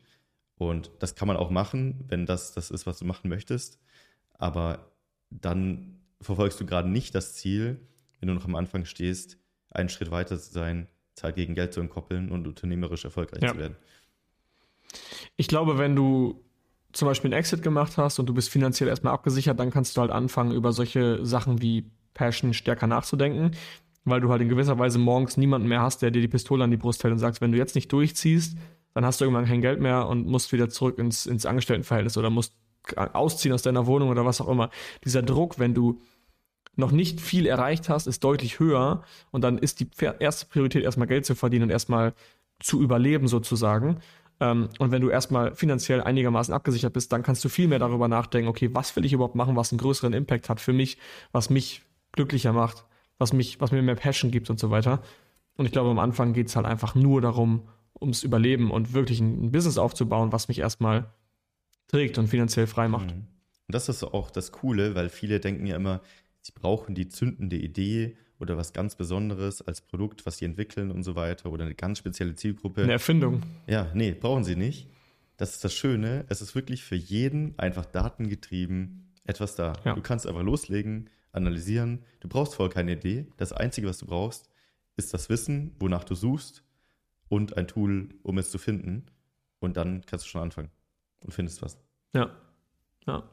Und 0.54 0.92
das 1.00 1.16
kann 1.16 1.26
man 1.26 1.36
auch 1.36 1.50
machen, 1.50 2.04
wenn 2.06 2.26
das 2.26 2.52
das 2.52 2.70
ist, 2.70 2.86
was 2.86 3.00
du 3.00 3.06
machen 3.06 3.28
möchtest. 3.28 3.80
Aber 4.34 4.92
dann 5.30 5.98
verfolgst 6.20 6.60
du 6.60 6.64
gerade 6.64 6.88
nicht 6.88 7.12
das 7.16 7.34
Ziel, 7.34 7.80
wenn 8.20 8.28
du 8.28 8.34
noch 8.34 8.44
am 8.44 8.54
Anfang 8.54 8.84
stehst, 8.84 9.40
einen 9.74 9.88
Schritt 9.88 10.10
weiter 10.10 10.38
zu 10.38 10.52
sein, 10.52 10.88
Zeit 11.14 11.36
gegen 11.36 11.54
Geld 11.54 11.74
zu 11.74 11.80
entkoppeln 11.80 12.30
und 12.30 12.46
unternehmerisch 12.46 13.04
erfolgreich 13.04 13.42
ja. 13.42 13.52
zu 13.52 13.58
werden. 13.58 13.76
Ich 15.36 15.48
glaube, 15.48 15.78
wenn 15.78 15.96
du 15.96 16.42
zum 16.92 17.08
Beispiel 17.08 17.32
einen 17.32 17.38
Exit 17.38 17.62
gemacht 17.62 17.98
hast 17.98 18.18
und 18.18 18.26
du 18.26 18.34
bist 18.34 18.48
finanziell 18.48 18.88
erstmal 18.88 19.12
abgesichert, 19.12 19.58
dann 19.58 19.70
kannst 19.70 19.96
du 19.96 20.00
halt 20.00 20.10
anfangen, 20.10 20.52
über 20.52 20.72
solche 20.72 21.24
Sachen 21.26 21.60
wie 21.60 21.90
Passion 22.14 22.54
stärker 22.54 22.86
nachzudenken, 22.86 23.50
weil 24.04 24.20
du 24.20 24.30
halt 24.30 24.42
in 24.42 24.48
gewisser 24.48 24.78
Weise 24.78 24.98
morgens 24.98 25.36
niemanden 25.36 25.66
mehr 25.66 25.82
hast, 25.82 26.02
der 26.02 26.12
dir 26.12 26.22
die 26.22 26.28
Pistole 26.28 26.62
an 26.62 26.70
die 26.70 26.76
Brust 26.76 27.02
hält 27.02 27.12
und 27.12 27.18
sagt, 27.18 27.40
wenn 27.40 27.50
du 27.50 27.58
jetzt 27.58 27.74
nicht 27.74 27.92
durchziehst, 27.92 28.56
dann 28.94 29.04
hast 29.04 29.20
du 29.20 29.24
irgendwann 29.24 29.46
kein 29.46 29.60
Geld 29.60 29.80
mehr 29.80 30.06
und 30.06 30.26
musst 30.26 30.52
wieder 30.52 30.68
zurück 30.68 30.98
ins, 30.98 31.26
ins 31.26 31.46
Angestelltenverhältnis 31.46 32.16
oder 32.16 32.30
musst 32.30 32.54
ausziehen 32.96 33.52
aus 33.52 33.62
deiner 33.62 33.86
Wohnung 33.86 34.10
oder 34.10 34.24
was 34.24 34.40
auch 34.40 34.48
immer. 34.48 34.70
Dieser 35.04 35.22
Druck, 35.22 35.58
wenn 35.58 35.74
du 35.74 36.00
noch 36.76 36.92
nicht 36.92 37.20
viel 37.20 37.46
erreicht 37.46 37.88
hast, 37.88 38.06
ist 38.06 38.24
deutlich 38.24 38.58
höher 38.58 39.02
und 39.30 39.42
dann 39.42 39.58
ist 39.58 39.80
die 39.80 39.88
erste 40.18 40.46
Priorität 40.46 40.84
erstmal 40.84 41.08
Geld 41.08 41.26
zu 41.26 41.34
verdienen 41.34 41.64
und 41.64 41.70
erstmal 41.70 42.14
zu 42.60 42.82
überleben 42.82 43.28
sozusagen. 43.28 43.98
Ähm, 44.40 44.68
und 44.78 44.90
wenn 44.90 45.02
du 45.02 45.10
erstmal 45.10 45.54
finanziell 45.54 46.02
einigermaßen 46.02 46.52
abgesichert 46.52 46.92
bist, 46.92 47.12
dann 47.12 47.22
kannst 47.22 47.44
du 47.44 47.48
viel 47.48 47.68
mehr 47.68 47.78
darüber 47.78 48.08
nachdenken, 48.08 48.48
okay, 48.48 48.70
was 48.72 48.94
will 48.96 49.04
ich 49.04 49.12
überhaupt 49.12 49.34
machen, 49.34 49.56
was 49.56 49.72
einen 49.72 49.78
größeren 49.78 50.12
Impact 50.12 50.48
hat 50.48 50.60
für 50.60 50.72
mich, 50.72 50.98
was 51.32 51.50
mich 51.50 51.82
glücklicher 52.12 52.52
macht, 52.52 52.84
was 53.18 53.32
mich, 53.32 53.60
was 53.60 53.72
mir 53.72 53.82
mehr 53.82 53.94
Passion 53.94 54.30
gibt 54.30 54.50
und 54.50 54.58
so 54.58 54.70
weiter. 54.70 55.00
Und 55.56 55.66
ich 55.66 55.72
glaube, 55.72 55.90
am 55.90 55.98
Anfang 55.98 56.32
geht 56.32 56.48
es 56.48 56.56
halt 56.56 56.66
einfach 56.66 56.94
nur 56.94 57.20
darum, 57.20 57.68
ums 58.00 58.22
Überleben 58.24 58.70
und 58.70 58.92
wirklich 58.92 59.20
ein, 59.20 59.52
Business 59.52 59.78
aufzubauen, 59.78 60.32
was 60.32 60.48
mich 60.48 60.58
erstmal 60.58 61.12
trägt 61.86 62.18
und 62.18 62.26
finanziell 62.26 62.66
frei 62.66 62.88
macht. 62.88 63.14
Mhm. 63.14 63.26
Und 63.66 63.74
das 63.74 63.88
ist 63.88 64.02
auch 64.02 64.30
das 64.30 64.52
Coole, 64.52 64.94
weil 64.94 65.08
viele 65.08 65.40
denken 65.40 65.66
ja 65.66 65.76
immer, 65.76 66.00
sie 66.44 66.52
brauchen 66.52 66.94
die 66.94 67.08
zündende 67.08 67.56
Idee 67.56 68.16
oder 68.38 68.56
was 68.56 68.72
ganz 68.72 68.96
Besonderes 68.96 69.62
als 69.62 69.80
Produkt, 69.80 70.26
was 70.26 70.38
sie 70.38 70.44
entwickeln 70.44 70.90
und 70.90 71.02
so 71.02 71.16
weiter 71.16 71.50
oder 71.50 71.64
eine 71.64 71.74
ganz 71.74 71.98
spezielle 71.98 72.34
Zielgruppe. 72.34 72.82
Eine 72.82 72.92
Erfindung. 72.92 73.42
Ja, 73.66 73.90
nee, 73.94 74.12
brauchen 74.12 74.44
sie 74.44 74.54
nicht. 74.54 74.88
Das 75.38 75.54
ist 75.54 75.64
das 75.64 75.74
Schöne. 75.74 76.26
Es 76.28 76.42
ist 76.42 76.54
wirklich 76.54 76.84
für 76.84 76.96
jeden 76.96 77.58
einfach 77.58 77.86
datengetrieben 77.86 79.10
etwas 79.24 79.54
da. 79.56 79.72
Ja. 79.84 79.94
Du 79.94 80.02
kannst 80.02 80.26
einfach 80.26 80.42
loslegen, 80.42 81.08
analysieren. 81.32 82.04
Du 82.20 82.28
brauchst 82.28 82.54
voll 82.54 82.68
keine 82.68 82.92
Idee. 82.92 83.26
Das 83.38 83.52
Einzige, 83.52 83.88
was 83.88 83.98
du 83.98 84.06
brauchst, 84.06 84.50
ist 84.96 85.14
das 85.14 85.30
Wissen, 85.30 85.74
wonach 85.80 86.04
du 86.04 86.14
suchst 86.14 86.62
und 87.28 87.56
ein 87.56 87.66
Tool, 87.66 88.10
um 88.22 88.36
es 88.36 88.50
zu 88.50 88.58
finden. 88.58 89.06
Und 89.60 89.78
dann 89.78 90.02
kannst 90.04 90.26
du 90.26 90.28
schon 90.28 90.42
anfangen 90.42 90.70
und 91.20 91.32
findest 91.32 91.62
was. 91.62 91.78
Ja. 92.12 92.30
Ja. 93.06 93.24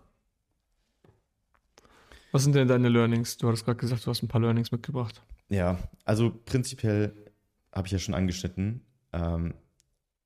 Was 2.32 2.44
sind 2.44 2.56
denn 2.56 2.68
deine 2.68 2.90
Learnings? 2.90 3.38
Du 3.38 3.48
hattest 3.48 3.66
gerade 3.66 3.78
gesagt, 3.78 4.06
du 4.06 4.10
hast 4.10 4.24
ein 4.24 4.28
paar 4.28 4.42
Learnings 4.42 4.72
mitgebracht. 4.72 5.22
Ja, 5.50 5.78
also 6.06 6.32
prinzipiell 6.46 7.14
habe 7.74 7.88
ich 7.88 7.92
ja 7.92 8.00
schon 8.00 8.16
angeschnitten, 8.16 8.82
ähm, 9.12 9.54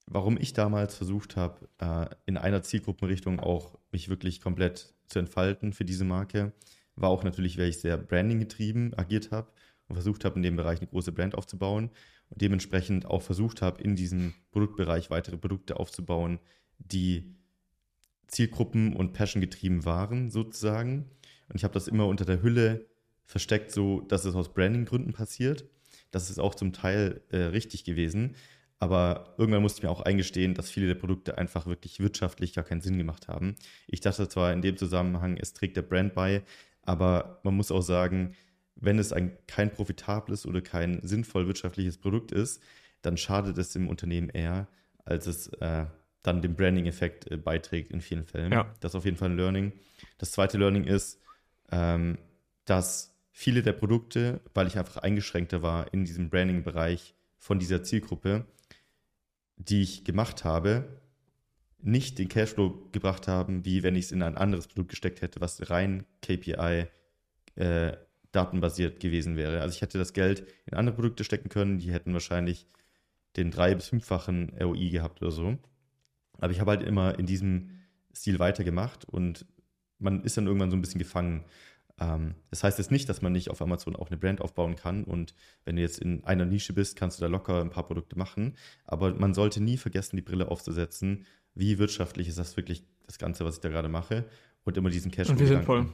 warum 0.06 0.38
ich 0.38 0.54
damals 0.54 0.96
versucht 0.96 1.36
habe, 1.36 1.68
äh, 1.80 2.08
in 2.26 2.38
einer 2.38 2.62
Zielgruppenrichtung 2.62 3.40
auch 3.40 3.78
mich 3.92 4.10
wirklich 4.10 4.40
komplett 4.40 4.94
zu 5.08 5.20
entfalten 5.20 5.74
für 5.74 5.86
diese 5.86 6.06
Marke, 6.06 6.54
war 6.96 7.10
auch 7.10 7.24
natürlich, 7.24 7.58
weil 7.58 7.70
ich 7.70 7.80
sehr 7.80 7.98
Branding 7.98 8.40
getrieben 8.40 8.94
agiert 8.96 9.32
habe 9.32 9.52
und 9.88 9.96
versucht 9.96 10.26
habe, 10.26 10.36
in 10.36 10.44
dem 10.44 10.56
Bereich 10.56 10.80
eine 10.80 10.88
große 10.88 11.12
Brand 11.12 11.36
aufzubauen 11.36 11.90
und 12.30 12.42
dementsprechend 12.42 13.06
auch 13.06 13.22
versucht 13.22 13.62
habe, 13.62 13.82
in 13.82 13.96
diesem 13.96 14.34
Produktbereich 14.52 15.10
weitere 15.10 15.38
Produkte 15.38 15.80
aufzubauen, 15.80 16.40
die 16.78 17.36
Zielgruppen 18.28 18.96
und 18.96 19.14
Passion 19.14 19.42
getrieben 19.42 19.86
waren, 19.86 20.30
sozusagen. 20.32 21.10
Und 21.50 21.56
ich 21.56 21.64
habe 21.64 21.74
das 21.74 21.88
immer 21.88 22.08
unter 22.08 22.26
der 22.26 22.42
Hülle 22.42 22.86
versteckt, 23.26 23.72
so 23.72 24.02
dass 24.02 24.26
es 24.26 24.36
aus 24.36 24.54
Branding-Gründen 24.54 25.14
passiert. 25.14 25.66
Das 26.12 26.30
ist 26.30 26.40
auch 26.40 26.56
zum 26.56 26.74
Teil 26.74 27.22
äh, 27.30 27.38
richtig 27.38 27.84
gewesen. 27.84 28.36
Aber 28.80 29.36
irgendwann 29.38 29.62
musste 29.62 29.80
ich 29.80 29.84
mir 29.84 29.90
auch 29.90 30.02
eingestehen, 30.02 30.54
dass 30.54 30.70
viele 30.70 30.88
der 30.88 30.96
Produkte 30.96 31.38
einfach 31.38 31.66
wirklich 31.66 32.00
wirtschaftlich 32.00 32.54
gar 32.54 32.64
keinen 32.64 32.82
Sinn 32.82 32.98
gemacht 32.98 33.28
haben. 33.28 33.56
Ich 33.88 34.02
dachte 34.02 34.28
zwar 34.28 34.52
in 34.54 34.62
dem 34.62 34.78
Zusammenhang, 34.78 35.38
es 35.38 35.54
trägt 35.54 35.78
der 35.78 35.82
Brand 35.82 36.14
bei, 36.14 36.44
aber 36.82 37.40
man 37.44 37.56
muss 37.56 37.72
auch 37.72 37.82
sagen, 37.82 38.36
wenn 38.76 39.00
es 39.00 39.14
ein 39.14 39.38
kein 39.48 39.72
profitables 39.72 40.46
oder 40.46 40.62
kein 40.62 41.00
sinnvoll 41.02 41.48
wirtschaftliches 41.48 41.98
Produkt 41.98 42.32
ist, 42.32 42.62
dann 43.02 43.18
schadet 43.18 43.58
es 43.58 43.72
dem 43.72 43.88
Unternehmen 43.88 44.30
eher, 44.30 44.68
als 45.06 45.28
es 45.28 45.48
äh, 45.60 45.86
dann 46.22 46.42
dem 46.42 46.56
Branding-Effekt 46.56 47.32
äh, 47.32 47.38
beiträgt 47.38 47.92
in 47.92 48.02
vielen 48.02 48.26
Fällen. 48.26 48.52
Ja. 48.52 48.74
Das 48.82 48.92
ist 48.92 48.96
auf 48.96 49.06
jeden 49.06 49.18
Fall 49.18 49.30
ein 49.30 49.38
Learning. 49.38 49.72
Das 50.18 50.32
zweite 50.32 50.58
Learning 50.58 50.84
ist, 50.84 51.22
ähm, 51.72 52.18
dass 52.66 53.16
viele 53.32 53.62
der 53.62 53.74
Produkte, 53.74 54.42
weil 54.54 54.68
ich 54.68 54.78
einfach 54.78 54.98
eingeschränkter 54.98 55.62
war 55.62 55.94
in 55.94 56.06
diesem 56.06 56.30
Branding-Bereich 56.30 57.16
von 57.38 57.60
dieser 57.60 57.84
Zielgruppe, 57.84 58.46
die 59.58 59.82
ich 59.82 60.04
gemacht 60.04 60.44
habe, 60.44 61.02
nicht 61.82 62.18
den 62.18 62.30
Cashflow 62.30 62.90
gebracht 62.92 63.28
haben, 63.28 63.64
wie 63.64 63.84
wenn 63.84 63.96
ich 63.96 64.06
es 64.06 64.12
in 64.12 64.24
ein 64.24 64.38
anderes 64.38 64.68
Produkt 64.68 64.90
gesteckt 64.90 65.22
hätte, 65.22 65.42
was 65.42 65.70
rein 65.70 66.06
KPI 66.22 66.88
äh, 67.56 67.98
datenbasiert 68.32 69.00
gewesen 69.00 69.38
wäre. 69.38 69.62
Also 69.62 69.76
ich 69.76 69.82
hätte 69.82 69.98
das 69.98 70.14
Geld 70.14 70.46
in 70.66 70.74
andere 70.74 70.96
Produkte 70.96 71.24
stecken 71.24 71.50
können, 71.50 71.78
die 71.78 71.92
hätten 71.92 72.14
wahrscheinlich 72.14 72.68
den 73.38 73.52
drei- 73.52 73.76
bis 73.76 73.90
fünffachen 73.90 74.52
ROI 74.60 74.90
gehabt 74.90 75.22
oder 75.22 75.32
so. 75.32 75.58
Aber 76.40 76.52
ich 76.52 76.60
habe 76.60 76.72
halt 76.72 76.84
immer 76.84 77.18
in 77.20 77.26
diesem 77.26 77.72
Stil 78.14 78.40
weitergemacht 78.40 79.06
und 79.06 79.46
man 80.06 80.24
ist 80.24 80.38
dann 80.38 80.48
irgendwann 80.48 80.72
so 80.72 80.78
ein 80.78 80.82
bisschen 80.82 81.00
gefangen. 81.00 81.44
Ähm, 82.00 82.36
das 82.50 82.64
heißt 82.64 82.78
jetzt 82.78 82.92
nicht, 82.92 83.10
dass 83.10 83.22
man 83.22 83.34
nicht 83.34 83.50
auf 83.50 83.62
Amazon 83.62 83.96
auch 83.96 84.08
eine 84.08 84.18
Brand 84.18 84.40
aufbauen 84.40 84.76
kann 84.76 85.04
und 85.04 85.34
wenn 85.66 85.76
du 85.76 85.82
jetzt 85.82 86.00
in 86.00 86.24
einer 86.24 86.46
Nische 86.46 86.74
bist, 86.74 86.96
kannst 86.96 87.20
du 87.20 87.22
da 87.22 87.28
locker 87.28 87.60
ein 87.60 87.70
paar 87.70 87.86
Produkte 87.86 88.18
machen. 88.18 88.56
Aber 88.86 89.14
man 89.14 89.34
sollte 89.34 89.62
nie 89.62 89.78
vergessen, 89.78 90.16
die 90.16 90.22
Brille 90.22 90.50
aufzusetzen. 90.50 91.26
Wie 91.54 91.78
wirtschaftlich 91.78 92.28
ist 92.28 92.38
das 92.38 92.56
wirklich 92.56 92.84
das 93.06 93.18
Ganze, 93.18 93.46
was 93.46 93.56
ich 93.56 93.62
da 93.62 93.70
gerade 93.70 93.90
mache? 93.90 94.26
Und 94.64 94.78
immer 94.78 94.90
diesen 94.90 95.12
Cash. 95.12 95.30
Und 95.30 95.40
wie 95.40 95.46
sinnvoll. 95.46 95.88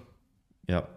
Ja, 0.67 0.88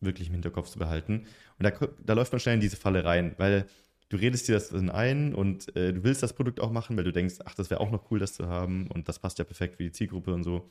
wirklich 0.00 0.28
im 0.28 0.34
Hinterkopf 0.34 0.68
zu 0.68 0.78
behalten. 0.78 1.26
Und 1.58 1.64
da, 1.64 1.70
da 2.04 2.14
läuft 2.14 2.32
man 2.32 2.40
schnell 2.40 2.54
in 2.54 2.60
diese 2.60 2.76
Falle 2.76 3.04
rein, 3.04 3.34
weil 3.38 3.66
du 4.08 4.16
redest 4.16 4.48
dir 4.48 4.54
das 4.54 4.70
dann 4.70 4.90
ein 4.90 5.34
und 5.34 5.74
äh, 5.76 5.92
du 5.92 6.02
willst 6.04 6.22
das 6.22 6.32
Produkt 6.32 6.60
auch 6.60 6.72
machen, 6.72 6.96
weil 6.96 7.04
du 7.04 7.12
denkst, 7.12 7.36
ach, 7.44 7.54
das 7.54 7.70
wäre 7.70 7.80
auch 7.80 7.90
noch 7.90 8.10
cool, 8.10 8.18
das 8.18 8.34
zu 8.34 8.48
haben 8.48 8.88
und 8.88 9.08
das 9.08 9.18
passt 9.18 9.38
ja 9.38 9.44
perfekt 9.44 9.76
für 9.76 9.84
die 9.84 9.92
Zielgruppe 9.92 10.34
und 10.34 10.42
so. 10.42 10.68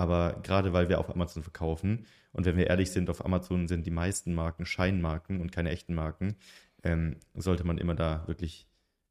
Aber 0.00 0.40
gerade 0.42 0.72
weil 0.72 0.88
wir 0.88 0.98
auf 0.98 1.10
Amazon 1.10 1.42
verkaufen 1.42 2.06
und 2.32 2.46
wenn 2.46 2.56
wir 2.56 2.68
ehrlich 2.68 2.90
sind, 2.90 3.10
auf 3.10 3.22
Amazon 3.22 3.68
sind 3.68 3.84
die 3.84 3.90
meisten 3.90 4.32
Marken 4.32 4.64
Scheinmarken 4.64 5.42
und 5.42 5.52
keine 5.52 5.68
echten 5.68 5.94
Marken, 5.94 6.36
ähm, 6.82 7.16
sollte 7.34 7.64
man 7.64 7.76
immer 7.76 7.94
da 7.94 8.26
wirklich 8.26 8.66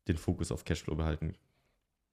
den 0.08 0.17
Fokus 0.17 0.52
auf 0.52 0.65
Cashflow 0.65 0.95
behalten. 0.95 1.36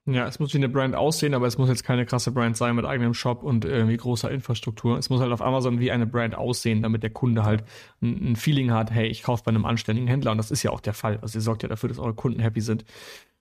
Ja, 0.05 0.27
es 0.27 0.39
muss 0.39 0.53
wie 0.53 0.59
eine 0.59 0.69
Brand 0.69 0.95
aussehen, 0.95 1.33
aber 1.33 1.47
es 1.47 1.57
muss 1.57 1.71
jetzt 1.71 1.85
keine 1.85 2.05
krasse 2.05 2.33
Brand 2.33 2.59
sein 2.59 2.77
mit 2.77 2.85
eigenem 2.85 3.15
Shop 3.15 3.43
und 3.43 3.65
irgendwie 3.65 3.97
großer 3.97 4.31
Infrastruktur. 4.31 4.99
Es 4.99 5.09
muss 5.09 5.23
halt 5.23 5.33
auf 5.33 5.41
Amazon 5.41 5.81
wie 5.81 5.91
eine 5.91 6.07
Brand 6.07 6.35
aussehen, 6.35 6.83
damit 6.83 7.03
der 7.03 7.11
Kunde 7.11 7.45
halt 7.45 7.65
ein, 8.03 8.33
ein 8.33 8.37
Feeling 8.37 8.73
hat, 8.73 8.91
hey, 8.91 9.07
ich 9.07 9.23
kaufe 9.23 9.43
bei 9.43 9.49
einem 9.49 9.65
anständigen 9.65 10.07
Händler 10.07 10.33
und 10.33 10.37
das 10.37 10.51
ist 10.51 10.63
ja 10.63 10.71
auch 10.71 10.83
der 10.83 10.93
Fall. 10.93 11.19
Also 11.23 11.39
ihr 11.39 11.43
sorgt 11.43 11.63
ja 11.63 11.71
dafür, 11.71 11.89
dass 11.89 11.99
eure 11.99 12.13
Kunden 12.13 12.41
happy 12.41 12.61
sind. 12.61 12.85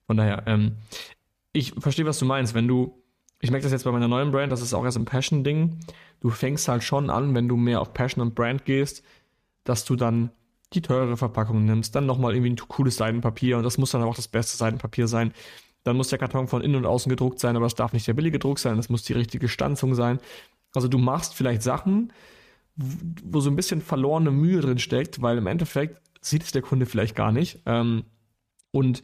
Von 0.07 0.15
daher, 0.15 0.43
ähm, 0.47 0.77
ich 1.51 1.73
verstehe, 1.73 2.05
was 2.05 2.19
du 2.19 2.25
meinst. 2.25 2.53
Wenn 2.53 2.69
du 2.69 3.03
ich 3.45 3.51
merke 3.51 3.63
das 3.63 3.71
jetzt 3.71 3.83
bei 3.83 3.91
meiner 3.91 4.07
neuen 4.07 4.31
Brand, 4.31 4.51
das 4.51 4.61
ist 4.61 4.73
auch 4.73 4.83
erst 4.83 4.97
ein 4.97 5.05
Passion-Ding. 5.05 5.79
Du 6.19 6.31
fängst 6.31 6.67
halt 6.67 6.83
schon 6.83 7.11
an, 7.11 7.35
wenn 7.35 7.47
du 7.47 7.55
mehr 7.55 7.79
auf 7.79 7.93
Passion 7.93 8.21
und 8.21 8.33
Brand 8.33 8.65
gehst, 8.65 9.03
dass 9.63 9.85
du 9.85 9.95
dann 9.95 10.31
die 10.73 10.81
teure 10.81 11.15
Verpackung 11.15 11.63
nimmst, 11.63 11.95
dann 11.95 12.07
nochmal 12.07 12.33
irgendwie 12.33 12.51
ein 12.51 12.57
cooles 12.57 12.97
Seidenpapier 12.97 13.57
und 13.57 13.63
das 13.63 13.77
muss 13.77 13.91
dann 13.91 14.01
auch 14.01 14.15
das 14.15 14.27
beste 14.27 14.57
Seidenpapier 14.57 15.07
sein. 15.07 15.31
Dann 15.83 15.95
muss 15.95 16.09
der 16.09 16.17
Karton 16.17 16.47
von 16.47 16.63
innen 16.63 16.75
und 16.75 16.87
außen 16.87 17.07
gedruckt 17.07 17.39
sein, 17.39 17.55
aber 17.55 17.67
es 17.67 17.75
darf 17.75 17.93
nicht 17.93 18.07
der 18.07 18.15
billige 18.15 18.39
Druck 18.39 18.57
sein, 18.57 18.77
das 18.77 18.89
muss 18.89 19.03
die 19.03 19.13
richtige 19.13 19.47
Stanzung 19.47 19.93
sein. 19.93 20.19
Also 20.73 20.87
du 20.87 20.97
machst 20.97 21.35
vielleicht 21.35 21.61
Sachen, 21.61 22.11
wo 22.75 23.41
so 23.41 23.51
ein 23.51 23.55
bisschen 23.55 23.81
verlorene 23.81 24.31
Mühe 24.31 24.59
drin 24.59 24.79
steckt, 24.79 25.21
weil 25.21 25.37
im 25.37 25.47
Endeffekt 25.47 26.01
sieht 26.19 26.41
es 26.41 26.51
der 26.51 26.63
Kunde 26.63 26.87
vielleicht 26.87 27.15
gar 27.15 27.31
nicht. 27.31 27.61
Ähm, 27.67 28.05
und 28.71 29.03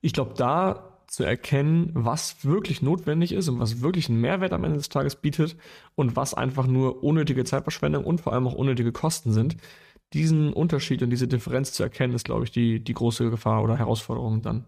ich 0.00 0.12
glaube, 0.12 0.34
da 0.36 0.89
zu 1.10 1.24
erkennen, 1.24 1.90
was 1.92 2.44
wirklich 2.44 2.82
notwendig 2.82 3.32
ist 3.32 3.48
und 3.48 3.58
was 3.58 3.80
wirklich 3.80 4.08
einen 4.08 4.20
Mehrwert 4.20 4.52
am 4.52 4.62
Ende 4.62 4.76
des 4.76 4.90
Tages 4.90 5.16
bietet 5.16 5.56
und 5.96 6.14
was 6.14 6.34
einfach 6.34 6.68
nur 6.68 7.02
unnötige 7.02 7.42
Zeitverschwendung 7.42 8.04
und 8.04 8.20
vor 8.20 8.32
allem 8.32 8.46
auch 8.46 8.54
unnötige 8.54 8.92
Kosten 8.92 9.32
sind. 9.32 9.56
Diesen 10.12 10.52
Unterschied 10.52 11.02
und 11.02 11.10
diese 11.10 11.26
Differenz 11.26 11.72
zu 11.72 11.82
erkennen, 11.82 12.14
ist, 12.14 12.26
glaube 12.26 12.44
ich, 12.44 12.52
die, 12.52 12.78
die 12.78 12.94
große 12.94 13.28
Gefahr 13.28 13.64
oder 13.64 13.76
Herausforderung 13.76 14.40
dann. 14.40 14.66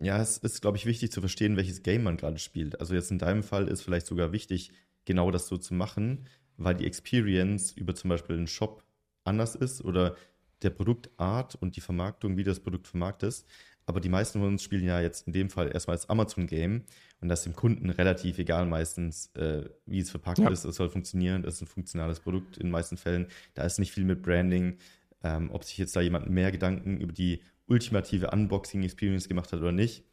Ja, 0.00 0.22
es 0.22 0.38
ist, 0.38 0.60
glaube 0.60 0.76
ich, 0.76 0.86
wichtig 0.86 1.10
zu 1.10 1.20
verstehen, 1.20 1.56
welches 1.56 1.82
Game 1.82 2.04
man 2.04 2.16
gerade 2.16 2.38
spielt. 2.38 2.78
Also 2.78 2.94
jetzt 2.94 3.10
in 3.10 3.18
deinem 3.18 3.42
Fall 3.42 3.66
ist 3.66 3.82
vielleicht 3.82 4.06
sogar 4.06 4.30
wichtig, 4.30 4.70
genau 5.06 5.32
das 5.32 5.48
so 5.48 5.56
zu 5.56 5.74
machen, 5.74 6.26
weil 6.56 6.76
die 6.76 6.86
Experience 6.86 7.72
über 7.72 7.96
zum 7.96 8.10
Beispiel 8.10 8.36
einen 8.36 8.46
Shop 8.46 8.84
anders 9.24 9.56
ist 9.56 9.84
oder 9.84 10.14
der 10.62 10.70
Produktart 10.70 11.56
und 11.56 11.74
die 11.74 11.80
Vermarktung, 11.80 12.36
wie 12.36 12.44
das 12.44 12.60
Produkt 12.60 12.86
vermarktet 12.86 13.28
ist. 13.30 13.48
Aber 13.90 13.98
die 13.98 14.08
meisten 14.08 14.38
von 14.38 14.50
uns 14.50 14.62
spielen 14.62 14.84
ja 14.84 15.00
jetzt 15.00 15.26
in 15.26 15.32
dem 15.32 15.50
Fall 15.50 15.72
erstmal 15.74 15.96
das 15.96 16.08
Amazon-Game 16.08 16.84
und 17.20 17.28
das 17.28 17.40
ist 17.40 17.46
dem 17.46 17.56
Kunden 17.56 17.90
relativ 17.90 18.38
egal 18.38 18.64
meistens, 18.64 19.34
äh, 19.34 19.68
wie 19.84 19.98
es 19.98 20.12
verpackt 20.12 20.38
ja. 20.38 20.48
ist. 20.48 20.64
Es 20.64 20.76
soll 20.76 20.88
funktionieren, 20.88 21.42
es 21.44 21.54
ist 21.54 21.62
ein 21.62 21.66
funktionales 21.66 22.20
Produkt 22.20 22.56
in 22.56 22.66
den 22.66 22.70
meisten 22.70 22.96
Fällen. 22.96 23.26
Da 23.54 23.64
ist 23.64 23.80
nicht 23.80 23.90
viel 23.90 24.04
mit 24.04 24.22
Branding 24.22 24.78
Ähm, 25.24 25.50
ob 25.50 25.64
sich 25.64 25.76
jetzt 25.76 25.96
da 25.96 26.00
jemand 26.00 26.30
mehr 26.30 26.52
Gedanken 26.52 27.00
über 27.00 27.12
die 27.12 27.42
ultimative 27.66 28.30
Unboxing-Experience 28.30 29.26
gemacht 29.26 29.52
hat 29.52 29.58
oder 29.58 29.72
nicht, 29.72 30.04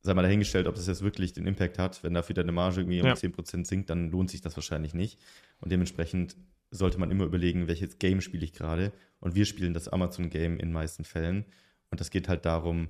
sei 0.00 0.14
mal 0.14 0.22
dahingestellt, 0.22 0.66
ob 0.66 0.74
das 0.74 0.86
jetzt 0.86 1.02
wirklich 1.02 1.34
den 1.34 1.46
Impact 1.46 1.78
hat. 1.78 2.02
Wenn 2.02 2.14
dafür 2.14 2.34
deine 2.34 2.50
Marge 2.50 2.80
irgendwie 2.80 3.02
um 3.02 3.08
ja. 3.08 3.12
10% 3.12 3.66
sinkt, 3.66 3.90
dann 3.90 4.10
lohnt 4.10 4.30
sich 4.30 4.40
das 4.40 4.56
wahrscheinlich 4.56 4.94
nicht. 4.94 5.20
Und 5.60 5.70
dementsprechend 5.70 6.34
sollte 6.70 6.98
man 6.98 7.10
immer 7.10 7.24
überlegen, 7.24 7.68
welches 7.68 7.98
Game 7.98 8.22
spiele 8.22 8.42
ich 8.42 8.54
gerade. 8.54 8.90
Und 9.20 9.34
wir 9.34 9.44
spielen 9.44 9.74
das 9.74 9.88
Amazon-Game 9.88 10.58
in 10.58 10.72
meisten 10.72 11.04
Fällen. 11.04 11.44
Und 11.90 12.00
das 12.00 12.10
geht 12.10 12.26
halt 12.26 12.46
darum, 12.46 12.88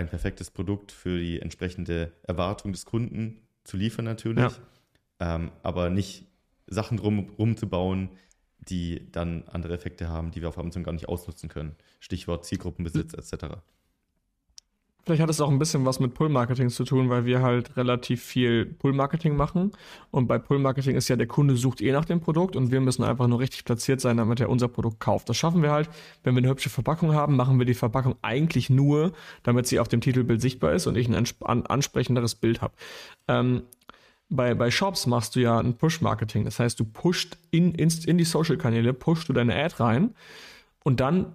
ein 0.00 0.08
perfektes 0.08 0.50
Produkt 0.50 0.92
für 0.92 1.18
die 1.18 1.40
entsprechende 1.40 2.12
Erwartung 2.22 2.72
des 2.72 2.84
Kunden 2.84 3.40
zu 3.64 3.76
liefern 3.76 4.06
natürlich, 4.06 4.52
ja. 5.20 5.34
ähm, 5.34 5.52
aber 5.62 5.90
nicht 5.90 6.26
Sachen 6.66 6.96
drum 6.96 7.56
zu 7.56 7.68
bauen, 7.68 8.10
die 8.58 9.10
dann 9.12 9.44
andere 9.48 9.74
Effekte 9.74 10.08
haben, 10.08 10.30
die 10.30 10.40
wir 10.40 10.48
auf 10.48 10.58
Amazon 10.58 10.84
gar 10.84 10.92
nicht 10.92 11.08
ausnutzen 11.08 11.48
können. 11.48 11.76
Stichwort 11.98 12.44
Zielgruppenbesitz 12.44 13.14
etc. 13.14 13.56
Vielleicht 15.04 15.22
hat 15.22 15.30
es 15.30 15.40
auch 15.40 15.50
ein 15.50 15.58
bisschen 15.58 15.84
was 15.86 15.98
mit 15.98 16.14
Pull-Marketing 16.14 16.68
zu 16.68 16.84
tun, 16.84 17.08
weil 17.08 17.24
wir 17.24 17.42
halt 17.42 17.76
relativ 17.76 18.22
viel 18.22 18.66
Pull-Marketing 18.66 19.34
machen. 19.34 19.72
Und 20.10 20.26
bei 20.26 20.38
Pull-Marketing 20.38 20.94
ist 20.94 21.08
ja, 21.08 21.16
der 21.16 21.26
Kunde 21.26 21.56
sucht 21.56 21.80
eh 21.80 21.92
nach 21.92 22.04
dem 22.04 22.20
Produkt 22.20 22.54
und 22.54 22.70
wir 22.70 22.80
müssen 22.80 23.02
einfach 23.02 23.26
nur 23.26 23.40
richtig 23.40 23.64
platziert 23.64 24.00
sein, 24.00 24.18
damit 24.18 24.40
er 24.40 24.50
unser 24.50 24.68
Produkt 24.68 25.00
kauft. 25.00 25.28
Das 25.28 25.36
schaffen 25.36 25.62
wir 25.62 25.70
halt, 25.72 25.88
wenn 26.22 26.34
wir 26.34 26.38
eine 26.38 26.48
hübsche 26.50 26.70
Verpackung 26.70 27.14
haben, 27.14 27.36
machen 27.36 27.58
wir 27.58 27.66
die 27.66 27.74
Verpackung 27.74 28.16
eigentlich 28.22 28.70
nur, 28.70 29.12
damit 29.42 29.66
sie 29.66 29.78
auf 29.80 29.88
dem 29.88 30.00
Titelbild 30.00 30.40
sichtbar 30.40 30.72
ist 30.72 30.86
und 30.86 30.96
ich 30.96 31.08
ein 31.08 31.26
ansprechenderes 31.66 32.34
Bild 32.34 32.60
habe. 32.60 32.74
Ähm, 33.26 33.62
bei, 34.28 34.54
bei 34.54 34.70
Shops 34.70 35.06
machst 35.06 35.34
du 35.34 35.40
ja 35.40 35.58
ein 35.58 35.74
Push-Marketing. 35.74 36.44
Das 36.44 36.60
heißt, 36.60 36.78
du 36.78 36.84
pusht 36.84 37.36
in, 37.50 37.74
in, 37.74 37.90
in 38.06 38.16
die 38.16 38.24
Social-Kanäle, 38.24 38.92
pushst 38.92 39.28
du 39.28 39.32
deine 39.32 39.56
Ad 39.56 39.76
rein 39.78 40.14
und 40.84 41.00
dann 41.00 41.34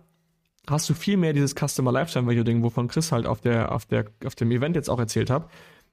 hast 0.70 0.89
du 0.89 0.93
viel 0.93 1.18
mehr 1.18 1.34
dieses 1.34 1.53
Customer 1.55 1.91
Lifetime 1.91 2.28
Value 2.28 2.43
Ding, 2.43 2.63
wovon 2.63 2.88
Chris 2.88 3.11
halt 3.11 3.26
auf, 3.26 3.41
der, 3.41 3.72
auf, 3.72 3.86
der, 3.86 4.05
auf 4.26 4.36
dem 4.36 4.51
Event 4.51 4.76
jetzt 4.76 4.89
auch 4.89 4.99
erzählt 4.99 5.30
hat, 5.30 5.49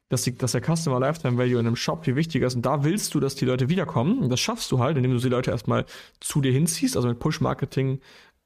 dass, 0.08 0.22
die, 0.22 0.36
dass 0.36 0.52
der 0.52 0.62
Customer 0.62 1.00
Lifetime 1.00 1.38
Value 1.38 1.58
in 1.58 1.66
einem 1.66 1.76
Shop 1.76 2.04
viel 2.04 2.16
wichtiger 2.16 2.46
ist. 2.46 2.54
Und 2.54 2.66
da 2.66 2.84
willst 2.84 3.14
du, 3.14 3.20
dass 3.20 3.34
die 3.34 3.44
Leute 3.44 3.68
wiederkommen. 3.68 4.18
Und 4.18 4.30
das 4.30 4.40
schaffst 4.40 4.70
du 4.70 4.78
halt, 4.78 4.96
indem 4.96 5.12
du 5.12 5.18
die 5.18 5.28
Leute 5.28 5.50
erstmal 5.50 5.86
zu 6.20 6.40
dir 6.40 6.52
hinziehst. 6.52 6.96
Also 6.96 7.08
mit 7.08 7.18
Push-Marketing 7.18 8.00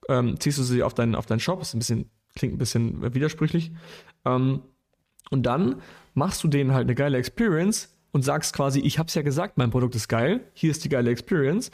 ähm, 0.08 0.38
ziehst 0.38 0.58
du 0.58 0.62
sie 0.62 0.82
auf 0.82 0.94
deinen, 0.94 1.14
auf 1.14 1.26
deinen 1.26 1.40
Shop. 1.40 1.58
Das 1.58 1.68
ist 1.68 1.74
ein 1.74 1.78
bisschen, 1.80 2.10
klingt 2.34 2.54
ein 2.54 2.58
bisschen 2.58 3.14
widersprüchlich. 3.14 3.72
Ähm, 4.24 4.62
und 5.30 5.42
dann 5.44 5.82
machst 6.14 6.44
du 6.44 6.48
denen 6.48 6.72
halt 6.72 6.84
eine 6.84 6.94
geile 6.94 7.18
Experience 7.18 7.96
und 8.12 8.22
sagst 8.22 8.54
quasi, 8.54 8.80
ich 8.80 8.98
hab's 8.98 9.14
ja 9.14 9.22
gesagt, 9.22 9.58
mein 9.58 9.70
Produkt 9.70 9.94
ist 9.94 10.08
geil, 10.08 10.40
hier 10.54 10.70
ist 10.70 10.84
die 10.84 10.88
geile 10.88 11.10
Experience 11.10 11.70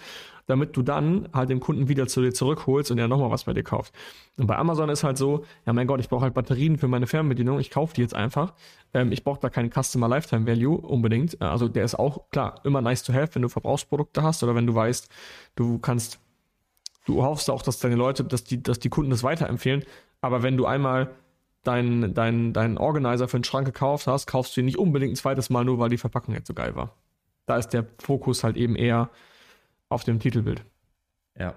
damit 0.47 0.76
du 0.76 0.82
dann 0.82 1.28
halt 1.32 1.51
den 1.51 1.61
Kunden 1.61 1.88
wieder 1.88 2.07
zu 2.07 2.20
dir 2.20 2.32
zurückholst 2.32 2.90
und 2.90 2.99
er 2.99 3.09
nochmal 3.09 3.30
was 3.30 3.45
bei 3.45 3.53
dir 3.53 3.62
kauft. 3.62 3.95
Und 4.36 4.47
bei 4.47 4.57
Amazon 4.57 4.88
ist 4.88 5.05
halt 5.05 5.18
so, 5.18 5.45
ja 5.66 5.72
mein 5.72 5.86
Gott, 5.86 6.01
ich 6.01 6.09
brauche 6.09 6.22
halt 6.22 6.34
Batterien 6.34 6.78
für 6.78 6.88
meine 6.88 7.07
Fernbedienung, 7.07 7.61
ich 7.61 7.70
kaufe 7.70 7.95
die 7.95 8.01
jetzt 8.01 8.14
einfach. 8.14 8.55
Ähm, 8.95 9.12
ich 9.12 9.24
brauche 9.24 9.40
da 9.40 9.49
keinen 9.49 9.70
Customer 9.70 10.09
Lifetime 10.09 10.47
Value 10.47 10.76
unbedingt. 10.76 11.40
Äh, 11.40 11.45
also 11.45 11.68
der 11.68 11.84
ist 11.84 11.95
auch, 11.95 12.30
klar, 12.30 12.61
immer 12.64 12.80
nice 12.80 13.03
to 13.03 13.12
have, 13.12 13.34
wenn 13.34 13.43
du 13.43 13.49
Verbrauchsprodukte 13.49 14.22
hast 14.22 14.43
oder 14.43 14.55
wenn 14.55 14.66
du 14.66 14.74
weißt, 14.74 15.09
du 15.57 15.78
kannst, 15.78 16.18
du 17.07 17.22
hoffst 17.22 17.51
auch, 17.51 17.62
dass 17.62 17.78
deine 17.78 17.97
Leute, 17.97 18.24
dass 18.24 18.45
die, 18.45 18.62
dass 18.62 18.78
die 18.78 18.88
Kunden 18.88 19.11
das 19.11 19.22
weiterempfehlen. 19.22 19.84
Aber 20.20 20.43
wenn 20.43 20.57
du 20.57 20.66
einmal 20.66 21.11
deinen 21.64 22.14
dein, 22.14 22.53
dein 22.53 22.78
Organizer 22.78 23.28
für 23.28 23.38
den 23.38 23.45
Schrank 23.45 23.66
gekauft 23.66 24.07
hast, 24.07 24.26
kaufst 24.26 24.57
du 24.57 24.61
ihn 24.61 24.66
nicht 24.66 24.78
unbedingt 24.78 25.12
ein 25.12 25.16
zweites 25.16 25.51
Mal 25.51 25.64
nur, 25.64 25.78
weil 25.78 25.90
die 25.90 25.99
Verpackung 25.99 26.34
jetzt 26.34 26.49
so 26.49 26.55
geil 26.55 26.74
war. 26.74 26.97
Da 27.47 27.57
ist 27.57 27.68
der 27.68 27.86
Fokus 27.99 28.45
halt 28.45 28.57
eben 28.57 28.76
eher 28.76 29.11
auf 29.93 30.05
dem 30.05 30.20
Titelbild. 30.20 30.64
Ja, 31.38 31.55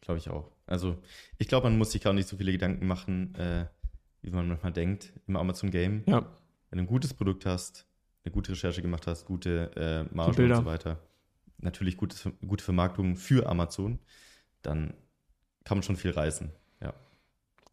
glaube 0.00 0.18
ich 0.18 0.30
auch. 0.30 0.50
Also 0.66 0.98
ich 1.38 1.48
glaube, 1.48 1.68
man 1.68 1.78
muss 1.78 1.92
sich 1.92 2.02
gar 2.02 2.12
nicht 2.12 2.28
so 2.28 2.36
viele 2.36 2.52
Gedanken 2.52 2.86
machen, 2.86 3.34
äh, 3.36 3.66
wie 4.22 4.30
man 4.30 4.48
manchmal 4.48 4.72
denkt 4.72 5.12
im 5.26 5.36
Amazon 5.36 5.70
Game. 5.70 6.02
Ja. 6.06 6.26
Wenn 6.70 6.78
du 6.78 6.84
ein 6.84 6.88
gutes 6.88 7.14
Produkt 7.14 7.46
hast, 7.46 7.86
eine 8.24 8.32
gute 8.32 8.52
Recherche 8.52 8.82
gemacht 8.82 9.06
hast, 9.06 9.26
gute 9.26 9.70
äh, 9.76 10.14
Marge 10.14 10.44
und 10.44 10.56
so 10.56 10.64
weiter, 10.64 10.98
natürlich 11.58 11.96
gutes, 11.96 12.28
gute 12.46 12.64
Vermarktung 12.64 13.16
für 13.16 13.46
Amazon, 13.48 13.98
dann 14.62 14.94
kann 15.64 15.78
man 15.78 15.82
schon 15.82 15.96
viel 15.96 16.10
reißen. 16.10 16.50
Ja. 16.80 16.94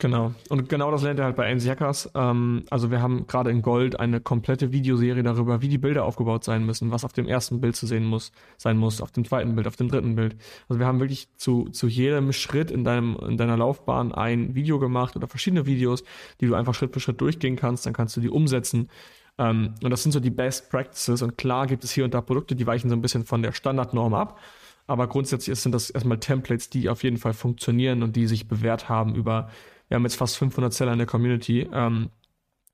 Genau. 0.01 0.33
Und 0.49 0.67
genau 0.67 0.89
das 0.89 1.03
lernt 1.03 1.19
er 1.19 1.25
halt 1.25 1.35
bei 1.35 1.51
AMC 1.51 1.61
Hackers. 1.67 2.09
Ähm, 2.15 2.63
also 2.71 2.89
wir 2.89 3.03
haben 3.03 3.27
gerade 3.27 3.51
in 3.51 3.61
Gold 3.61 3.99
eine 3.99 4.19
komplette 4.19 4.71
Videoserie 4.71 5.21
darüber, 5.21 5.61
wie 5.61 5.67
die 5.67 5.77
Bilder 5.77 6.05
aufgebaut 6.05 6.43
sein 6.43 6.65
müssen, 6.65 6.89
was 6.89 7.05
auf 7.05 7.13
dem 7.13 7.27
ersten 7.27 7.61
Bild 7.61 7.75
zu 7.75 7.85
sehen 7.85 8.05
muss, 8.05 8.31
sein 8.57 8.77
muss, 8.77 8.99
auf 8.99 9.11
dem 9.11 9.25
zweiten 9.25 9.53
Bild, 9.53 9.67
auf 9.67 9.75
dem 9.75 9.89
dritten 9.89 10.15
Bild. 10.15 10.35
Also 10.67 10.79
wir 10.79 10.87
haben 10.87 10.99
wirklich 10.99 11.27
zu, 11.37 11.65
zu 11.65 11.87
jedem 11.87 12.33
Schritt 12.33 12.71
in 12.71 12.83
deinem, 12.83 13.15
in 13.29 13.37
deiner 13.37 13.57
Laufbahn 13.57 14.11
ein 14.11 14.55
Video 14.55 14.79
gemacht 14.79 15.15
oder 15.15 15.27
verschiedene 15.27 15.67
Videos, 15.67 16.03
die 16.39 16.47
du 16.47 16.55
einfach 16.55 16.73
Schritt 16.73 16.93
für 16.93 16.99
Schritt 16.99 17.21
durchgehen 17.21 17.55
kannst, 17.55 17.85
dann 17.85 17.93
kannst 17.93 18.17
du 18.17 18.21
die 18.21 18.29
umsetzen. 18.29 18.89
Ähm, 19.37 19.75
und 19.83 19.91
das 19.91 20.01
sind 20.01 20.13
so 20.13 20.19
die 20.19 20.31
Best 20.31 20.71
Practices. 20.71 21.21
Und 21.21 21.37
klar 21.37 21.67
gibt 21.67 21.83
es 21.83 21.91
hier 21.91 22.05
und 22.05 22.15
da 22.15 22.21
Produkte, 22.21 22.55
die 22.55 22.65
weichen 22.65 22.89
so 22.89 22.95
ein 22.95 23.03
bisschen 23.03 23.23
von 23.23 23.43
der 23.43 23.51
Standardnorm 23.51 24.15
ab. 24.15 24.39
Aber 24.87 25.05
grundsätzlich 25.05 25.59
sind 25.59 25.73
das 25.73 25.91
erstmal 25.91 26.17
Templates, 26.17 26.71
die 26.71 26.89
auf 26.89 27.03
jeden 27.03 27.17
Fall 27.17 27.33
funktionieren 27.33 28.01
und 28.01 28.15
die 28.15 28.25
sich 28.25 28.47
bewährt 28.47 28.89
haben 28.89 29.13
über 29.13 29.51
wir 29.91 29.95
haben 29.97 30.03
jetzt 30.03 30.15
fast 30.15 30.37
500 30.37 30.73
Seller 30.73 30.93
in 30.93 30.99
der 30.99 31.05
Community 31.05 31.67
ähm, 31.73 32.11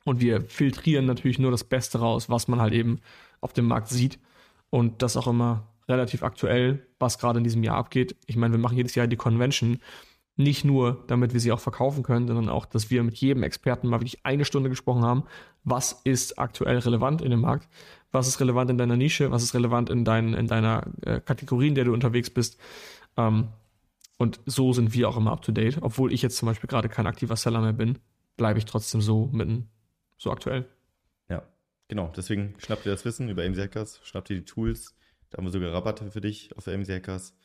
und 0.05 0.21
wir 0.21 0.41
filtrieren 0.41 1.07
natürlich 1.07 1.39
nur 1.39 1.49
das 1.49 1.63
Beste 1.63 1.97
raus, 1.97 2.29
was 2.29 2.47
man 2.47 2.61
halt 2.61 2.73
eben 2.73 2.99
auf 3.41 3.53
dem 3.53 3.65
Markt 3.65 3.89
sieht. 3.89 4.19
Und 4.69 5.01
das 5.01 5.17
auch 5.17 5.25
immer 5.25 5.67
relativ 5.89 6.21
aktuell, 6.21 6.85
was 6.99 7.17
gerade 7.17 7.39
in 7.39 7.43
diesem 7.43 7.63
Jahr 7.63 7.77
abgeht. 7.77 8.15
Ich 8.27 8.35
meine, 8.35 8.53
wir 8.53 8.59
machen 8.59 8.77
jedes 8.77 8.93
Jahr 8.93 9.07
die 9.07 9.15
Convention. 9.15 9.79
Nicht 10.35 10.63
nur, 10.63 11.05
damit 11.07 11.33
wir 11.33 11.39
sie 11.39 11.51
auch 11.51 11.59
verkaufen 11.59 12.03
können, 12.03 12.27
sondern 12.27 12.49
auch, 12.49 12.67
dass 12.67 12.91
wir 12.91 13.01
mit 13.01 13.15
jedem 13.15 13.41
Experten 13.41 13.87
mal 13.87 13.99
wirklich 13.99 14.23
eine 14.23 14.45
Stunde 14.45 14.69
gesprochen 14.69 15.03
haben. 15.03 15.23
Was 15.63 15.93
ist 16.03 16.37
aktuell 16.37 16.77
relevant 16.77 17.23
in 17.23 17.31
dem 17.31 17.41
Markt? 17.41 17.67
Was 18.11 18.27
ist 18.27 18.39
relevant 18.39 18.69
in 18.69 18.77
deiner 18.77 18.95
Nische? 18.95 19.31
Was 19.31 19.41
ist 19.41 19.55
relevant 19.55 19.89
in, 19.89 20.05
dein, 20.05 20.35
in 20.35 20.45
deiner 20.45 20.85
äh, 21.01 21.19
Kategorie, 21.19 21.69
in 21.69 21.75
der 21.75 21.85
du 21.85 21.93
unterwegs 21.93 22.29
bist? 22.29 22.59
Ähm, 23.17 23.47
und 24.17 24.39
so 24.45 24.73
sind 24.73 24.93
wir 24.93 25.09
auch 25.09 25.17
immer 25.17 25.31
up 25.31 25.41
to 25.41 25.51
date. 25.51 25.77
Obwohl 25.81 26.11
ich 26.11 26.21
jetzt 26.21 26.37
zum 26.37 26.47
Beispiel 26.47 26.67
gerade 26.67 26.89
kein 26.89 27.07
aktiver 27.07 27.35
Seller 27.35 27.61
mehr 27.61 27.73
bin, 27.73 27.99
bleibe 28.35 28.59
ich 28.59 28.65
trotzdem 28.65 29.01
so 29.01 29.27
mitten, 29.27 29.69
so 30.17 30.31
aktuell. 30.31 30.67
Ja, 31.29 31.43
genau. 31.87 32.11
Deswegen 32.15 32.55
schnappt 32.57 32.85
dir 32.85 32.91
das 32.91 33.05
Wissen 33.05 33.29
über 33.29 33.43
AMZ 33.43 33.59
Hackers, 33.59 33.99
schnappt 34.03 34.29
dir 34.29 34.37
die 34.37 34.45
Tools. 34.45 34.95
Da 35.29 35.37
haben 35.37 35.45
wir 35.45 35.51
sogar 35.51 35.73
Rabatte 35.73 36.09
für 36.11 36.21
dich 36.21 36.55
auf 36.57 36.67
AMZ 36.67 36.89
Hackers. 36.89 37.35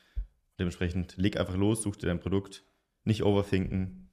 Dementsprechend 0.58 1.16
leg 1.16 1.38
einfach 1.38 1.56
los, 1.56 1.82
such 1.82 1.96
dir 1.96 2.06
dein 2.06 2.20
Produkt. 2.20 2.64
Nicht 3.04 3.24
overthinken, 3.24 4.10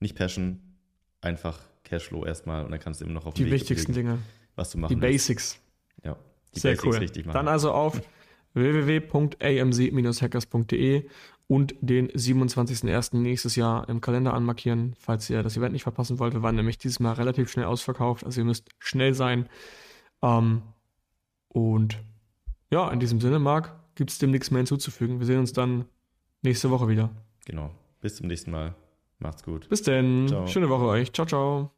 nicht 0.00 0.14
passion, 0.14 0.76
einfach 1.20 1.60
Cashflow 1.84 2.24
erstmal 2.26 2.64
und 2.64 2.70
dann 2.70 2.80
kannst 2.80 3.00
du 3.00 3.04
immer 3.06 3.14
noch 3.14 3.26
auf 3.26 3.34
die 3.34 3.50
wichtigsten 3.50 3.94
Dinge, 3.94 4.18
was 4.54 4.70
du 4.70 4.78
machen 4.78 4.90
Die 4.90 5.00
Basics. 5.00 5.58
Ja, 6.04 6.16
die 6.54 6.60
Sehr 6.60 6.72
Basics 6.72 6.86
cool. 6.86 6.98
richtig 7.00 7.26
machen. 7.26 7.34
Dann 7.34 7.48
also 7.48 7.72
auf 7.72 8.00
www.amz-hackers.de 8.58 11.08
und 11.46 11.74
den 11.80 12.08
27.01. 12.08 13.16
nächstes 13.16 13.56
Jahr 13.56 13.88
im 13.88 14.00
Kalender 14.00 14.34
anmarkieren, 14.34 14.94
falls 14.98 15.30
ihr 15.30 15.42
das 15.42 15.56
Event 15.56 15.72
nicht 15.72 15.84
verpassen 15.84 16.18
wollt. 16.18 16.34
Wir 16.34 16.42
waren 16.42 16.56
nämlich 16.56 16.78
dieses 16.78 17.00
Mal 17.00 17.14
relativ 17.14 17.50
schnell 17.50 17.64
ausverkauft, 17.64 18.24
also 18.24 18.40
ihr 18.40 18.44
müsst 18.44 18.68
schnell 18.78 19.14
sein. 19.14 19.48
Ähm, 20.22 20.62
und 21.48 21.98
ja, 22.70 22.90
in 22.90 23.00
diesem 23.00 23.20
Sinne, 23.20 23.38
Marc, 23.38 23.74
gibt 23.94 24.10
es 24.10 24.18
dem 24.18 24.30
nichts 24.30 24.50
mehr 24.50 24.58
hinzuzufügen. 24.58 25.20
Wir 25.20 25.26
sehen 25.26 25.38
uns 25.38 25.52
dann 25.52 25.86
nächste 26.42 26.70
Woche 26.70 26.88
wieder. 26.88 27.10
Genau. 27.46 27.70
Bis 28.00 28.16
zum 28.16 28.26
nächsten 28.26 28.50
Mal. 28.50 28.74
Macht's 29.18 29.42
gut. 29.42 29.68
Bis 29.68 29.82
denn. 29.82 30.28
Ciao. 30.28 30.46
Schöne 30.46 30.68
Woche 30.68 30.84
euch. 30.84 31.12
Ciao, 31.12 31.26
ciao. 31.26 31.77